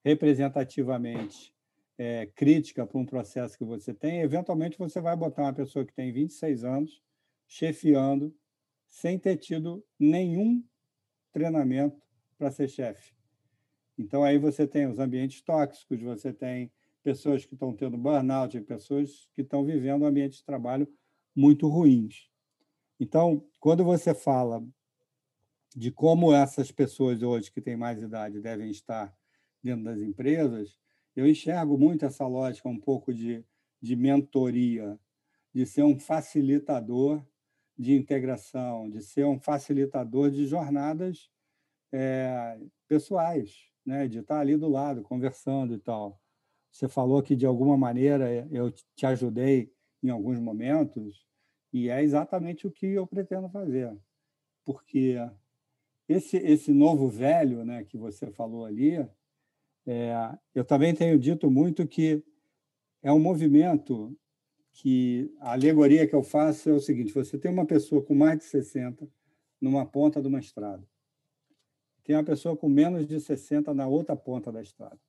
representativamente 0.05 1.51
é, 1.97 2.25
crítica 2.25 2.85
para 2.85 2.97
um 2.97 3.05
processo 3.05 3.57
que 3.57 3.63
você 3.63 3.93
tem, 3.93 4.21
eventualmente 4.21 4.77
você 4.77 4.99
vai 4.99 5.15
botar 5.15 5.43
uma 5.43 5.53
pessoa 5.53 5.85
que 5.85 5.93
tem 5.93 6.11
26 6.11 6.63
anos 6.63 7.01
chefiando 7.47 8.35
sem 8.87 9.17
ter 9.19 9.37
tido 9.37 9.85
nenhum 9.99 10.63
treinamento 11.31 12.01
para 12.37 12.51
ser 12.51 12.67
chefe. 12.67 13.13
Então, 13.97 14.23
aí 14.23 14.37
você 14.37 14.65
tem 14.65 14.87
os 14.87 14.99
ambientes 14.99 15.41
tóxicos, 15.41 16.01
você 16.01 16.33
tem 16.33 16.71
pessoas 17.03 17.45
que 17.45 17.53
estão 17.53 17.73
tendo 17.73 17.97
burnout, 17.97 18.59
pessoas 18.61 19.29
que 19.33 19.41
estão 19.41 19.65
vivendo 19.65 20.05
ambientes 20.05 20.39
de 20.39 20.45
trabalho 20.45 20.87
muito 21.35 21.67
ruins. 21.67 22.29
Então, 22.99 23.45
quando 23.59 23.83
você 23.83 24.13
fala 24.13 24.63
de 25.75 25.91
como 25.91 26.33
essas 26.33 26.71
pessoas 26.71 27.21
hoje 27.21 27.51
que 27.51 27.61
têm 27.61 27.77
mais 27.77 28.01
idade 28.01 28.41
devem 28.41 28.69
estar 28.69 29.15
dentro 29.63 29.85
das 29.85 30.01
empresas, 30.01 30.77
eu 31.15 31.27
enxergo 31.27 31.77
muito 31.77 32.05
essa 32.05 32.25
lógica 32.25 32.69
um 32.69 32.79
pouco 32.79 33.13
de, 33.13 33.43
de 33.81 33.95
mentoria, 33.95 34.99
de 35.53 35.65
ser 35.65 35.83
um 35.83 35.99
facilitador 35.99 37.25
de 37.77 37.93
integração, 37.93 38.89
de 38.89 39.01
ser 39.01 39.25
um 39.25 39.39
facilitador 39.39 40.29
de 40.29 40.45
jornadas 40.45 41.29
é, 41.91 42.59
pessoais, 42.87 43.69
né? 43.85 44.07
de 44.07 44.19
estar 44.19 44.39
ali 44.39 44.55
do 44.55 44.69
lado, 44.69 45.01
conversando 45.01 45.73
e 45.73 45.79
tal. 45.79 46.21
Você 46.71 46.87
falou 46.87 47.21
que, 47.21 47.35
de 47.35 47.45
alguma 47.45 47.75
maneira, 47.75 48.47
eu 48.49 48.71
te 48.71 49.05
ajudei 49.05 49.73
em 50.01 50.09
alguns 50.09 50.39
momentos, 50.39 51.27
e 51.73 51.89
é 51.89 52.01
exatamente 52.01 52.65
o 52.65 52.71
que 52.71 52.85
eu 52.87 53.05
pretendo 53.05 53.49
fazer. 53.49 53.95
Porque 54.65 55.15
esse, 56.07 56.37
esse 56.37 56.73
novo 56.73 57.07
velho 57.07 57.63
né, 57.63 57.83
que 57.83 57.97
você 57.97 58.31
falou 58.31 58.65
ali, 58.65 58.97
é, 59.85 60.13
eu 60.53 60.63
também 60.63 60.93
tenho 60.93 61.17
dito 61.17 61.49
muito 61.49 61.87
que 61.87 62.23
é 63.01 63.11
um 63.11 63.19
movimento 63.19 64.15
que 64.73 65.33
a 65.39 65.53
alegoria 65.53 66.07
que 66.07 66.15
eu 66.15 66.23
faço 66.23 66.69
é 66.69 66.73
o 66.73 66.79
seguinte: 66.79 67.13
você 67.13 67.37
tem 67.37 67.51
uma 67.51 67.65
pessoa 67.65 68.03
com 68.03 68.13
mais 68.13 68.37
de 68.37 68.45
60 68.45 69.07
numa 69.59 69.85
ponta 69.85 70.21
de 70.21 70.27
uma 70.27 70.39
estrada, 70.39 70.87
tem 72.03 72.15
uma 72.15 72.23
pessoa 72.23 72.55
com 72.55 72.69
menos 72.69 73.05
de 73.05 73.19
60 73.19 73.73
na 73.73 73.87
outra 73.87 74.15
ponta 74.15 74.51
da 74.51 74.61
estrada. 74.61 74.99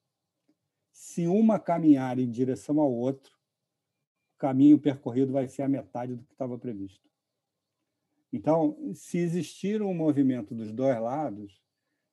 Se 0.90 1.26
uma 1.26 1.58
caminhar 1.58 2.18
em 2.18 2.30
direção 2.30 2.78
ao 2.80 2.92
outro, 2.92 3.32
caminho 4.38 4.78
percorrido 4.78 5.32
vai 5.32 5.48
ser 5.48 5.62
a 5.62 5.68
metade 5.68 6.16
do 6.16 6.24
que 6.24 6.32
estava 6.32 6.58
previsto. 6.58 7.08
Então, 8.32 8.76
se 8.94 9.18
existir 9.18 9.82
um 9.82 9.94
movimento 9.94 10.54
dos 10.54 10.72
dois 10.72 11.00
lados, 11.00 11.61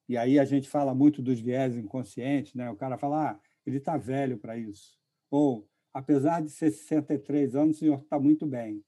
e 0.10 0.18
aí 0.18 0.40
a 0.40 0.44
gente 0.44 0.68
fala 0.68 0.96
muito 0.96 1.22
dos 1.22 1.40
viés 1.40 1.78
inconscientes, 1.78 2.56
né? 2.56 2.68
o 2.72 2.76
cara 2.76 2.98
fala, 2.98 3.32
ah, 3.32 3.40
ele 3.64 3.78
está 3.78 3.96
velho 3.96 4.40
para 4.40 4.58
isso. 4.58 4.98
Ou, 5.30 5.70
apesar 5.94 6.42
de 6.42 6.50
ser 6.50 6.72
63 6.72 7.56
anos, 7.56 7.76
o 7.76 7.80
senhor 7.80 8.02
está 8.02 8.20
muito 8.20 8.48
bem. 8.48 8.84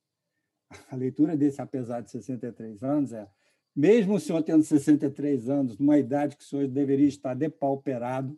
A 0.89 0.95
leitura 0.95 1.37
desse 1.37 1.61
apesar 1.61 2.01
de 2.01 2.09
63 2.09 2.81
anos 2.81 3.13
é, 3.13 3.29
mesmo 3.75 4.15
o 4.15 4.19
senhor 4.19 4.41
tendo 4.41 4.63
63 4.63 5.47
anos, 5.47 5.77
numa 5.77 5.99
idade 5.99 6.35
que 6.35 6.43
o 6.43 6.47
senhor 6.47 6.67
deveria 6.67 7.07
estar 7.07 7.35
depauperado, 7.35 8.35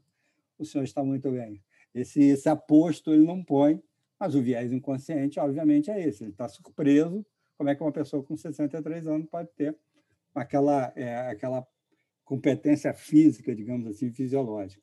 o 0.60 0.66
senhor 0.66 0.84
está 0.84 1.02
muito 1.02 1.32
bem. 1.32 1.64
Esse, 1.96 2.22
esse 2.22 2.50
aposto 2.50 3.14
ele 3.14 3.26
não 3.26 3.42
põe, 3.42 3.82
mas 4.20 4.36
o 4.36 4.42
viés 4.42 4.74
inconsciente, 4.74 5.40
obviamente, 5.40 5.90
é 5.90 6.06
esse. 6.06 6.24
Ele 6.24 6.32
está 6.32 6.50
surpreso. 6.50 7.26
Como 7.58 7.70
é 7.70 7.76
que 7.76 7.82
uma 7.82 7.94
pessoa 7.94 8.22
com 8.24 8.36
63 8.36 9.08
anos 9.08 9.28
pode 9.30 9.50
ter 9.56 9.74
aquela, 10.36 10.92
é, 10.96 11.30
aquela 11.30 11.66
competência 12.24 12.94
física, 12.94 13.56
digamos 13.56 13.88
assim, 13.88 14.12
fisiológica? 14.12 14.82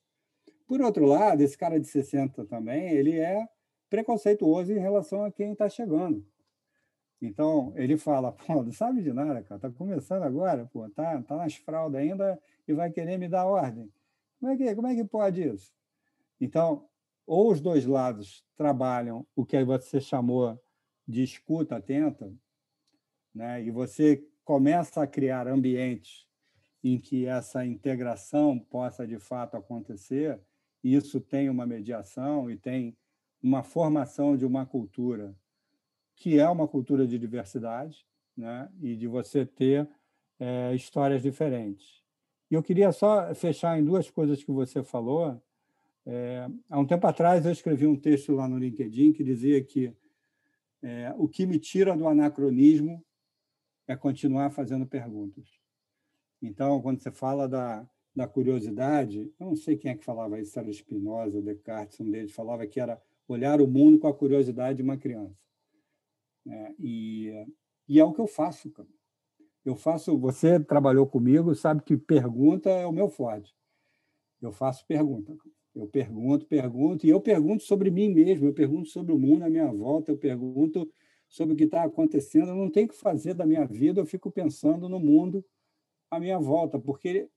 Por 0.67 0.81
outro 0.81 1.05
lado, 1.05 1.43
esse 1.43 1.59
cara 1.59 1.81
de 1.81 1.87
60 1.87 2.45
também, 2.47 2.91
ele 2.91 3.19
é 3.19 3.45
preconceituoso 3.89 4.73
em 4.73 4.79
relação 4.79 5.25
a 5.25 5.33
quem 5.33 5.53
está 5.53 5.69
chegando. 5.69 6.25
Então, 7.21 7.73
ele 7.77 7.99
fala, 7.99 8.33
pô, 8.47 8.63
não 8.63 8.73
sabe 8.73 9.03
de 9.03 9.13
nada, 9.13 9.43
cara, 9.43 9.57
está 9.57 9.71
começando 9.71 10.23
agora, 10.23 10.67
pô, 10.73 10.89
tá, 10.89 11.21
tá 11.23 11.37
nas 11.37 11.55
fraldas 11.55 12.01
ainda 12.01 12.41
e 12.67 12.73
vai 12.73 12.91
querer 12.91 13.19
me 13.19 13.29
dar 13.29 13.47
ordem. 13.47 13.93
Como 14.39 14.53
é 14.53 14.57
que, 14.57 14.75
como 14.75 14.87
é 14.87 14.95
que 14.95 15.05
pode 15.05 15.43
isso? 15.43 15.75
Então, 16.41 16.89
ou 17.27 17.51
os 17.51 17.61
dois 17.61 17.85
lados 17.85 18.45
trabalham 18.57 19.27
o 19.37 19.45
que 19.45 19.63
você 19.65 20.01
chamou 20.01 20.59
de 21.07 21.23
escuta 21.23 21.77
atenta, 21.77 22.33
né? 23.35 23.63
e 23.63 23.71
você 23.71 24.25
começa 24.45 25.03
a 25.03 25.07
criar 25.07 25.47
ambientes 25.47 26.27
em 26.83 26.99
que 26.99 27.27
essa 27.27 27.65
integração 27.65 28.59
possa 28.59 29.07
de 29.07 29.19
fato 29.19 29.57
acontecer, 29.57 30.41
isso 30.83 31.21
tem 31.21 31.51
uma 31.51 31.67
mediação 31.67 32.51
e 32.51 32.57
tem 32.57 32.97
uma 33.43 33.63
formação 33.63 34.37
de 34.37 34.45
uma 34.45 34.65
cultura 34.65 35.35
que 36.17 36.39
é 36.39 36.49
uma 36.49 36.69
cultura 36.69 37.07
de 37.07 37.19
diversidade, 37.19 38.07
né? 38.37 38.71
e 38.81 38.95
de 38.95 39.07
você 39.07 39.47
ter 39.47 39.89
é, 40.39 40.75
histórias 40.75 41.23
diferentes. 41.23 42.03
E 42.51 42.55
eu 42.55 42.63
queria 42.63 42.93
só 42.93 43.35
fechar 43.35 43.79
em 43.79 43.85
duas 43.85 44.11
coisas 44.11 44.43
que 44.43 44.51
você 44.51 44.83
falou, 44.83 45.41
é, 46.05 46.47
há 46.69 46.79
um 46.79 46.87
tempo 46.87 47.07
atrás, 47.07 47.45
eu 47.45 47.53
escrevi 47.53 47.87
um 47.87 47.97
texto 47.97 48.33
lá 48.33 48.49
no 48.49 48.59
LinkedIn 48.59 49.13
que 49.13 49.23
dizia 49.23 49.63
que 49.63 49.95
é, 50.83 51.15
o 51.17 51.29
que 51.29 51.47
me 51.47 51.59
tira 51.59 51.97
do 51.97 52.09
anacronismo 52.09 53.05
é 53.87 53.95
continuar 53.97 54.51
fazendo 54.51 54.87
perguntas. 54.87 55.60
Então, 56.43 56.81
quando 56.81 57.03
você 57.03 57.11
fala 57.11 57.49
da, 57.49 57.89
da 58.15 58.27
curiosidade, 58.27 59.33
eu 59.39 59.47
não 59.47 59.57
sei 59.57 59.77
quem 59.77 59.91
é 59.91 59.95
que 59.95 60.05
falava 60.05 60.41
isso, 60.41 60.59
era 60.59 60.73
Spinoza, 60.73 61.43
Descartes, 61.43 62.01
um 62.01 62.11
deles 62.11 62.33
falava 62.33 62.67
que 62.67 62.81
era 62.81 63.01
olhar 63.29 63.61
o 63.61 63.67
mundo 63.67 63.99
com 63.99 64.09
a 64.09 64.15
curiosidade 64.15 64.79
de 64.79 64.83
uma 64.83 64.97
criança. 64.97 65.37
É, 66.47 66.75
e, 66.79 67.47
e 67.89 68.01
é 68.01 68.05
o 68.05 68.13
que 68.13 68.21
eu 68.21 68.27
faço, 68.27 68.71
cara. 68.71 68.89
Eu 69.65 69.77
faço. 69.77 70.19
Você 70.19 70.59
trabalhou 70.59 71.07
comigo, 71.07 71.55
sabe 71.55 71.83
que 71.83 71.97
pergunta 71.97 72.71
é 72.71 72.87
o 72.87 72.93
meu 72.93 73.09
forte. 73.09 73.55
Eu 74.41 74.53
faço 74.53 74.87
pergunta. 74.87 75.37
Eu 75.75 75.87
pergunto, 75.87 76.47
pergunto, 76.47 77.07
e 77.07 77.11
eu 77.11 77.21
pergunto 77.21 77.63
sobre 77.63 77.91
mim 77.91 78.13
mesmo, 78.13 78.47
eu 78.47 78.53
pergunto 78.53 78.89
sobre 78.89 79.13
o 79.13 79.19
mundo 79.19 79.45
à 79.45 79.51
minha 79.51 79.71
volta, 79.71 80.11
eu 80.11 80.17
pergunto 80.17 80.91
sobre 81.29 81.55
o 81.55 81.57
que 81.57 81.65
está 81.65 81.85
acontecendo. 81.85 82.49
Eu 82.49 82.57
não 82.57 82.71
tenho 82.71 82.89
que 82.89 82.97
fazer 82.97 83.35
da 83.35 83.47
minha 83.47 83.65
vida, 83.67 84.01
eu 84.01 84.07
fico 84.07 84.31
pensando 84.33 84.89
no 84.89 84.99
mundo 84.99 85.45
à 86.11 86.19
minha 86.19 86.39
volta, 86.39 86.79
porque 86.79 87.29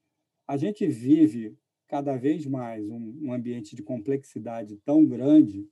a 0.48 0.58
gente 0.58 0.88
vive 0.88 1.56
cada 1.88 2.18
vez 2.18 2.46
mais 2.46 2.90
um, 2.90 3.20
um 3.22 3.34
ambiente 3.34 3.76
de 3.76 3.84
complexidade 3.84 4.78
tão 4.78 5.06
grande, 5.06 5.70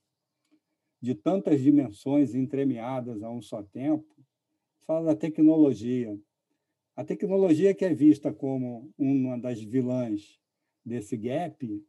de 1.02 1.16
tantas 1.16 1.60
dimensões 1.60 2.36
entremeadas 2.36 3.24
a 3.24 3.30
um 3.32 3.42
só 3.42 3.64
tempo. 3.64 4.16
Fala 4.86 5.08
da 5.08 5.16
tecnologia. 5.16 6.16
A 6.96 7.04
tecnologia 7.04 7.74
que 7.74 7.84
é 7.84 7.94
vista 7.94 8.32
como 8.32 8.94
uma 8.98 9.38
das 9.38 9.62
vilãs 9.62 10.40
desse 10.86 11.18
gap 11.18 11.84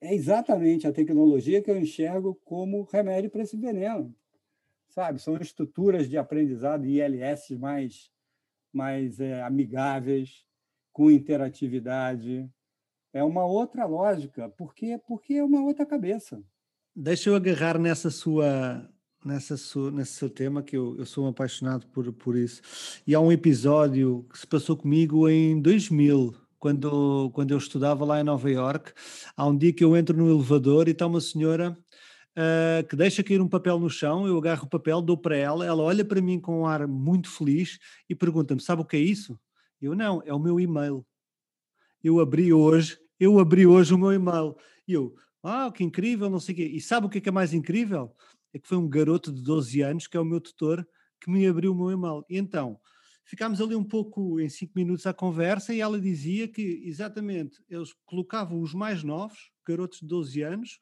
é 0.00 0.14
exatamente 0.14 0.86
a 0.86 0.92
tecnologia 0.92 1.60
que 1.60 1.70
eu 1.70 1.78
enxergo 1.78 2.34
como 2.44 2.84
remédio 2.84 3.30
para 3.30 3.42
esse 3.42 3.56
veneno. 3.56 4.14
Sabe? 4.88 5.20
São 5.20 5.36
estruturas 5.36 6.08
de 6.08 6.16
aprendizado 6.16 6.86
ILS 6.86 7.50
mais, 7.58 8.10
mais 8.72 9.20
é, 9.20 9.42
amigáveis, 9.42 10.44
com 10.92 11.10
interatividade. 11.10 12.48
É 13.12 13.22
uma 13.24 13.44
outra 13.44 13.86
lógica, 13.86 14.48
porque, 14.50 14.98
porque 15.06 15.34
é 15.34 15.44
uma 15.44 15.62
outra 15.62 15.84
cabeça. 15.84 16.42
Deixa 16.94 17.30
eu 17.30 17.36
agarrar 17.36 17.78
nessa 17.78 18.10
sua, 18.10 18.88
nessa 19.24 19.56
sua, 19.56 19.90
nesse 19.90 20.12
seu 20.12 20.30
tema, 20.30 20.62
que 20.62 20.76
eu, 20.76 20.96
eu 20.98 21.06
sou 21.06 21.24
um 21.24 21.28
apaixonado 21.28 21.86
por, 21.88 22.12
por 22.12 22.36
isso. 22.36 22.60
E 23.06 23.14
há 23.14 23.20
um 23.20 23.32
episódio 23.32 24.26
que 24.30 24.38
se 24.38 24.46
passou 24.46 24.76
comigo 24.76 25.28
em 25.28 25.60
2000, 25.60 26.34
quando, 26.58 27.30
quando 27.30 27.52
eu 27.52 27.58
estudava 27.58 28.04
lá 28.04 28.20
em 28.20 28.24
Nova 28.24 28.50
York. 28.50 28.92
Há 29.36 29.46
um 29.46 29.56
dia 29.56 29.72
que 29.72 29.82
eu 29.82 29.96
entro 29.96 30.16
no 30.16 30.30
elevador 30.30 30.88
e 30.88 30.92
está 30.92 31.06
uma 31.06 31.20
senhora 31.20 31.76
uh, 32.36 32.86
que 32.86 32.96
deixa 32.96 33.22
cair 33.22 33.40
um 33.40 33.48
papel 33.48 33.78
no 33.78 33.90
chão, 33.90 34.26
eu 34.26 34.36
agarro 34.38 34.64
o 34.64 34.70
papel, 34.70 35.00
dou 35.00 35.16
para 35.16 35.36
ela, 35.36 35.64
ela 35.64 35.82
olha 35.82 36.04
para 36.04 36.20
mim 36.20 36.40
com 36.40 36.60
um 36.60 36.66
ar 36.66 36.86
muito 36.86 37.28
feliz 37.30 37.78
e 38.08 38.14
pergunta-me: 38.14 38.60
sabe 38.60 38.82
o 38.82 38.84
que 38.84 38.96
é 38.96 39.00
isso? 39.00 39.38
Eu 39.80 39.94
não, 39.94 40.22
é 40.24 40.32
o 40.32 40.38
meu 40.38 40.60
e-mail. 40.60 41.06
Eu 42.02 42.20
abri 42.20 42.52
hoje, 42.52 42.98
eu 43.18 43.38
abri 43.38 43.66
hoje 43.66 43.94
o 43.94 43.98
meu 43.98 44.12
e-mail. 44.12 44.56
E 44.86 44.92
eu, 44.92 45.14
ah, 45.42 45.70
que 45.70 45.84
incrível, 45.84 46.28
não 46.28 46.40
sei 46.40 46.54
o 46.54 46.56
quê. 46.56 46.64
E 46.64 46.80
sabe 46.80 47.06
o 47.06 47.10
que 47.10 47.18
é, 47.18 47.20
que 47.20 47.28
é 47.28 47.32
mais 47.32 47.54
incrível? 47.54 48.14
É 48.52 48.58
que 48.58 48.68
foi 48.68 48.76
um 48.76 48.88
garoto 48.88 49.32
de 49.32 49.42
12 49.42 49.80
anos, 49.80 50.06
que 50.06 50.16
é 50.16 50.20
o 50.20 50.24
meu 50.24 50.40
tutor, 50.40 50.86
que 51.20 51.30
me 51.30 51.46
abriu 51.46 51.72
o 51.72 51.74
meu 51.74 51.90
e-mail. 51.90 52.24
E 52.28 52.36
então, 52.36 52.78
ficámos 53.24 53.60
ali 53.60 53.76
um 53.76 53.84
pouco 53.84 54.40
em 54.40 54.48
cinco 54.48 54.72
minutos 54.76 55.06
à 55.06 55.14
conversa 55.14 55.72
e 55.72 55.80
ela 55.80 56.00
dizia 56.00 56.48
que 56.48 56.82
exatamente 56.84 57.62
eles 57.68 57.94
colocavam 58.04 58.60
os 58.60 58.74
mais 58.74 59.02
novos, 59.02 59.50
garotos 59.66 60.00
de 60.00 60.06
12 60.06 60.42
anos, 60.42 60.78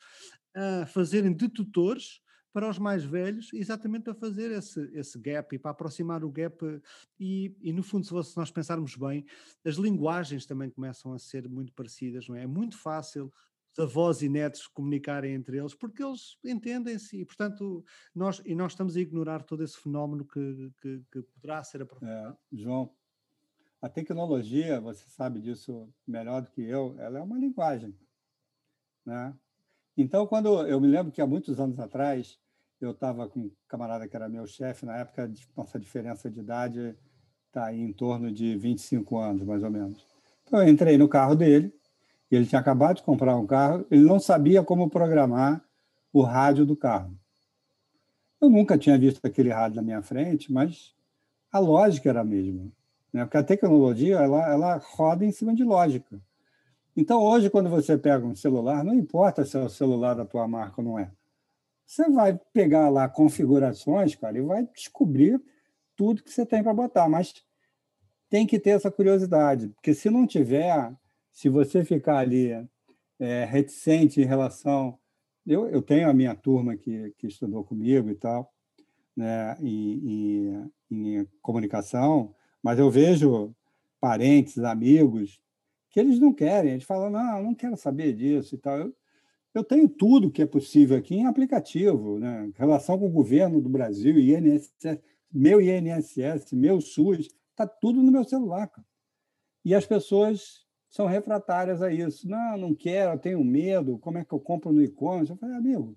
a 0.58 0.86
fazerem 0.86 1.32
de 1.32 1.48
tutores 1.48 2.20
para 2.52 2.68
os 2.68 2.78
mais 2.78 3.04
velhos, 3.04 3.52
exatamente 3.52 4.04
para 4.04 4.14
fazer 4.14 4.50
esse, 4.50 4.80
esse 4.92 5.18
gap 5.18 5.54
e 5.54 5.58
para 5.58 5.70
aproximar 5.70 6.24
o 6.24 6.30
gap. 6.30 6.58
E, 7.20 7.54
e, 7.60 7.72
no 7.72 7.82
fundo, 7.82 8.04
se 8.04 8.36
nós 8.36 8.50
pensarmos 8.50 8.96
bem, 8.96 9.24
as 9.64 9.76
linguagens 9.76 10.44
também 10.44 10.68
começam 10.68 11.12
a 11.12 11.18
ser 11.18 11.48
muito 11.48 11.72
parecidas, 11.72 12.26
não 12.26 12.34
é? 12.34 12.42
É 12.42 12.46
muito 12.46 12.76
fácil 12.76 13.32
os 13.72 13.78
avós 13.78 14.22
e 14.22 14.28
netos 14.28 14.66
comunicarem 14.66 15.34
entre 15.34 15.58
eles, 15.58 15.74
porque 15.74 16.02
eles 16.02 16.36
entendem-se 16.44 17.20
e, 17.20 17.24
portanto, 17.24 17.84
nós, 18.12 18.42
e 18.44 18.54
nós 18.54 18.72
estamos 18.72 18.96
a 18.96 19.00
ignorar 19.00 19.42
todo 19.44 19.62
esse 19.62 19.78
fenómeno 19.78 20.24
que, 20.24 20.72
que, 20.80 21.02
que 21.12 21.22
poderá 21.22 21.62
ser 21.62 21.82
aprofundado. 21.82 22.36
É, 22.52 22.56
João, 22.56 22.92
a 23.80 23.88
tecnologia, 23.88 24.80
você 24.80 25.08
sabe 25.08 25.40
disso 25.40 25.88
melhor 26.04 26.42
do 26.42 26.50
que 26.50 26.62
eu, 26.62 26.98
ela 26.98 27.18
é 27.18 27.22
uma 27.22 27.38
linguagem, 27.38 27.96
né? 29.06 29.38
Então, 30.00 30.28
quando 30.28 30.64
eu 30.68 30.80
me 30.80 30.86
lembro 30.86 31.10
que 31.10 31.20
há 31.20 31.26
muitos 31.26 31.58
anos 31.58 31.80
atrás, 31.80 32.38
eu 32.80 32.92
estava 32.92 33.28
com 33.28 33.40
um 33.40 33.50
camarada 33.66 34.06
que 34.06 34.14
era 34.14 34.28
meu 34.28 34.46
chefe, 34.46 34.86
na 34.86 34.96
época, 34.96 35.28
nossa 35.56 35.76
diferença 35.76 36.30
de 36.30 36.38
idade 36.38 36.94
está 37.48 37.74
em 37.74 37.92
torno 37.92 38.30
de 38.30 38.56
25 38.56 39.18
anos, 39.18 39.42
mais 39.42 39.60
ou 39.64 39.70
menos. 39.72 40.06
Então, 40.44 40.62
eu 40.62 40.68
entrei 40.68 40.96
no 40.96 41.08
carro 41.08 41.34
dele, 41.34 41.74
e 42.30 42.36
ele 42.36 42.46
tinha 42.46 42.60
acabado 42.60 42.98
de 42.98 43.02
comprar 43.02 43.34
um 43.34 43.44
carro, 43.44 43.84
ele 43.90 44.04
não 44.04 44.20
sabia 44.20 44.62
como 44.62 44.88
programar 44.88 45.60
o 46.12 46.22
rádio 46.22 46.64
do 46.64 46.76
carro. 46.76 47.18
Eu 48.40 48.48
nunca 48.48 48.78
tinha 48.78 48.96
visto 48.96 49.18
aquele 49.24 49.50
rádio 49.50 49.78
na 49.78 49.82
minha 49.82 50.00
frente, 50.00 50.52
mas 50.52 50.94
a 51.50 51.58
lógica 51.58 52.08
era 52.08 52.20
a 52.20 52.24
mesma. 52.24 52.70
Né? 53.12 53.24
Porque 53.24 53.36
a 53.36 53.42
tecnologia 53.42 54.18
ela, 54.18 54.48
ela 54.48 54.76
roda 54.76 55.24
em 55.24 55.32
cima 55.32 55.52
de 55.56 55.64
lógica. 55.64 56.20
Então, 57.00 57.22
hoje, 57.22 57.48
quando 57.48 57.70
você 57.70 57.96
pega 57.96 58.26
um 58.26 58.34
celular, 58.34 58.82
não 58.82 58.92
importa 58.92 59.44
se 59.44 59.56
é 59.56 59.60
o 59.60 59.68
celular 59.68 60.14
da 60.14 60.24
tua 60.24 60.48
marca 60.48 60.80
ou 60.80 60.84
não 60.84 60.98
é. 60.98 61.08
Você 61.86 62.10
vai 62.10 62.36
pegar 62.52 62.88
lá 62.88 63.08
configurações, 63.08 64.16
cara, 64.16 64.36
e 64.36 64.40
vai 64.40 64.66
descobrir 64.66 65.40
tudo 65.94 66.24
que 66.24 66.32
você 66.32 66.44
tem 66.44 66.60
para 66.60 66.74
botar. 66.74 67.08
Mas 67.08 67.32
tem 68.28 68.44
que 68.48 68.58
ter 68.58 68.70
essa 68.70 68.90
curiosidade, 68.90 69.68
porque 69.68 69.94
se 69.94 70.10
não 70.10 70.26
tiver, 70.26 70.92
se 71.30 71.48
você 71.48 71.84
ficar 71.84 72.18
ali 72.18 72.50
é, 73.20 73.44
reticente 73.44 74.20
em 74.20 74.24
relação. 74.24 74.98
Eu, 75.46 75.68
eu 75.68 75.80
tenho 75.80 76.10
a 76.10 76.12
minha 76.12 76.34
turma 76.34 76.76
que, 76.76 77.14
que 77.16 77.28
estudou 77.28 77.62
comigo 77.62 78.10
e 78.10 78.16
tal, 78.16 78.52
né, 79.16 79.56
em, 79.60 80.72
em, 80.90 81.20
em 81.20 81.28
comunicação, 81.40 82.34
mas 82.60 82.76
eu 82.76 82.90
vejo 82.90 83.54
parentes, 84.00 84.58
amigos, 84.58 85.40
que 85.90 85.98
eles 85.98 86.18
não 86.18 86.32
querem. 86.32 86.72
Eles 86.72 86.84
falam, 86.84 87.10
não, 87.10 87.42
não 87.42 87.54
quero 87.54 87.76
saber 87.76 88.12
disso 88.14 88.54
e 88.54 88.58
tal. 88.58 88.78
Eu, 88.78 88.94
eu 89.54 89.64
tenho 89.64 89.88
tudo 89.88 90.30
que 90.30 90.42
é 90.42 90.46
possível 90.46 90.96
aqui 90.96 91.14
em 91.14 91.26
aplicativo, 91.26 92.18
né? 92.18 92.50
relação 92.54 92.98
com 92.98 93.06
o 93.06 93.12
governo 93.12 93.60
do 93.60 93.68
Brasil, 93.68 94.18
INSS, 94.18 95.00
meu 95.32 95.60
INSS, 95.60 96.52
meu 96.52 96.80
SUS, 96.80 97.28
está 97.50 97.66
tudo 97.66 98.02
no 98.02 98.12
meu 98.12 98.24
celular. 98.24 98.68
Cara. 98.68 98.86
E 99.64 99.74
as 99.74 99.86
pessoas 99.86 100.66
são 100.88 101.06
refratárias 101.06 101.82
a 101.82 101.92
isso. 101.92 102.28
Não, 102.28 102.56
não 102.56 102.74
quero, 102.74 103.12
eu 103.12 103.18
tenho 103.18 103.44
medo, 103.44 103.98
como 103.98 104.18
é 104.18 104.24
que 104.24 104.32
eu 104.32 104.40
compro 104.40 104.72
no 104.72 104.82
e-commerce? 104.82 105.30
Eu 105.30 105.36
falei, 105.36 105.56
amigo, 105.56 105.96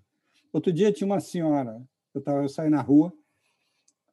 outro 0.52 0.72
dia 0.72 0.92
tinha 0.92 1.06
uma 1.06 1.20
senhora, 1.20 1.82
eu, 2.14 2.22
tava, 2.22 2.42
eu 2.42 2.50
saí 2.50 2.70
na 2.70 2.82
rua, 2.82 3.14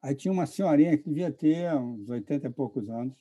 aí 0.01 0.15
tinha 0.15 0.31
uma 0.31 0.45
senhorinha 0.45 0.97
que 0.97 1.03
devia 1.09 1.31
ter 1.31 1.73
uns 1.75 2.09
80 2.09 2.47
e 2.47 2.49
poucos 2.51 2.89
anos, 2.89 3.17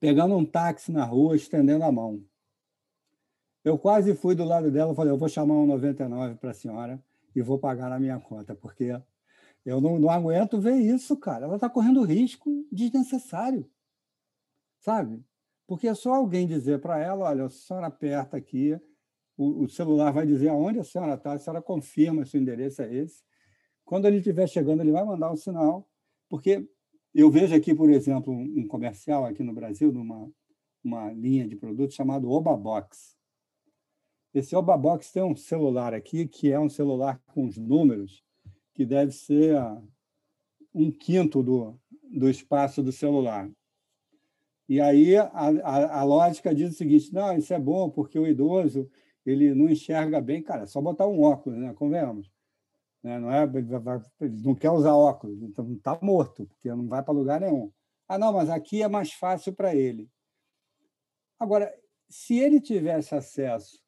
pegando 0.00 0.34
um 0.34 0.44
táxi 0.44 0.90
na 0.90 1.04
rua, 1.04 1.36
estendendo 1.36 1.84
a 1.84 1.92
mão. 1.92 2.24
Eu 3.62 3.78
quase 3.78 4.14
fui 4.14 4.34
do 4.34 4.44
lado 4.44 4.70
dela 4.70 4.94
falei: 4.94 5.12
eu 5.12 5.18
vou 5.18 5.28
chamar 5.28 5.54
um 5.54 5.66
99 5.66 6.36
para 6.36 6.50
a 6.50 6.54
senhora 6.54 7.00
e 7.36 7.42
vou 7.42 7.58
pagar 7.58 7.90
na 7.90 8.00
minha 8.00 8.18
conta, 8.18 8.54
porque 8.54 8.98
eu 9.64 9.80
não, 9.80 9.98
não 9.98 10.10
aguento 10.10 10.58
ver 10.58 10.76
isso, 10.76 11.16
cara. 11.16 11.44
Ela 11.44 11.56
está 11.56 11.68
correndo 11.68 12.02
risco 12.02 12.66
desnecessário, 12.72 13.70
sabe? 14.80 15.22
Porque 15.66 15.86
é 15.86 15.94
só 15.94 16.14
alguém 16.14 16.46
dizer 16.46 16.80
para 16.80 16.98
ela: 16.98 17.26
olha, 17.26 17.44
a 17.44 17.50
senhora 17.50 17.88
aperta 17.88 18.38
aqui, 18.38 18.80
o, 19.36 19.64
o 19.64 19.68
celular 19.68 20.10
vai 20.10 20.26
dizer 20.26 20.48
aonde 20.48 20.80
a 20.80 20.84
senhora 20.84 21.14
está, 21.14 21.34
a 21.34 21.38
senhora 21.38 21.60
confirma 21.60 22.24
se 22.24 22.38
o 22.38 22.40
endereço 22.40 22.80
é 22.80 22.94
esse. 22.94 23.22
Quando 23.84 24.06
ele 24.06 24.18
estiver 24.18 24.46
chegando, 24.46 24.80
ele 24.80 24.92
vai 24.92 25.04
mandar 25.04 25.30
um 25.30 25.36
sinal, 25.36 25.86
porque 26.28 26.66
eu 27.14 27.30
vejo 27.30 27.54
aqui, 27.54 27.74
por 27.74 27.90
exemplo, 27.90 28.32
um 28.32 28.66
comercial 28.66 29.24
aqui 29.24 29.42
no 29.42 29.52
Brasil, 29.52 29.92
numa 29.92 30.30
uma 30.82 31.12
linha 31.12 31.46
de 31.46 31.56
produtos 31.56 31.94
chamado 31.94 32.30
Obabox. 32.30 33.16
Esse 34.32 34.54
Obabox 34.56 35.12
tem 35.12 35.22
um 35.22 35.36
celular 35.36 35.92
aqui, 35.92 36.26
que 36.26 36.50
é 36.50 36.58
um 36.58 36.68
celular 36.68 37.20
com 37.26 37.44
os 37.44 37.56
números, 37.56 38.24
que 38.74 38.86
deve 38.86 39.12
ser 39.12 39.56
um 40.74 40.90
quinto 40.90 41.42
do, 41.42 41.78
do 42.10 42.30
espaço 42.30 42.82
do 42.82 42.92
celular. 42.92 43.50
E 44.68 44.80
aí 44.80 45.16
a, 45.16 45.24
a, 45.24 46.00
a, 46.00 46.04
lógica 46.04 46.54
diz 46.54 46.70
o 46.70 46.76
seguinte: 46.76 47.12
não, 47.12 47.36
isso 47.36 47.52
é 47.52 47.58
bom 47.58 47.90
porque 47.90 48.18
o 48.18 48.26
idoso 48.26 48.88
ele 49.26 49.52
não 49.52 49.68
enxerga 49.68 50.20
bem. 50.20 50.42
Cara, 50.42 50.62
é 50.62 50.66
só 50.66 50.80
botar 50.80 51.08
um 51.08 51.20
óculos, 51.22 51.58
né? 51.58 51.74
Convenhamos. 51.74 52.30
Né? 53.02 53.18
Não 53.18 53.32
é, 53.32 53.44
ele 54.20 54.42
não 54.42 54.54
quer 54.54 54.70
usar 54.70 54.94
óculos, 54.94 55.42
então 55.42 55.72
está 55.72 55.98
morto, 56.02 56.46
porque 56.46 56.68
não 56.68 56.86
vai 56.86 57.02
para 57.02 57.14
lugar 57.14 57.40
nenhum. 57.40 57.72
Ah, 58.08 58.18
não, 58.18 58.32
mas 58.32 58.50
aqui 58.50 58.82
é 58.82 58.88
mais 58.88 59.12
fácil 59.12 59.52
para 59.52 59.74
ele. 59.74 60.10
Agora, 61.38 61.72
se 62.08 62.38
ele 62.38 62.60
tivesse 62.60 63.14
acesso 63.14 63.80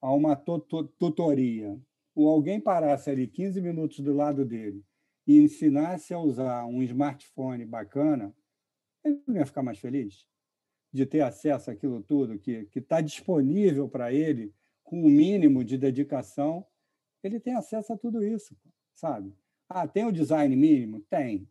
a 0.00 0.12
uma 0.12 0.36
tutoria, 0.36 1.78
ou 2.14 2.28
alguém 2.28 2.60
parasse 2.60 3.10
ali 3.10 3.26
15 3.26 3.60
minutos 3.60 4.00
do 4.00 4.14
lado 4.14 4.44
dele 4.44 4.84
e 5.26 5.38
ensinasse 5.38 6.14
a 6.14 6.18
usar 6.18 6.64
um 6.66 6.82
smartphone 6.82 7.64
bacana, 7.64 8.34
ele 9.04 9.20
não 9.26 9.36
ia 9.36 9.46
ficar 9.46 9.62
mais 9.62 9.78
feliz 9.78 10.26
de 10.92 11.04
ter 11.04 11.22
acesso 11.22 11.70
àquilo 11.70 12.00
tudo 12.00 12.38
que 12.38 12.68
está 12.76 13.00
disponível 13.00 13.88
para 13.88 14.12
ele 14.12 14.54
com 14.84 15.02
o 15.02 15.06
um 15.06 15.10
mínimo 15.10 15.64
de 15.64 15.76
dedicação 15.76 16.64
ele 17.26 17.40
tem 17.40 17.54
acesso 17.54 17.92
a 17.92 17.96
tudo 17.96 18.24
isso, 18.24 18.56
sabe? 18.94 19.34
Ah, 19.68 19.86
tem 19.88 20.04
o 20.04 20.12
design 20.12 20.54
mínimo? 20.54 21.00
Tem. 21.00 21.48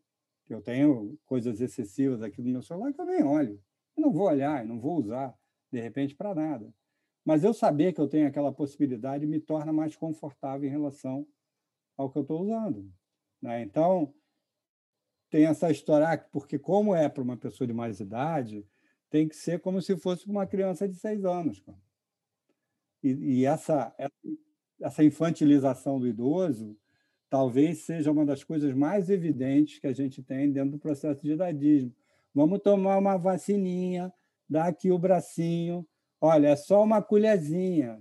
Eu 0.49 0.61
tenho 0.61 1.17
coisas 1.25 1.61
excessivas 1.61 2.21
aqui 2.21 2.41
no 2.41 2.49
meu 2.49 2.61
celular 2.61 2.93
que 2.93 3.01
eu 3.01 3.05
nem 3.05 3.23
olho. 3.23 3.61
Eu 3.95 4.01
não 4.01 4.11
vou 4.11 4.27
olhar, 4.27 4.65
não 4.65 4.79
vou 4.79 4.97
usar, 4.97 5.37
de 5.71 5.79
repente, 5.79 6.15
para 6.15 6.35
nada. 6.35 6.73
Mas 7.25 7.43
eu 7.43 7.53
saber 7.53 7.93
que 7.93 8.01
eu 8.01 8.07
tenho 8.07 8.27
aquela 8.27 8.51
possibilidade 8.51 9.25
me 9.25 9.39
torna 9.39 9.71
mais 9.71 9.95
confortável 9.95 10.67
em 10.67 10.71
relação 10.71 11.25
ao 11.97 12.11
que 12.11 12.17
eu 12.17 12.23
estou 12.23 12.41
usando. 12.41 12.91
Né? 13.41 13.61
Então, 13.61 14.13
tem 15.29 15.45
essa 15.45 15.71
história, 15.71 16.07
ah, 16.07 16.17
porque 16.17 16.59
como 16.59 16.93
é 16.93 17.07
para 17.09 17.23
uma 17.23 17.37
pessoa 17.37 17.67
de 17.67 17.73
mais 17.73 17.99
idade, 17.99 18.67
tem 19.09 19.27
que 19.27 19.35
ser 19.35 19.59
como 19.59 19.81
se 19.81 19.95
fosse 19.97 20.27
uma 20.27 20.45
criança 20.45 20.87
de 20.87 20.95
seis 20.95 21.23
anos. 21.23 21.63
E, 23.01 23.11
e 23.11 23.45
essa, 23.45 23.93
essa 23.97 24.13
infantilização 25.03 25.99
do 25.99 26.07
idoso 26.07 26.77
talvez 27.29 27.79
seja 27.79 28.11
uma 28.11 28.23
das 28.23 28.43
coisas 28.43 28.75
mais 28.75 29.09
evidentes 29.09 29.79
que 29.79 29.87
a 29.87 29.91
gente 29.91 30.21
tem 30.21 30.51
dentro 30.51 30.73
do 30.73 30.77
processo 30.77 31.23
de 31.23 31.31
idadismo. 31.31 31.91
Vamos 32.31 32.59
tomar 32.59 32.99
uma 32.99 33.17
vacininha, 33.17 34.13
dar 34.47 34.67
aqui 34.67 34.91
o 34.91 34.99
bracinho, 34.99 35.83
olha, 36.21 36.49
é 36.49 36.55
só 36.55 36.83
uma 36.83 37.01
colherzinha. 37.01 37.99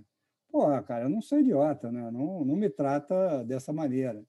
Pô, 0.51 0.67
cara, 0.83 1.05
eu 1.05 1.09
não 1.09 1.19
sou 1.19 1.39
idiota, 1.39 1.91
né? 1.91 2.11
Não, 2.11 2.45
não 2.45 2.55
me 2.55 2.69
trata 2.69 3.43
dessa 3.43 3.73
maneira. 3.73 4.23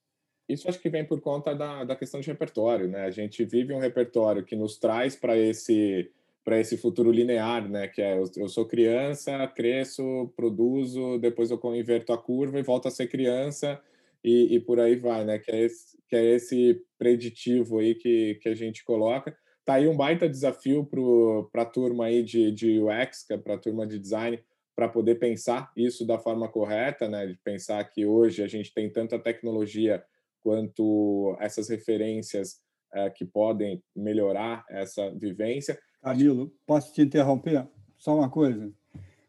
Isso 0.49 0.69
acho 0.71 0.81
que 0.81 0.89
vem 0.89 1.05
por 1.05 1.21
conta 1.21 1.55
da, 1.55 1.85
da 1.85 1.97
questão 1.97 2.21
de 2.21 2.27
repertório, 2.27 2.89
né? 2.89 3.05
A 3.05 3.11
gente 3.11 3.45
vive 3.45 3.75
um 3.75 3.79
repertório 3.79 4.43
que 4.43 4.57
nos 4.57 4.79
traz 4.79 5.15
para 5.15 5.37
esse 5.37 6.11
para 6.45 6.61
esse 6.61 6.77
futuro 6.77 7.11
linear, 7.11 7.69
né? 7.69 7.89
Que 7.89 8.03
é 8.03 8.19
eu, 8.19 8.25
eu, 8.37 8.49
sou 8.49 8.67
criança, 8.67 9.47
cresço, 9.49 10.31
produzo, 10.37 11.19
depois 11.19 11.51
eu 11.51 11.59
inverto 11.75 12.13
a 12.13 12.19
curva 12.19 12.59
e 12.59 12.63
volto 12.63 12.87
a 12.87 12.91
ser 12.91 13.09
criança 13.09 13.81
e, 14.23 14.55
e 14.55 14.61
por 14.61 14.79
aí 14.79 14.95
vai, 14.95 15.25
né? 15.25 15.39
Que 15.39 15.51
é 15.51 15.61
esse, 15.63 15.99
que 16.09 16.15
é 16.15 16.25
esse 16.35 16.83
preditivo 16.99 17.79
aí 17.79 17.95
que, 17.95 18.35
que 18.37 18.49
a 18.49 18.55
gente 18.55 18.85
coloca. 18.85 19.35
Tá 19.65 19.75
aí 19.75 19.89
um 19.89 19.97
baita 19.97 20.29
desafio 20.29 20.87
para 21.51 21.63
a 21.63 21.67
turma 21.67 22.07
aí 22.07 22.23
de, 22.23 22.53
de 22.53 22.79
UX, 22.79 23.25
é 23.31 23.39
para 23.39 23.55
a 23.55 23.59
turma 23.59 23.87
de 23.87 23.99
design, 23.99 24.39
para 24.77 24.89
poder 24.89 25.15
pensar 25.15 25.73
isso 25.75 26.07
da 26.07 26.19
forma 26.19 26.49
correta, 26.49 27.09
né? 27.09 27.27
De 27.27 27.39
pensar 27.43 27.83
que 27.85 28.05
hoje 28.05 28.43
a 28.43 28.49
gente 28.49 28.75
tem 28.75 28.91
tanta 28.91 29.19
tecnologia 29.19 30.05
quanto 30.43 31.35
essas 31.41 31.71
referências 31.71 32.61
é, 32.93 33.09
que 33.09 33.25
podem 33.25 33.83
melhorar 33.97 34.65
essa 34.69 35.11
vivência. 35.11 35.79
Camilo, 36.05 36.53
posso 36.67 36.93
te 36.93 37.01
interromper? 37.01 37.67
Só 37.97 38.15
uma 38.15 38.29
coisa. 38.29 38.71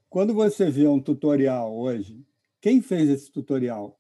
Quando 0.09 0.33
você 0.33 0.69
vê 0.69 0.85
um 0.85 0.99
tutorial 0.99 1.73
hoje, 1.73 2.27
quem 2.59 2.81
fez 2.81 3.07
esse 3.07 3.31
tutorial? 3.31 3.97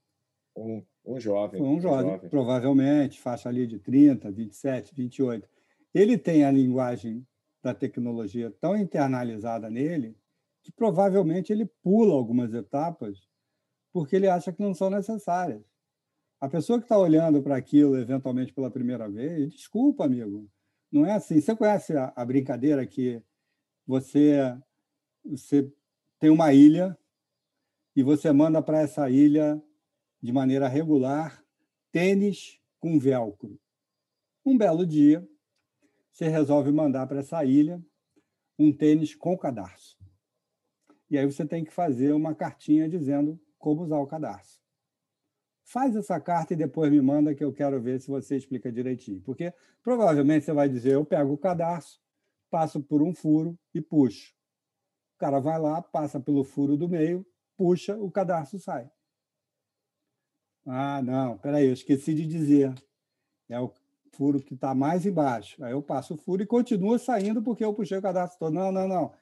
Um, 0.53 0.83
um 1.05 1.17
jovem. 1.17 1.61
Um 1.61 1.79
jovem, 1.79 2.07
um 2.07 2.11
jovem, 2.11 2.29
provavelmente, 2.29 3.21
faixa 3.21 3.47
ali 3.47 3.65
de 3.65 3.79
30, 3.79 4.29
27, 4.29 4.93
28. 4.93 5.47
Ele 5.93 6.17
tem 6.17 6.43
a 6.43 6.51
linguagem 6.51 7.25
da 7.63 7.73
tecnologia 7.73 8.51
tão 8.59 8.75
internalizada 8.75 9.69
nele 9.69 10.17
que 10.61 10.69
provavelmente 10.69 11.53
ele 11.53 11.65
pula 11.81 12.13
algumas 12.13 12.53
etapas 12.53 13.25
porque 13.93 14.17
ele 14.17 14.27
acha 14.27 14.51
que 14.51 14.61
não 14.61 14.73
são 14.73 14.89
necessárias. 14.89 15.63
A 16.41 16.49
pessoa 16.49 16.77
que 16.77 16.83
está 16.83 16.97
olhando 16.97 17.41
para 17.41 17.55
aquilo 17.55 17.97
eventualmente 17.97 18.51
pela 18.51 18.69
primeira 18.69 19.09
vez, 19.09 19.53
desculpa, 19.53 20.03
amigo, 20.03 20.49
não 20.95 21.05
é 21.05 21.11
assim. 21.11 21.41
Você 21.41 21.53
conhece 21.53 21.95
a, 21.95 22.13
a 22.15 22.25
brincadeira 22.25 22.87
que 22.87 23.21
você, 23.85 24.57
você 25.25 25.69
tem 26.19 26.29
uma 26.29 26.53
ilha 26.53 26.97
e 27.93 28.01
você 28.01 28.31
manda 28.31 28.61
para 28.61 28.79
essa 28.79 29.09
ilha 29.09 29.61
de 30.21 30.31
maneira 30.31 30.69
regular 30.69 31.43
tênis 31.91 32.61
com 32.79 32.97
velcro. 32.97 33.59
Um 34.45 34.57
belo 34.57 34.85
dia, 34.85 35.27
você 36.11 36.29
resolve 36.29 36.71
mandar 36.71 37.07
para 37.07 37.19
essa 37.19 37.43
ilha 37.43 37.83
um 38.57 38.71
tênis 38.71 39.13
com 39.13 39.37
cadarço. 39.37 39.97
E 41.09 41.17
aí 41.17 41.25
você 41.25 41.45
tem 41.45 41.65
que 41.65 41.73
fazer 41.73 42.13
uma 42.13 42.33
cartinha 42.33 42.87
dizendo 42.87 43.37
como 43.57 43.83
usar 43.83 43.99
o 43.99 44.07
cadarço 44.07 44.64
faz 45.65 45.95
essa 45.95 46.19
carta 46.19 46.53
e 46.53 46.55
depois 46.55 46.91
me 46.91 47.01
manda 47.01 47.33
que 47.33 47.43
eu 47.43 47.51
quero 47.51 47.81
ver 47.81 47.99
se 47.99 48.07
você 48.07 48.37
explica 48.37 48.71
direitinho. 48.71 49.19
Porque 49.21 49.53
provavelmente 49.83 50.45
você 50.45 50.53
vai 50.53 50.69
dizer, 50.69 50.93
eu 50.93 51.03
pego 51.03 51.33
o 51.33 51.37
cadarço, 51.37 51.99
passo 52.49 52.81
por 52.81 53.01
um 53.01 53.13
furo 53.13 53.57
e 53.73 53.81
puxo. 53.81 54.33
O 55.15 55.17
cara 55.17 55.39
vai 55.39 55.59
lá, 55.59 55.81
passa 55.81 56.19
pelo 56.19 56.43
furo 56.43 56.77
do 56.77 56.87
meio, 56.87 57.25
puxa, 57.57 57.97
o 57.97 58.11
cadarço 58.11 58.59
sai. 58.59 58.89
Ah, 60.67 61.01
não, 61.01 61.37
peraí, 61.37 61.65
eu 61.67 61.73
esqueci 61.73 62.13
de 62.13 62.25
dizer. 62.25 62.73
É 63.49 63.59
o 63.59 63.71
furo 64.13 64.39
que 64.39 64.53
está 64.53 64.73
mais 64.73 65.05
embaixo. 65.05 65.63
Aí 65.63 65.71
eu 65.71 65.81
passo 65.81 66.13
o 66.13 66.17
furo 66.17 66.41
e 66.43 66.45
continua 66.45 66.97
saindo 66.97 67.41
porque 67.41 67.63
eu 67.63 67.73
puxei 67.73 67.97
o 67.97 68.01
cadarço 68.01 68.37
todo. 68.37 68.53
Não, 68.53 68.71
não, 68.71 68.87
não. 68.87 69.13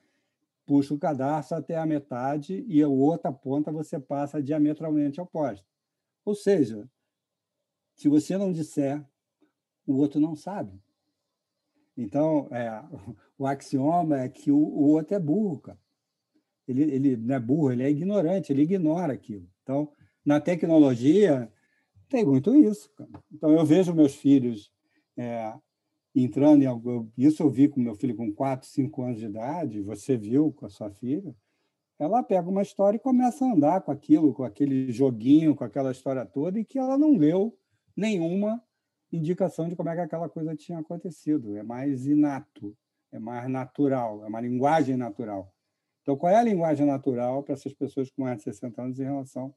Puxa 0.65 0.93
o 0.93 0.99
cadarço 0.99 1.53
até 1.55 1.77
a 1.77 1.85
metade 1.85 2.63
e 2.67 2.81
a 2.81 2.87
outra 2.87 3.31
ponta 3.31 3.71
você 3.71 3.99
passa 3.99 4.41
diametralmente 4.41 5.19
oposta. 5.19 5.72
Ou 6.25 6.35
seja, 6.35 6.89
se 7.95 8.07
você 8.07 8.37
não 8.37 8.51
disser, 8.51 9.03
o 9.85 9.95
outro 9.95 10.19
não 10.19 10.35
sabe. 10.35 10.81
Então, 11.95 12.47
é, 12.51 12.69
o 13.37 13.45
axioma 13.45 14.21
é 14.21 14.29
que 14.29 14.51
o, 14.51 14.57
o, 14.57 14.91
outro 14.91 15.15
é 15.15 15.19
burro, 15.19 15.59
cara. 15.59 15.79
Ele, 16.67 16.83
ele 16.83 17.17
não 17.17 17.35
é 17.35 17.39
burro, 17.39 17.71
ele 17.71 17.83
é 17.83 17.89
ignorante, 17.89 18.51
ele 18.51 18.63
ignora 18.63 19.13
aquilo. 19.13 19.47
Então, 19.61 19.91
na 20.25 20.39
tecnologia, 20.39 21.51
tem 22.07 22.25
muito 22.25 22.55
isso. 22.55 22.89
Cara. 22.95 23.09
Então, 23.31 23.51
eu 23.51 23.65
vejo 23.65 23.93
meus 23.93 24.15
filhos 24.15 24.71
é, 25.17 25.53
entrando 26.15 26.63
em 26.63 26.65
algo. 26.65 27.11
Isso 27.17 27.43
eu 27.43 27.49
vi 27.49 27.67
com 27.67 27.81
meu 27.81 27.95
filho 27.95 28.15
com 28.15 28.33
4, 28.33 28.67
5 28.67 29.03
anos 29.03 29.19
de 29.19 29.25
idade, 29.25 29.81
você 29.81 30.15
viu 30.15 30.53
com 30.53 30.65
a 30.65 30.69
sua 30.69 30.89
filha 30.89 31.35
ela 31.99 32.23
pega 32.23 32.49
uma 32.49 32.61
história 32.61 32.97
e 32.97 32.99
começa 32.99 33.45
a 33.45 33.51
andar 33.51 33.81
com 33.81 33.91
aquilo, 33.91 34.33
com 34.33 34.43
aquele 34.43 34.91
joguinho, 34.91 35.55
com 35.55 35.63
aquela 35.63 35.91
história 35.91 36.25
toda, 36.25 36.59
e 36.59 36.65
que 36.65 36.77
ela 36.77 36.97
não 36.97 37.15
leu 37.15 37.57
nenhuma 37.95 38.61
indicação 39.11 39.69
de 39.69 39.75
como 39.75 39.89
é 39.89 39.95
que 39.95 40.01
aquela 40.01 40.27
coisa 40.27 40.55
tinha 40.55 40.79
acontecido. 40.79 41.55
É 41.55 41.63
mais 41.63 42.07
inato, 42.07 42.75
é 43.11 43.19
mais 43.19 43.47
natural, 43.49 44.23
é 44.23 44.27
uma 44.27 44.41
linguagem 44.41 44.97
natural. 44.97 45.53
Então, 46.01 46.17
qual 46.17 46.31
é 46.31 46.35
a 46.35 46.43
linguagem 46.43 46.85
natural 46.85 47.43
para 47.43 47.53
essas 47.53 47.73
pessoas 47.73 48.09
com 48.09 48.23
mais 48.23 48.37
de 48.37 48.43
60 48.43 48.81
anos 48.81 48.99
em 48.99 49.03
relação 49.03 49.53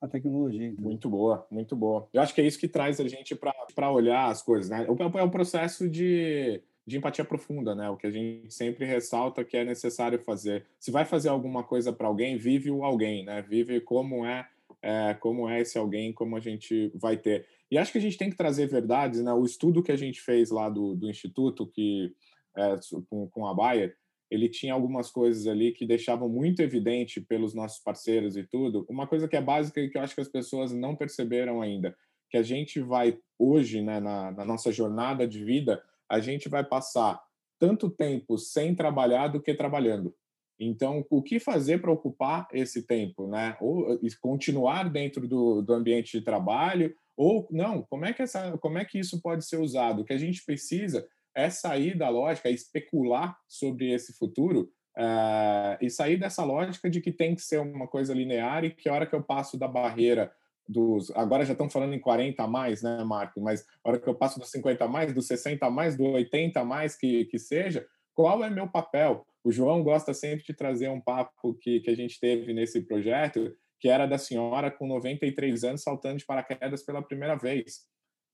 à 0.00 0.06
tecnologia? 0.06 0.68
Então? 0.68 0.84
Muito 0.84 1.08
boa, 1.08 1.46
muito 1.50 1.74
boa. 1.74 2.08
Eu 2.12 2.22
acho 2.22 2.34
que 2.34 2.40
é 2.40 2.46
isso 2.46 2.58
que 2.58 2.68
traz 2.68 3.00
a 3.00 3.08
gente 3.08 3.34
para 3.34 3.90
olhar 3.90 4.30
as 4.30 4.42
coisas. 4.42 4.70
Né? 4.70 4.86
É 4.86 5.22
o 5.24 5.30
processo 5.30 5.88
de 5.88 6.62
de 6.86 6.96
empatia 6.96 7.24
profunda, 7.24 7.74
né? 7.74 7.88
O 7.90 7.96
que 7.96 8.06
a 8.06 8.10
gente 8.10 8.52
sempre 8.52 8.84
ressalta 8.84 9.44
que 9.44 9.56
é 9.56 9.64
necessário 9.64 10.18
fazer. 10.18 10.66
Se 10.78 10.90
vai 10.90 11.04
fazer 11.04 11.28
alguma 11.28 11.62
coisa 11.62 11.92
para 11.92 12.08
alguém, 12.08 12.36
vive 12.36 12.70
o 12.70 12.84
alguém, 12.84 13.24
né? 13.24 13.42
Vive 13.42 13.80
como 13.80 14.24
é, 14.24 14.48
é, 14.82 15.14
como 15.14 15.48
é 15.48 15.60
esse 15.60 15.78
alguém, 15.78 16.12
como 16.12 16.36
a 16.36 16.40
gente 16.40 16.90
vai 16.94 17.16
ter. 17.16 17.46
E 17.70 17.78
acho 17.78 17.92
que 17.92 17.98
a 17.98 18.00
gente 18.00 18.18
tem 18.18 18.30
que 18.30 18.36
trazer 18.36 18.66
verdades, 18.66 19.22
né? 19.22 19.32
O 19.32 19.44
estudo 19.44 19.82
que 19.82 19.92
a 19.92 19.96
gente 19.96 20.20
fez 20.20 20.50
lá 20.50 20.68
do, 20.68 20.94
do 20.94 21.08
instituto, 21.08 21.66
que 21.66 22.12
é, 22.56 22.76
com, 23.08 23.28
com 23.28 23.46
a 23.46 23.54
Bayer, 23.54 23.96
ele 24.30 24.48
tinha 24.48 24.72
algumas 24.72 25.10
coisas 25.10 25.46
ali 25.46 25.72
que 25.72 25.84
deixavam 25.84 26.28
muito 26.28 26.60
evidente 26.62 27.20
pelos 27.20 27.52
nossos 27.52 27.82
parceiros 27.82 28.36
e 28.36 28.44
tudo. 28.44 28.86
Uma 28.88 29.06
coisa 29.06 29.26
que 29.26 29.36
é 29.36 29.42
básica 29.42 29.80
e 29.80 29.90
que 29.90 29.98
eu 29.98 30.02
acho 30.02 30.14
que 30.14 30.20
as 30.20 30.28
pessoas 30.28 30.72
não 30.72 30.94
perceberam 30.94 31.60
ainda, 31.60 31.96
que 32.28 32.36
a 32.36 32.42
gente 32.42 32.80
vai 32.80 33.18
hoje, 33.36 33.82
né, 33.82 33.98
na, 33.98 34.30
na 34.30 34.44
nossa 34.44 34.70
jornada 34.70 35.26
de 35.26 35.44
vida, 35.44 35.82
a 36.10 36.20
gente 36.20 36.48
vai 36.48 36.64
passar 36.64 37.20
tanto 37.58 37.88
tempo 37.88 38.36
sem 38.36 38.74
trabalhar 38.74 39.28
do 39.28 39.40
que 39.40 39.54
trabalhando. 39.54 40.14
Então, 40.58 41.06
o 41.08 41.22
que 41.22 41.40
fazer 41.40 41.80
para 41.80 41.92
ocupar 41.92 42.46
esse 42.52 42.82
tempo, 42.82 43.26
né? 43.26 43.56
Ou 43.60 43.98
continuar 44.20 44.90
dentro 44.90 45.26
do, 45.26 45.62
do 45.62 45.72
ambiente 45.72 46.18
de 46.18 46.24
trabalho, 46.24 46.94
ou 47.16 47.48
não? 47.50 47.82
Como 47.82 48.04
é 48.04 48.12
que 48.12 48.22
essa, 48.22 48.58
como 48.58 48.78
é 48.78 48.84
que 48.84 48.98
isso 48.98 49.22
pode 49.22 49.44
ser 49.46 49.58
usado? 49.58 50.02
O 50.02 50.04
que 50.04 50.12
a 50.12 50.18
gente 50.18 50.44
precisa 50.44 51.06
é 51.34 51.48
sair 51.48 51.96
da 51.96 52.08
lógica, 52.08 52.48
é 52.48 52.52
especular 52.52 53.38
sobre 53.48 53.90
esse 53.90 54.12
futuro 54.12 54.70
uh, 54.98 55.76
e 55.80 55.88
sair 55.88 56.18
dessa 56.18 56.44
lógica 56.44 56.90
de 56.90 57.00
que 57.00 57.12
tem 57.12 57.34
que 57.34 57.42
ser 57.42 57.60
uma 57.60 57.86
coisa 57.86 58.12
linear 58.12 58.64
e 58.64 58.70
que 58.70 58.88
a 58.88 58.92
hora 58.92 59.06
que 59.06 59.14
eu 59.14 59.22
passo 59.22 59.56
da 59.58 59.68
barreira 59.68 60.30
dos. 60.70 61.10
Agora 61.12 61.44
já 61.44 61.52
estão 61.52 61.68
falando 61.68 61.94
em 61.94 62.00
40 62.00 62.42
a 62.42 62.46
mais, 62.46 62.82
né, 62.82 63.02
Marco? 63.04 63.40
Mas 63.40 63.66
a 63.84 63.88
hora 63.88 63.98
que 63.98 64.08
eu 64.08 64.14
passo 64.14 64.38
dos 64.38 64.50
50 64.50 64.84
a 64.84 64.88
mais, 64.88 65.12
dos 65.12 65.26
60 65.26 65.66
a 65.66 65.70
mais, 65.70 65.96
do 65.96 66.04
80 66.04 66.60
a 66.60 66.64
mais 66.64 66.96
que, 66.96 67.24
que 67.24 67.38
seja, 67.38 67.86
qual 68.14 68.44
é 68.44 68.48
meu 68.48 68.68
papel? 68.68 69.26
O 69.42 69.50
João 69.50 69.82
gosta 69.82 70.14
sempre 70.14 70.44
de 70.44 70.54
trazer 70.54 70.88
um 70.88 71.00
papo 71.00 71.54
que, 71.54 71.80
que 71.80 71.90
a 71.90 71.96
gente 71.96 72.20
teve 72.20 72.52
nesse 72.52 72.82
projeto, 72.82 73.52
que 73.80 73.88
era 73.88 74.06
da 74.06 74.18
senhora 74.18 74.70
com 74.70 74.86
93 74.86 75.64
anos 75.64 75.82
saltando 75.82 76.18
de 76.18 76.26
paraquedas 76.26 76.84
pela 76.84 77.02
primeira 77.02 77.34
vez. 77.34 77.88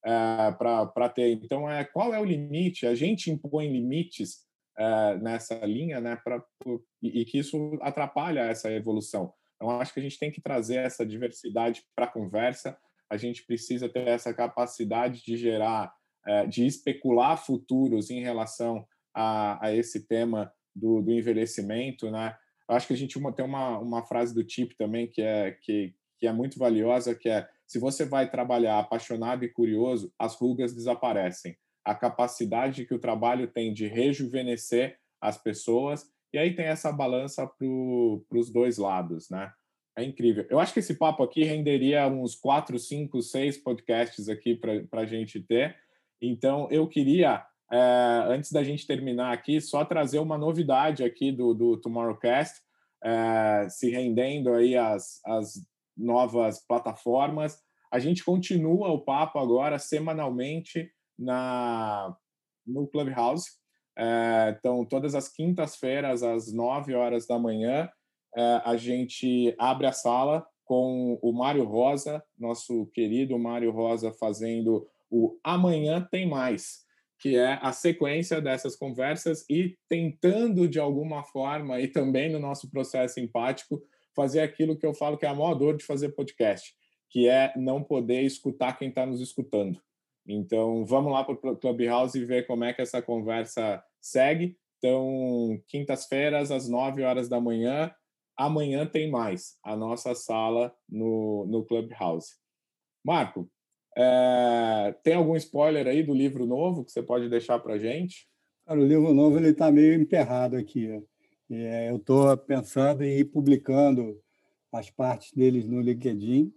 É, 0.05 0.53
para 0.53 1.09
ter. 1.09 1.33
Então, 1.33 1.71
é, 1.71 1.85
qual 1.85 2.13
é 2.13 2.21
o 2.21 2.25
limite? 2.25 2.87
A 2.87 2.95
gente 2.95 3.31
impõe 3.31 3.73
limites 3.73 4.45
é, 4.79 5.17
nessa 5.17 5.55
linha, 5.65 6.01
né, 6.01 6.17
pra, 6.23 6.43
e, 7.03 7.21
e 7.21 7.25
que 7.25 7.39
isso 7.39 7.79
atrapalha 7.81 8.41
essa 8.41 8.71
evolução. 8.71 9.33
Então, 9.57 9.81
acho 9.81 9.93
que 9.93 10.01
a 10.01 10.03
gente 10.03 10.19
tem 10.19 10.31
que 10.31 10.41
trazer 10.41 10.77
essa 10.77 11.05
diversidade 11.05 11.83
para 11.95 12.05
a 12.05 12.11
conversa. 12.11 12.77
A 13.11 13.17
gente 13.17 13.45
precisa 13.45 13.89
ter 13.89 14.07
essa 14.07 14.33
capacidade 14.33 15.23
de 15.25 15.37
gerar, 15.37 15.93
é, 16.27 16.47
de 16.47 16.67
especular 16.67 17.37
futuros 17.37 18.11
em 18.11 18.21
relação 18.21 18.87
a, 19.15 19.67
a 19.67 19.75
esse 19.75 20.07
tema 20.07 20.53
do, 20.75 21.01
do, 21.01 21.11
envelhecimento, 21.11 22.11
né? 22.11 22.37
Acho 22.69 22.89
que 22.89 22.93
a 22.93 22.97
gente 22.97 23.19
tem 23.35 23.45
uma, 23.45 23.79
uma 23.79 24.05
frase 24.05 24.35
do 24.35 24.45
tipo 24.45 24.75
também 24.77 25.07
que 25.07 25.23
é, 25.23 25.53
que, 25.53 25.95
que 26.19 26.27
é 26.27 26.33
muito 26.33 26.59
valiosa, 26.59 27.15
que 27.15 27.29
é 27.29 27.49
se 27.67 27.79
você 27.79 28.05
vai 28.05 28.31
trabalhar 28.31 28.79
apaixonado 28.79 29.45
e 29.45 29.49
curioso, 29.49 30.13
as 30.19 30.35
rugas 30.35 30.75
desaparecem. 30.75 31.57
A 31.85 31.95
capacidade 31.95 32.85
que 32.85 32.95
o 32.95 32.99
trabalho 32.99 33.49
tem 33.49 33.73
de 33.73 33.87
rejuvenescer 33.87 34.99
as 35.21 35.39
pessoas 35.39 36.05
e 36.37 36.39
aí 36.39 36.55
tem 36.55 36.67
essa 36.67 36.93
balança 36.93 37.47
para 37.47 38.39
os 38.39 38.53
dois 38.53 38.77
lados, 38.77 39.31
né? 39.31 39.51
É 39.97 40.05
incrível. 40.05 40.47
Eu 40.51 40.59
acho 40.59 40.75
que 40.75 40.81
esse 40.81 40.99
papo 40.99 41.23
aqui 41.23 41.43
renderia 41.45 42.07
uns 42.09 42.35
quatro, 42.35 42.79
cinco, 42.79 43.23
seis 43.23 43.57
podcasts 43.57 44.29
aqui 44.29 44.55
para 44.55 45.01
a 45.01 45.07
gente 45.07 45.41
ter. 45.41 45.75
Então, 46.21 46.69
eu 46.71 46.87
queria, 46.87 47.43
é, 47.73 47.79
antes 48.29 48.53
da 48.53 48.63
gente 48.63 48.87
terminar 48.87 49.33
aqui, 49.33 49.63
só 49.63 49.83
trazer 49.83 50.19
uma 50.19 50.37
novidade 50.37 51.03
aqui 51.03 51.33
do, 51.33 51.55
do 51.55 51.79
Tomorrowcast, 51.79 52.61
é, 53.03 53.67
se 53.71 53.89
rendendo 53.89 54.53
aí 54.53 54.77
as, 54.77 55.23
as 55.25 55.55
novas 55.97 56.63
plataformas. 56.67 57.59
A 57.91 57.99
gente 57.99 58.23
continua 58.23 58.89
o 58.89 59.01
papo 59.01 59.39
agora 59.39 59.79
semanalmente 59.79 60.91
na 61.19 62.15
no 62.67 62.87
Clubhouse. 62.87 63.53
É, 63.99 64.55
então, 64.59 64.85
todas 64.85 65.15
as 65.15 65.29
quintas-feiras, 65.29 66.23
às 66.23 66.53
9 66.53 66.95
horas 66.95 67.27
da 67.27 67.39
manhã, 67.39 67.89
é, 68.37 68.61
a 68.65 68.77
gente 68.77 69.55
abre 69.59 69.87
a 69.87 69.93
sala 69.93 70.47
com 70.65 71.19
o 71.23 71.33
Mário 71.33 71.65
Rosa, 71.65 72.23
nosso 72.37 72.87
querido 72.87 73.39
Mário 73.39 73.71
Rosa, 73.71 74.13
fazendo 74.13 74.87
o 75.11 75.39
Amanhã 75.43 76.07
Tem 76.11 76.29
Mais, 76.29 76.85
que 77.19 77.37
é 77.37 77.59
a 77.63 77.73
sequência 77.73 78.41
dessas 78.41 78.77
conversas 78.77 79.45
e 79.49 79.77
tentando, 79.89 80.69
de 80.69 80.79
alguma 80.79 81.23
forma, 81.25 81.81
e 81.81 81.89
também 81.89 82.31
no 82.31 82.39
nosso 82.39 82.71
processo 82.71 83.21
empático, 83.21 83.81
fazer 84.15 84.41
aquilo 84.41 84.77
que 84.77 84.85
eu 84.85 84.93
falo 84.93 85.17
que 85.17 85.25
é 85.25 85.29
a 85.29 85.35
maior 85.35 85.55
dor 85.55 85.77
de 85.77 85.85
fazer 85.85 86.11
podcast, 86.11 86.75
que 87.09 87.29
é 87.29 87.53
não 87.57 87.83
poder 87.83 88.23
escutar 88.23 88.77
quem 88.77 88.89
está 88.89 89.07
nos 89.07 89.21
escutando. 89.21 89.81
Então, 90.27 90.85
vamos 90.85 91.13
lá 91.13 91.23
para 91.23 91.35
o 91.35 91.57
Clubhouse 91.57 92.19
e 92.19 92.25
ver 92.25 92.47
como 92.47 92.65
é 92.65 92.73
que 92.73 92.83
essa 92.83 93.01
conversa 93.01 93.83
segue. 94.01 94.57
Então, 94.79 95.61
quintas-feiras, 95.69 96.51
às 96.51 96.69
9 96.69 97.03
horas 97.03 97.29
da 97.29 97.41
manhã, 97.41 97.93
amanhã 98.37 98.87
tem 98.87 99.11
mais 99.11 99.57
a 99.63 99.75
nossa 99.75 100.15
sala 100.15 100.75
no, 100.89 101.47
no 101.47 101.65
Clubhouse. 101.65 102.35
Marco, 103.05 103.51
é, 103.97 104.95
tem 105.03 105.15
algum 105.15 105.35
spoiler 105.37 105.87
aí 105.87 106.03
do 106.03 106.13
livro 106.13 106.45
novo 106.45 106.85
que 106.85 106.93
você 106.93 107.03
pode 107.03 107.29
deixar 107.29 107.59
para 107.59 107.79
gente? 107.79 108.29
Cara, 108.67 108.79
o 108.79 108.87
livro 108.87 109.15
novo 109.15 109.39
ele 109.39 109.51
está 109.51 109.71
meio 109.71 109.95
emperrado 109.95 110.57
aqui. 110.57 111.03
É, 111.51 111.91
eu 111.91 111.97
estou 111.97 112.37
pensando 112.37 113.03
em 113.03 113.19
ir 113.19 113.25
publicando 113.25 114.21
as 114.73 114.91
partes 114.91 115.33
deles 115.33 115.67
no 115.67 115.81
LinkedIn 115.81 116.53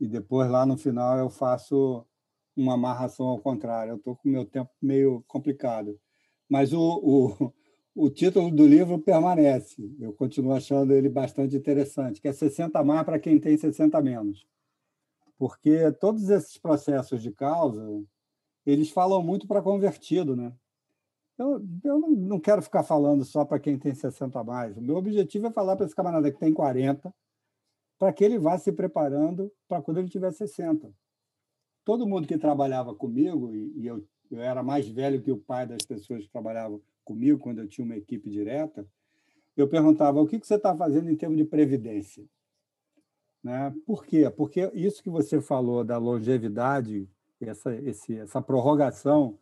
e 0.00 0.08
depois 0.08 0.50
lá 0.50 0.66
no 0.66 0.76
final 0.76 1.18
eu 1.18 1.30
faço 1.30 2.04
uma 2.56 2.74
amarração 2.74 3.26
ao 3.26 3.38
contrário. 3.38 3.92
Eu 3.92 3.96
estou 3.96 4.16
com 4.16 4.28
o 4.28 4.32
meu 4.32 4.44
tempo 4.44 4.70
meio 4.82 5.22
complicado. 5.28 6.00
Mas 6.48 6.72
o, 6.72 6.80
o, 6.80 7.52
o 8.06 8.10
título 8.10 8.50
do 8.50 8.66
livro 8.66 8.98
permanece. 8.98 9.94
Eu 10.00 10.12
continuo 10.12 10.52
achando 10.52 10.92
ele 10.92 11.08
bastante 11.08 11.56
interessante, 11.56 12.20
que 12.20 12.28
é 12.28 12.32
60 12.32 12.82
mais 12.84 13.04
para 13.04 13.18
quem 13.18 13.38
tem 13.38 13.56
60 13.56 14.00
menos. 14.02 14.46
Porque 15.38 15.92
todos 15.92 16.30
esses 16.30 16.56
processos 16.56 17.22
de 17.22 17.30
causa, 17.30 17.82
eles 18.64 18.90
falam 18.90 19.22
muito 19.22 19.46
para 19.46 19.62
convertido, 19.62 20.34
né? 20.34 20.52
Eu, 21.38 21.62
eu 21.84 21.98
não, 21.98 22.40
quero 22.40 22.62
ficar 22.62 22.82
falando 22.82 23.22
só 23.22 23.44
para 23.44 23.58
quem 23.58 23.78
tem 23.78 23.94
60 23.94 24.42
mais. 24.42 24.76
O 24.78 24.80
meu 24.80 24.96
objetivo 24.96 25.46
é 25.46 25.50
falar 25.50 25.76
para 25.76 25.84
esse 25.84 25.94
camarada 25.94 26.32
que 26.32 26.38
tem 26.38 26.52
40, 26.52 27.14
para 27.98 28.12
que 28.12 28.24
ele 28.24 28.38
vá 28.38 28.56
se 28.58 28.72
preparando 28.72 29.52
para 29.68 29.82
quando 29.82 29.98
ele 29.98 30.08
tiver 30.08 30.32
60 30.32 30.90
todo 31.86 32.06
mundo 32.06 32.26
que 32.26 32.36
trabalhava 32.36 32.92
comigo, 32.92 33.54
e 33.54 33.86
eu, 33.86 34.04
eu 34.30 34.40
era 34.40 34.62
mais 34.62 34.88
velho 34.88 35.20
que 35.20 35.30
o 35.30 35.38
pai 35.38 35.66
das 35.66 35.82
pessoas 35.82 36.24
que 36.24 36.30
trabalhavam 36.30 36.80
comigo, 37.04 37.38
quando 37.38 37.58
eu 37.60 37.68
tinha 37.68 37.84
uma 37.84 37.96
equipe 37.96 38.30
direta, 38.30 38.86
eu 39.56 39.68
perguntava: 39.68 40.20
o 40.20 40.26
que, 40.26 40.38
você 40.38 40.56
está 40.56 40.76
fazendo 40.76 41.10
em 41.10 41.16
termos 41.16 41.38
de 41.38 41.44
previdência? 41.44 42.24
Né? 43.42 43.74
Por 43.86 44.04
quê? 44.04 44.28
Porque 44.30 44.70
isso 44.74 45.02
que 45.02 45.10
você 45.10 45.40
falou 45.40 45.84
da 45.84 45.98
longevidade, 45.98 47.08
essa, 47.40 47.74
esse, 47.74 48.18
essa 48.18 48.42
prorrogação 48.42 49.38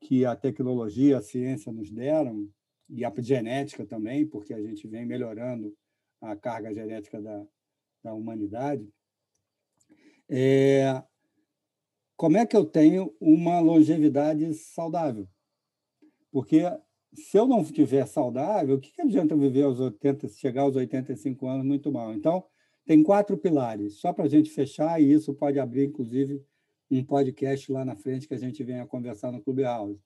que 0.00 0.24
a 0.24 0.34
tecnologia, 0.34 1.18
a 1.18 1.22
ciência 1.22 1.72
nos 1.72 1.90
deram, 1.90 2.48
e 2.88 3.04
a 3.04 3.12
genética 3.18 3.86
também, 3.86 4.26
porque 4.26 4.52
a 4.52 4.60
gente 4.60 4.86
vem 4.86 5.06
melhorando 5.06 5.74
a 6.20 6.36
carga 6.36 6.72
genética 6.72 7.20
da, 7.20 7.46
da 8.02 8.14
humanidade, 8.14 8.88
é, 10.28 11.02
como 12.16 12.36
é 12.36 12.46
que 12.46 12.56
eu 12.56 12.64
tenho 12.64 13.14
uma 13.20 13.60
longevidade 13.60 14.52
saudável? 14.54 15.28
Porque 16.30 16.62
se 17.14 17.36
eu 17.36 17.46
não 17.46 17.62
estiver 17.62 18.06
saudável, 18.06 18.76
o 18.76 18.80
que, 18.80 18.92
que 18.92 19.02
adianta 19.02 19.36
viver 19.36 19.62
aos 19.62 19.80
80, 19.80 20.28
chegar 20.28 20.62
aos 20.62 20.76
85 20.76 21.46
anos 21.46 21.64
muito 21.64 21.90
mal? 21.92 22.12
Então, 22.12 22.44
tem 22.84 23.02
quatro 23.02 23.36
pilares, 23.38 23.94
só 23.94 24.12
para 24.12 24.24
a 24.24 24.28
gente 24.28 24.50
fechar, 24.50 25.00
e 25.00 25.12
isso 25.12 25.32
pode 25.34 25.58
abrir, 25.58 25.84
inclusive, 25.86 26.44
um 26.90 27.02
podcast 27.02 27.72
lá 27.72 27.84
na 27.84 27.96
frente 27.96 28.28
que 28.28 28.34
a 28.34 28.38
gente 28.38 28.62
venha 28.62 28.86
conversar 28.86 29.32
no 29.32 29.40
Clubhouse. 29.40 30.00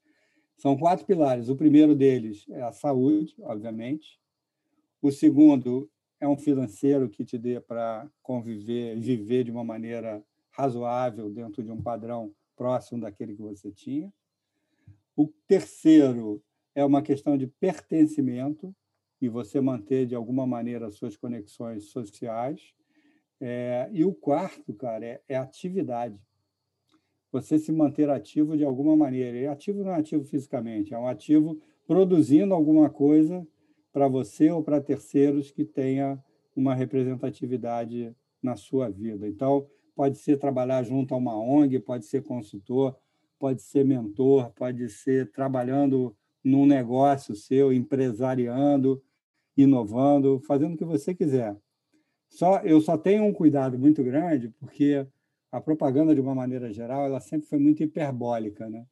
São 0.56 0.76
quatro 0.76 1.04
pilares. 1.04 1.48
O 1.48 1.56
primeiro 1.56 1.94
deles 1.94 2.44
é 2.50 2.62
a 2.62 2.72
saúde, 2.72 3.34
obviamente. 3.40 4.18
O 5.02 5.10
segundo 5.10 5.90
é 6.20 6.26
um 6.26 6.36
financeiro 6.36 7.08
que 7.08 7.24
te 7.24 7.38
dê 7.38 7.60
para 7.60 8.10
conviver 8.22 8.98
viver 8.98 9.44
de 9.44 9.50
uma 9.50 9.64
maneira 9.64 10.22
razoável 10.58 11.30
dentro 11.30 11.62
de 11.62 11.70
um 11.70 11.80
padrão 11.80 12.34
próximo 12.56 13.00
daquele 13.00 13.36
que 13.36 13.42
você 13.42 13.70
tinha. 13.70 14.12
O 15.16 15.28
terceiro 15.46 16.42
é 16.74 16.84
uma 16.84 17.00
questão 17.00 17.38
de 17.38 17.46
pertencimento 17.46 18.74
e 19.20 19.28
você 19.28 19.60
manter 19.60 20.04
de 20.06 20.16
alguma 20.16 20.46
maneira 20.46 20.88
as 20.88 20.96
suas 20.96 21.16
conexões 21.16 21.84
sociais. 21.90 22.74
É, 23.40 23.88
e 23.92 24.04
o 24.04 24.12
quarto, 24.12 24.74
cara, 24.74 25.04
é, 25.04 25.22
é, 25.28 25.36
atividade. 25.36 26.20
Você 27.30 27.56
se 27.58 27.70
manter 27.70 28.10
ativo 28.10 28.56
de 28.56 28.64
alguma 28.64 28.96
maneira. 28.96 29.38
E 29.38 29.46
ativo 29.46 29.84
não 29.84 29.92
é 29.92 29.96
ativo 30.00 30.24
fisicamente, 30.24 30.92
é 30.92 30.98
um 30.98 31.06
ativo 31.06 31.60
produzindo 31.86 32.52
alguma 32.52 32.90
coisa 32.90 33.46
para 33.92 34.08
você 34.08 34.50
ou 34.50 34.62
para 34.62 34.80
terceiros 34.80 35.50
que 35.50 35.64
tenha 35.64 36.22
uma 36.54 36.74
representatividade 36.74 38.14
na 38.42 38.56
sua 38.56 38.88
vida. 38.88 39.28
Então, 39.28 39.68
pode 39.98 40.18
ser 40.18 40.38
trabalhar 40.38 40.84
junto 40.84 41.12
a 41.12 41.16
uma 41.16 41.36
ONG, 41.36 41.80
pode 41.80 42.06
ser 42.06 42.22
consultor, 42.22 42.96
pode 43.36 43.60
ser 43.62 43.84
mentor, 43.84 44.52
pode 44.52 44.88
ser 44.90 45.28
trabalhando 45.32 46.16
num 46.44 46.64
negócio 46.64 47.34
seu, 47.34 47.72
empresariando, 47.72 49.02
inovando, 49.56 50.38
fazendo 50.46 50.74
o 50.74 50.76
que 50.76 50.84
você 50.84 51.12
quiser. 51.12 51.56
Só 52.28 52.60
eu 52.60 52.80
só 52.80 52.96
tenho 52.96 53.24
um 53.24 53.32
cuidado 53.32 53.76
muito 53.76 54.04
grande 54.04 54.50
porque 54.60 55.04
a 55.50 55.60
propaganda 55.60 56.14
de 56.14 56.20
uma 56.20 56.32
maneira 56.32 56.72
geral, 56.72 57.04
ela 57.04 57.18
sempre 57.18 57.48
foi 57.48 57.58
muito 57.58 57.82
hiperbólica, 57.82 58.70
né? 58.70 58.86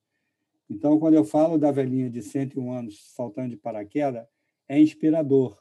Então, 0.69 0.99
quando 0.99 1.15
eu 1.15 1.25
falo 1.25 1.57
da 1.57 1.71
velhinha 1.71 2.11
de 2.11 2.21
101 2.21 2.73
anos 2.73 3.13
saltando 3.15 3.51
de 3.51 3.57
paraquedas, 3.57 4.27
é 4.69 4.81
inspirador, 4.81 5.57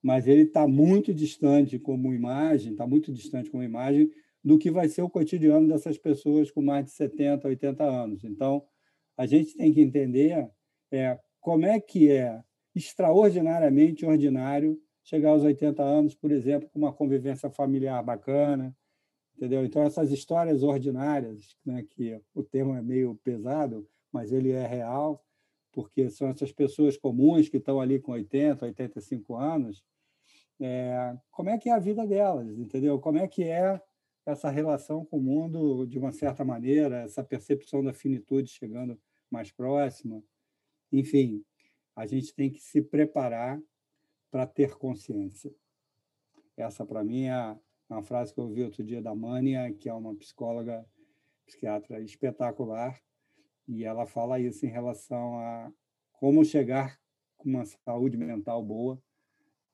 mas 0.00 0.26
ele 0.26 0.44
está 0.44 0.66
muito 0.66 1.12
distante 1.12 1.78
como 1.78 2.14
imagem, 2.14 2.72
está 2.72 2.86
muito 2.86 3.12
distante 3.12 3.50
como 3.50 3.62
imagem 3.62 4.10
do 4.44 4.58
que 4.58 4.70
vai 4.70 4.88
ser 4.88 5.02
o 5.02 5.10
cotidiano 5.10 5.68
dessas 5.68 5.96
pessoas 5.96 6.50
com 6.50 6.60
mais 6.60 6.84
de 6.84 6.90
70, 6.92 7.46
80 7.46 7.84
anos. 7.84 8.24
Então, 8.24 8.64
a 9.16 9.26
gente 9.26 9.56
tem 9.56 9.72
que 9.72 9.80
entender 9.80 10.50
é, 10.90 11.18
como 11.40 11.64
é 11.64 11.80
que 11.80 12.10
é 12.10 12.42
extraordinariamente 12.74 14.04
ordinário 14.04 14.80
chegar 15.04 15.30
aos 15.30 15.42
80 15.42 15.82
anos, 15.82 16.14
por 16.14 16.30
exemplo, 16.30 16.68
com 16.70 16.78
uma 16.78 16.92
convivência 16.92 17.50
familiar 17.50 18.02
bacana, 18.02 18.74
entendeu? 19.36 19.64
Então, 19.64 19.82
essas 19.82 20.10
histórias 20.10 20.62
ordinárias, 20.62 21.56
né, 21.64 21.82
que 21.82 22.20
o 22.34 22.42
termo 22.42 22.74
é 22.74 22.82
meio 22.82 23.14
pesado, 23.16 23.86
mas 24.12 24.32
ele 24.32 24.52
é 24.52 24.66
real, 24.66 25.24
porque 25.72 26.08
são 26.10 26.28
essas 26.28 26.52
pessoas 26.52 26.96
comuns 26.96 27.48
que 27.48 27.56
estão 27.56 27.80
ali 27.80 27.98
com 27.98 28.12
80, 28.12 28.64
85 28.66 29.36
anos, 29.36 29.82
é, 30.60 31.16
como 31.30 31.50
é 31.50 31.58
que 31.58 31.68
é 31.68 31.72
a 31.72 31.78
vida 31.78 32.06
delas, 32.06 32.56
entendeu? 32.58 32.98
Como 33.00 33.18
é 33.18 33.26
que 33.26 33.42
é 33.42 33.80
essa 34.24 34.50
relação 34.50 35.04
com 35.04 35.18
o 35.18 35.22
mundo 35.22 35.86
de 35.86 35.98
uma 35.98 36.12
certa 36.12 36.44
maneira, 36.44 37.02
essa 37.02 37.24
percepção 37.24 37.82
da 37.82 37.92
finitude 37.92 38.50
chegando 38.50 39.00
mais 39.30 39.50
próxima. 39.50 40.22
Enfim, 40.92 41.44
a 41.96 42.06
gente 42.06 42.34
tem 42.34 42.50
que 42.50 42.60
se 42.60 42.80
preparar 42.82 43.60
para 44.30 44.46
ter 44.46 44.76
consciência. 44.76 45.52
Essa, 46.56 46.86
para 46.86 47.02
mim, 47.02 47.26
é 47.26 47.58
uma 47.88 48.02
frase 48.02 48.32
que 48.32 48.40
eu 48.40 48.44
ouvi 48.44 48.62
outro 48.62 48.84
dia 48.84 49.02
da 49.02 49.14
Mânia, 49.14 49.72
que 49.72 49.88
é 49.88 49.94
uma 49.94 50.14
psicóloga, 50.16 50.86
psiquiatra 51.44 52.00
espetacular, 52.00 53.00
e 53.66 53.84
ela 53.84 54.06
fala 54.06 54.38
isso 54.38 54.64
em 54.64 54.70
relação 54.70 55.38
a 55.38 55.72
como 56.12 56.44
chegar 56.44 56.98
com 57.36 57.48
uma 57.48 57.64
saúde 57.64 58.16
mental 58.16 58.62
boa, 58.62 59.02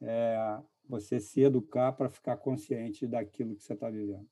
é, 0.01 0.62
você 0.89 1.20
se 1.20 1.41
educar 1.43 1.93
para 1.93 2.09
ficar 2.09 2.36
consciente 2.36 3.07
daquilo 3.07 3.55
que 3.55 3.62
você 3.62 3.74
está 3.74 3.91
vivendo. 3.91 4.26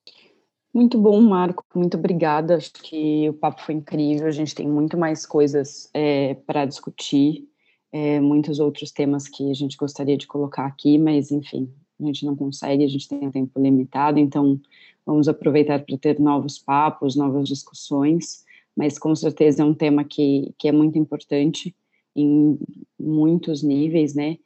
Muito 0.72 0.98
bom, 0.98 1.20
Marco. 1.20 1.64
Muito 1.74 1.96
obrigada. 1.96 2.56
Acho 2.56 2.72
que 2.72 3.28
o 3.28 3.34
papo 3.34 3.62
foi 3.62 3.76
incrível. 3.76 4.26
A 4.26 4.30
gente 4.30 4.54
tem 4.54 4.68
muito 4.68 4.98
mais 4.98 5.24
coisas 5.24 5.88
é, 5.94 6.34
para 6.34 6.66
discutir, 6.66 7.48
é, 7.92 8.20
muitos 8.20 8.58
outros 8.58 8.90
temas 8.90 9.26
que 9.26 9.50
a 9.50 9.54
gente 9.54 9.76
gostaria 9.76 10.16
de 10.16 10.26
colocar 10.26 10.66
aqui, 10.66 10.98
mas 10.98 11.30
enfim, 11.30 11.72
a 11.98 12.04
gente 12.04 12.26
não 12.26 12.36
consegue, 12.36 12.84
a 12.84 12.88
gente 12.88 13.08
tem 13.08 13.26
um 13.26 13.30
tempo 13.30 13.58
limitado, 13.58 14.18
então 14.18 14.60
vamos 15.04 15.28
aproveitar 15.28 15.82
para 15.82 15.96
ter 15.96 16.20
novos 16.20 16.58
papos, 16.58 17.16
novas 17.16 17.48
discussões, 17.48 18.44
mas 18.76 18.98
com 18.98 19.14
certeza 19.14 19.62
é 19.62 19.64
um 19.64 19.72
tema 19.72 20.04
que, 20.04 20.52
que 20.58 20.68
é 20.68 20.72
muito 20.72 20.98
importante 20.98 21.74
em 22.14 22.58
muitos 22.98 23.62
níveis, 23.62 24.14
né? 24.14 24.36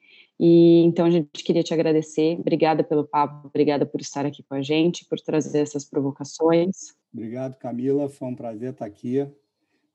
E 0.43 0.80
então 0.84 1.05
a 1.05 1.11
gente 1.11 1.45
queria 1.45 1.62
te 1.62 1.74
agradecer. 1.74 2.38
Obrigada 2.41 2.82
pelo 2.82 3.05
papo, 3.05 3.49
obrigada 3.49 3.84
por 3.84 4.01
estar 4.01 4.24
aqui 4.24 4.43
com 4.43 4.55
a 4.55 4.62
gente, 4.62 5.05
por 5.05 5.20
trazer 5.20 5.59
essas 5.59 5.84
provocações. 5.84 6.95
Obrigado, 7.12 7.57
Camila. 7.59 8.09
Foi 8.09 8.28
um 8.28 8.34
prazer 8.34 8.70
estar 8.70 8.86
aqui. 8.86 9.28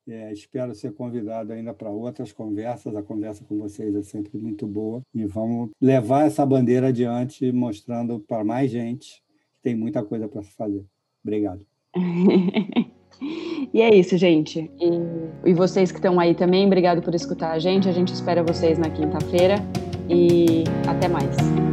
É, 0.07 0.31
espero 0.31 0.75
ser 0.75 0.93
convidado 0.93 1.51
ainda 1.51 1.73
para 1.73 1.89
outras 1.89 2.31
conversas. 2.31 2.95
A 2.95 3.01
conversa 3.01 3.43
com 3.43 3.57
vocês 3.57 3.95
é 3.95 4.03
sempre 4.03 4.37
muito 4.37 4.67
boa. 4.67 5.01
E 5.15 5.25
vamos 5.25 5.71
levar 5.81 6.27
essa 6.27 6.45
bandeira 6.45 6.89
adiante, 6.89 7.51
mostrando 7.51 8.19
para 8.19 8.43
mais 8.43 8.69
gente 8.69 9.23
que 9.55 9.63
tem 9.63 9.75
muita 9.75 10.03
coisa 10.03 10.27
para 10.27 10.43
se 10.43 10.51
fazer. 10.51 10.85
Obrigado. 11.23 11.65
e 13.73 13.81
é 13.81 13.95
isso, 13.95 14.15
gente. 14.15 14.71
E, 14.79 15.49
e 15.49 15.53
vocês 15.55 15.91
que 15.91 15.97
estão 15.97 16.19
aí 16.19 16.35
também, 16.35 16.67
obrigado 16.67 17.01
por 17.01 17.15
escutar 17.15 17.53
a 17.53 17.57
gente. 17.57 17.89
A 17.89 17.91
gente 17.91 18.13
espera 18.13 18.43
vocês 18.43 18.77
na 18.77 18.91
quinta-feira 18.91 19.55
e 20.09 20.63
até 20.87 21.07
mais. 21.07 21.64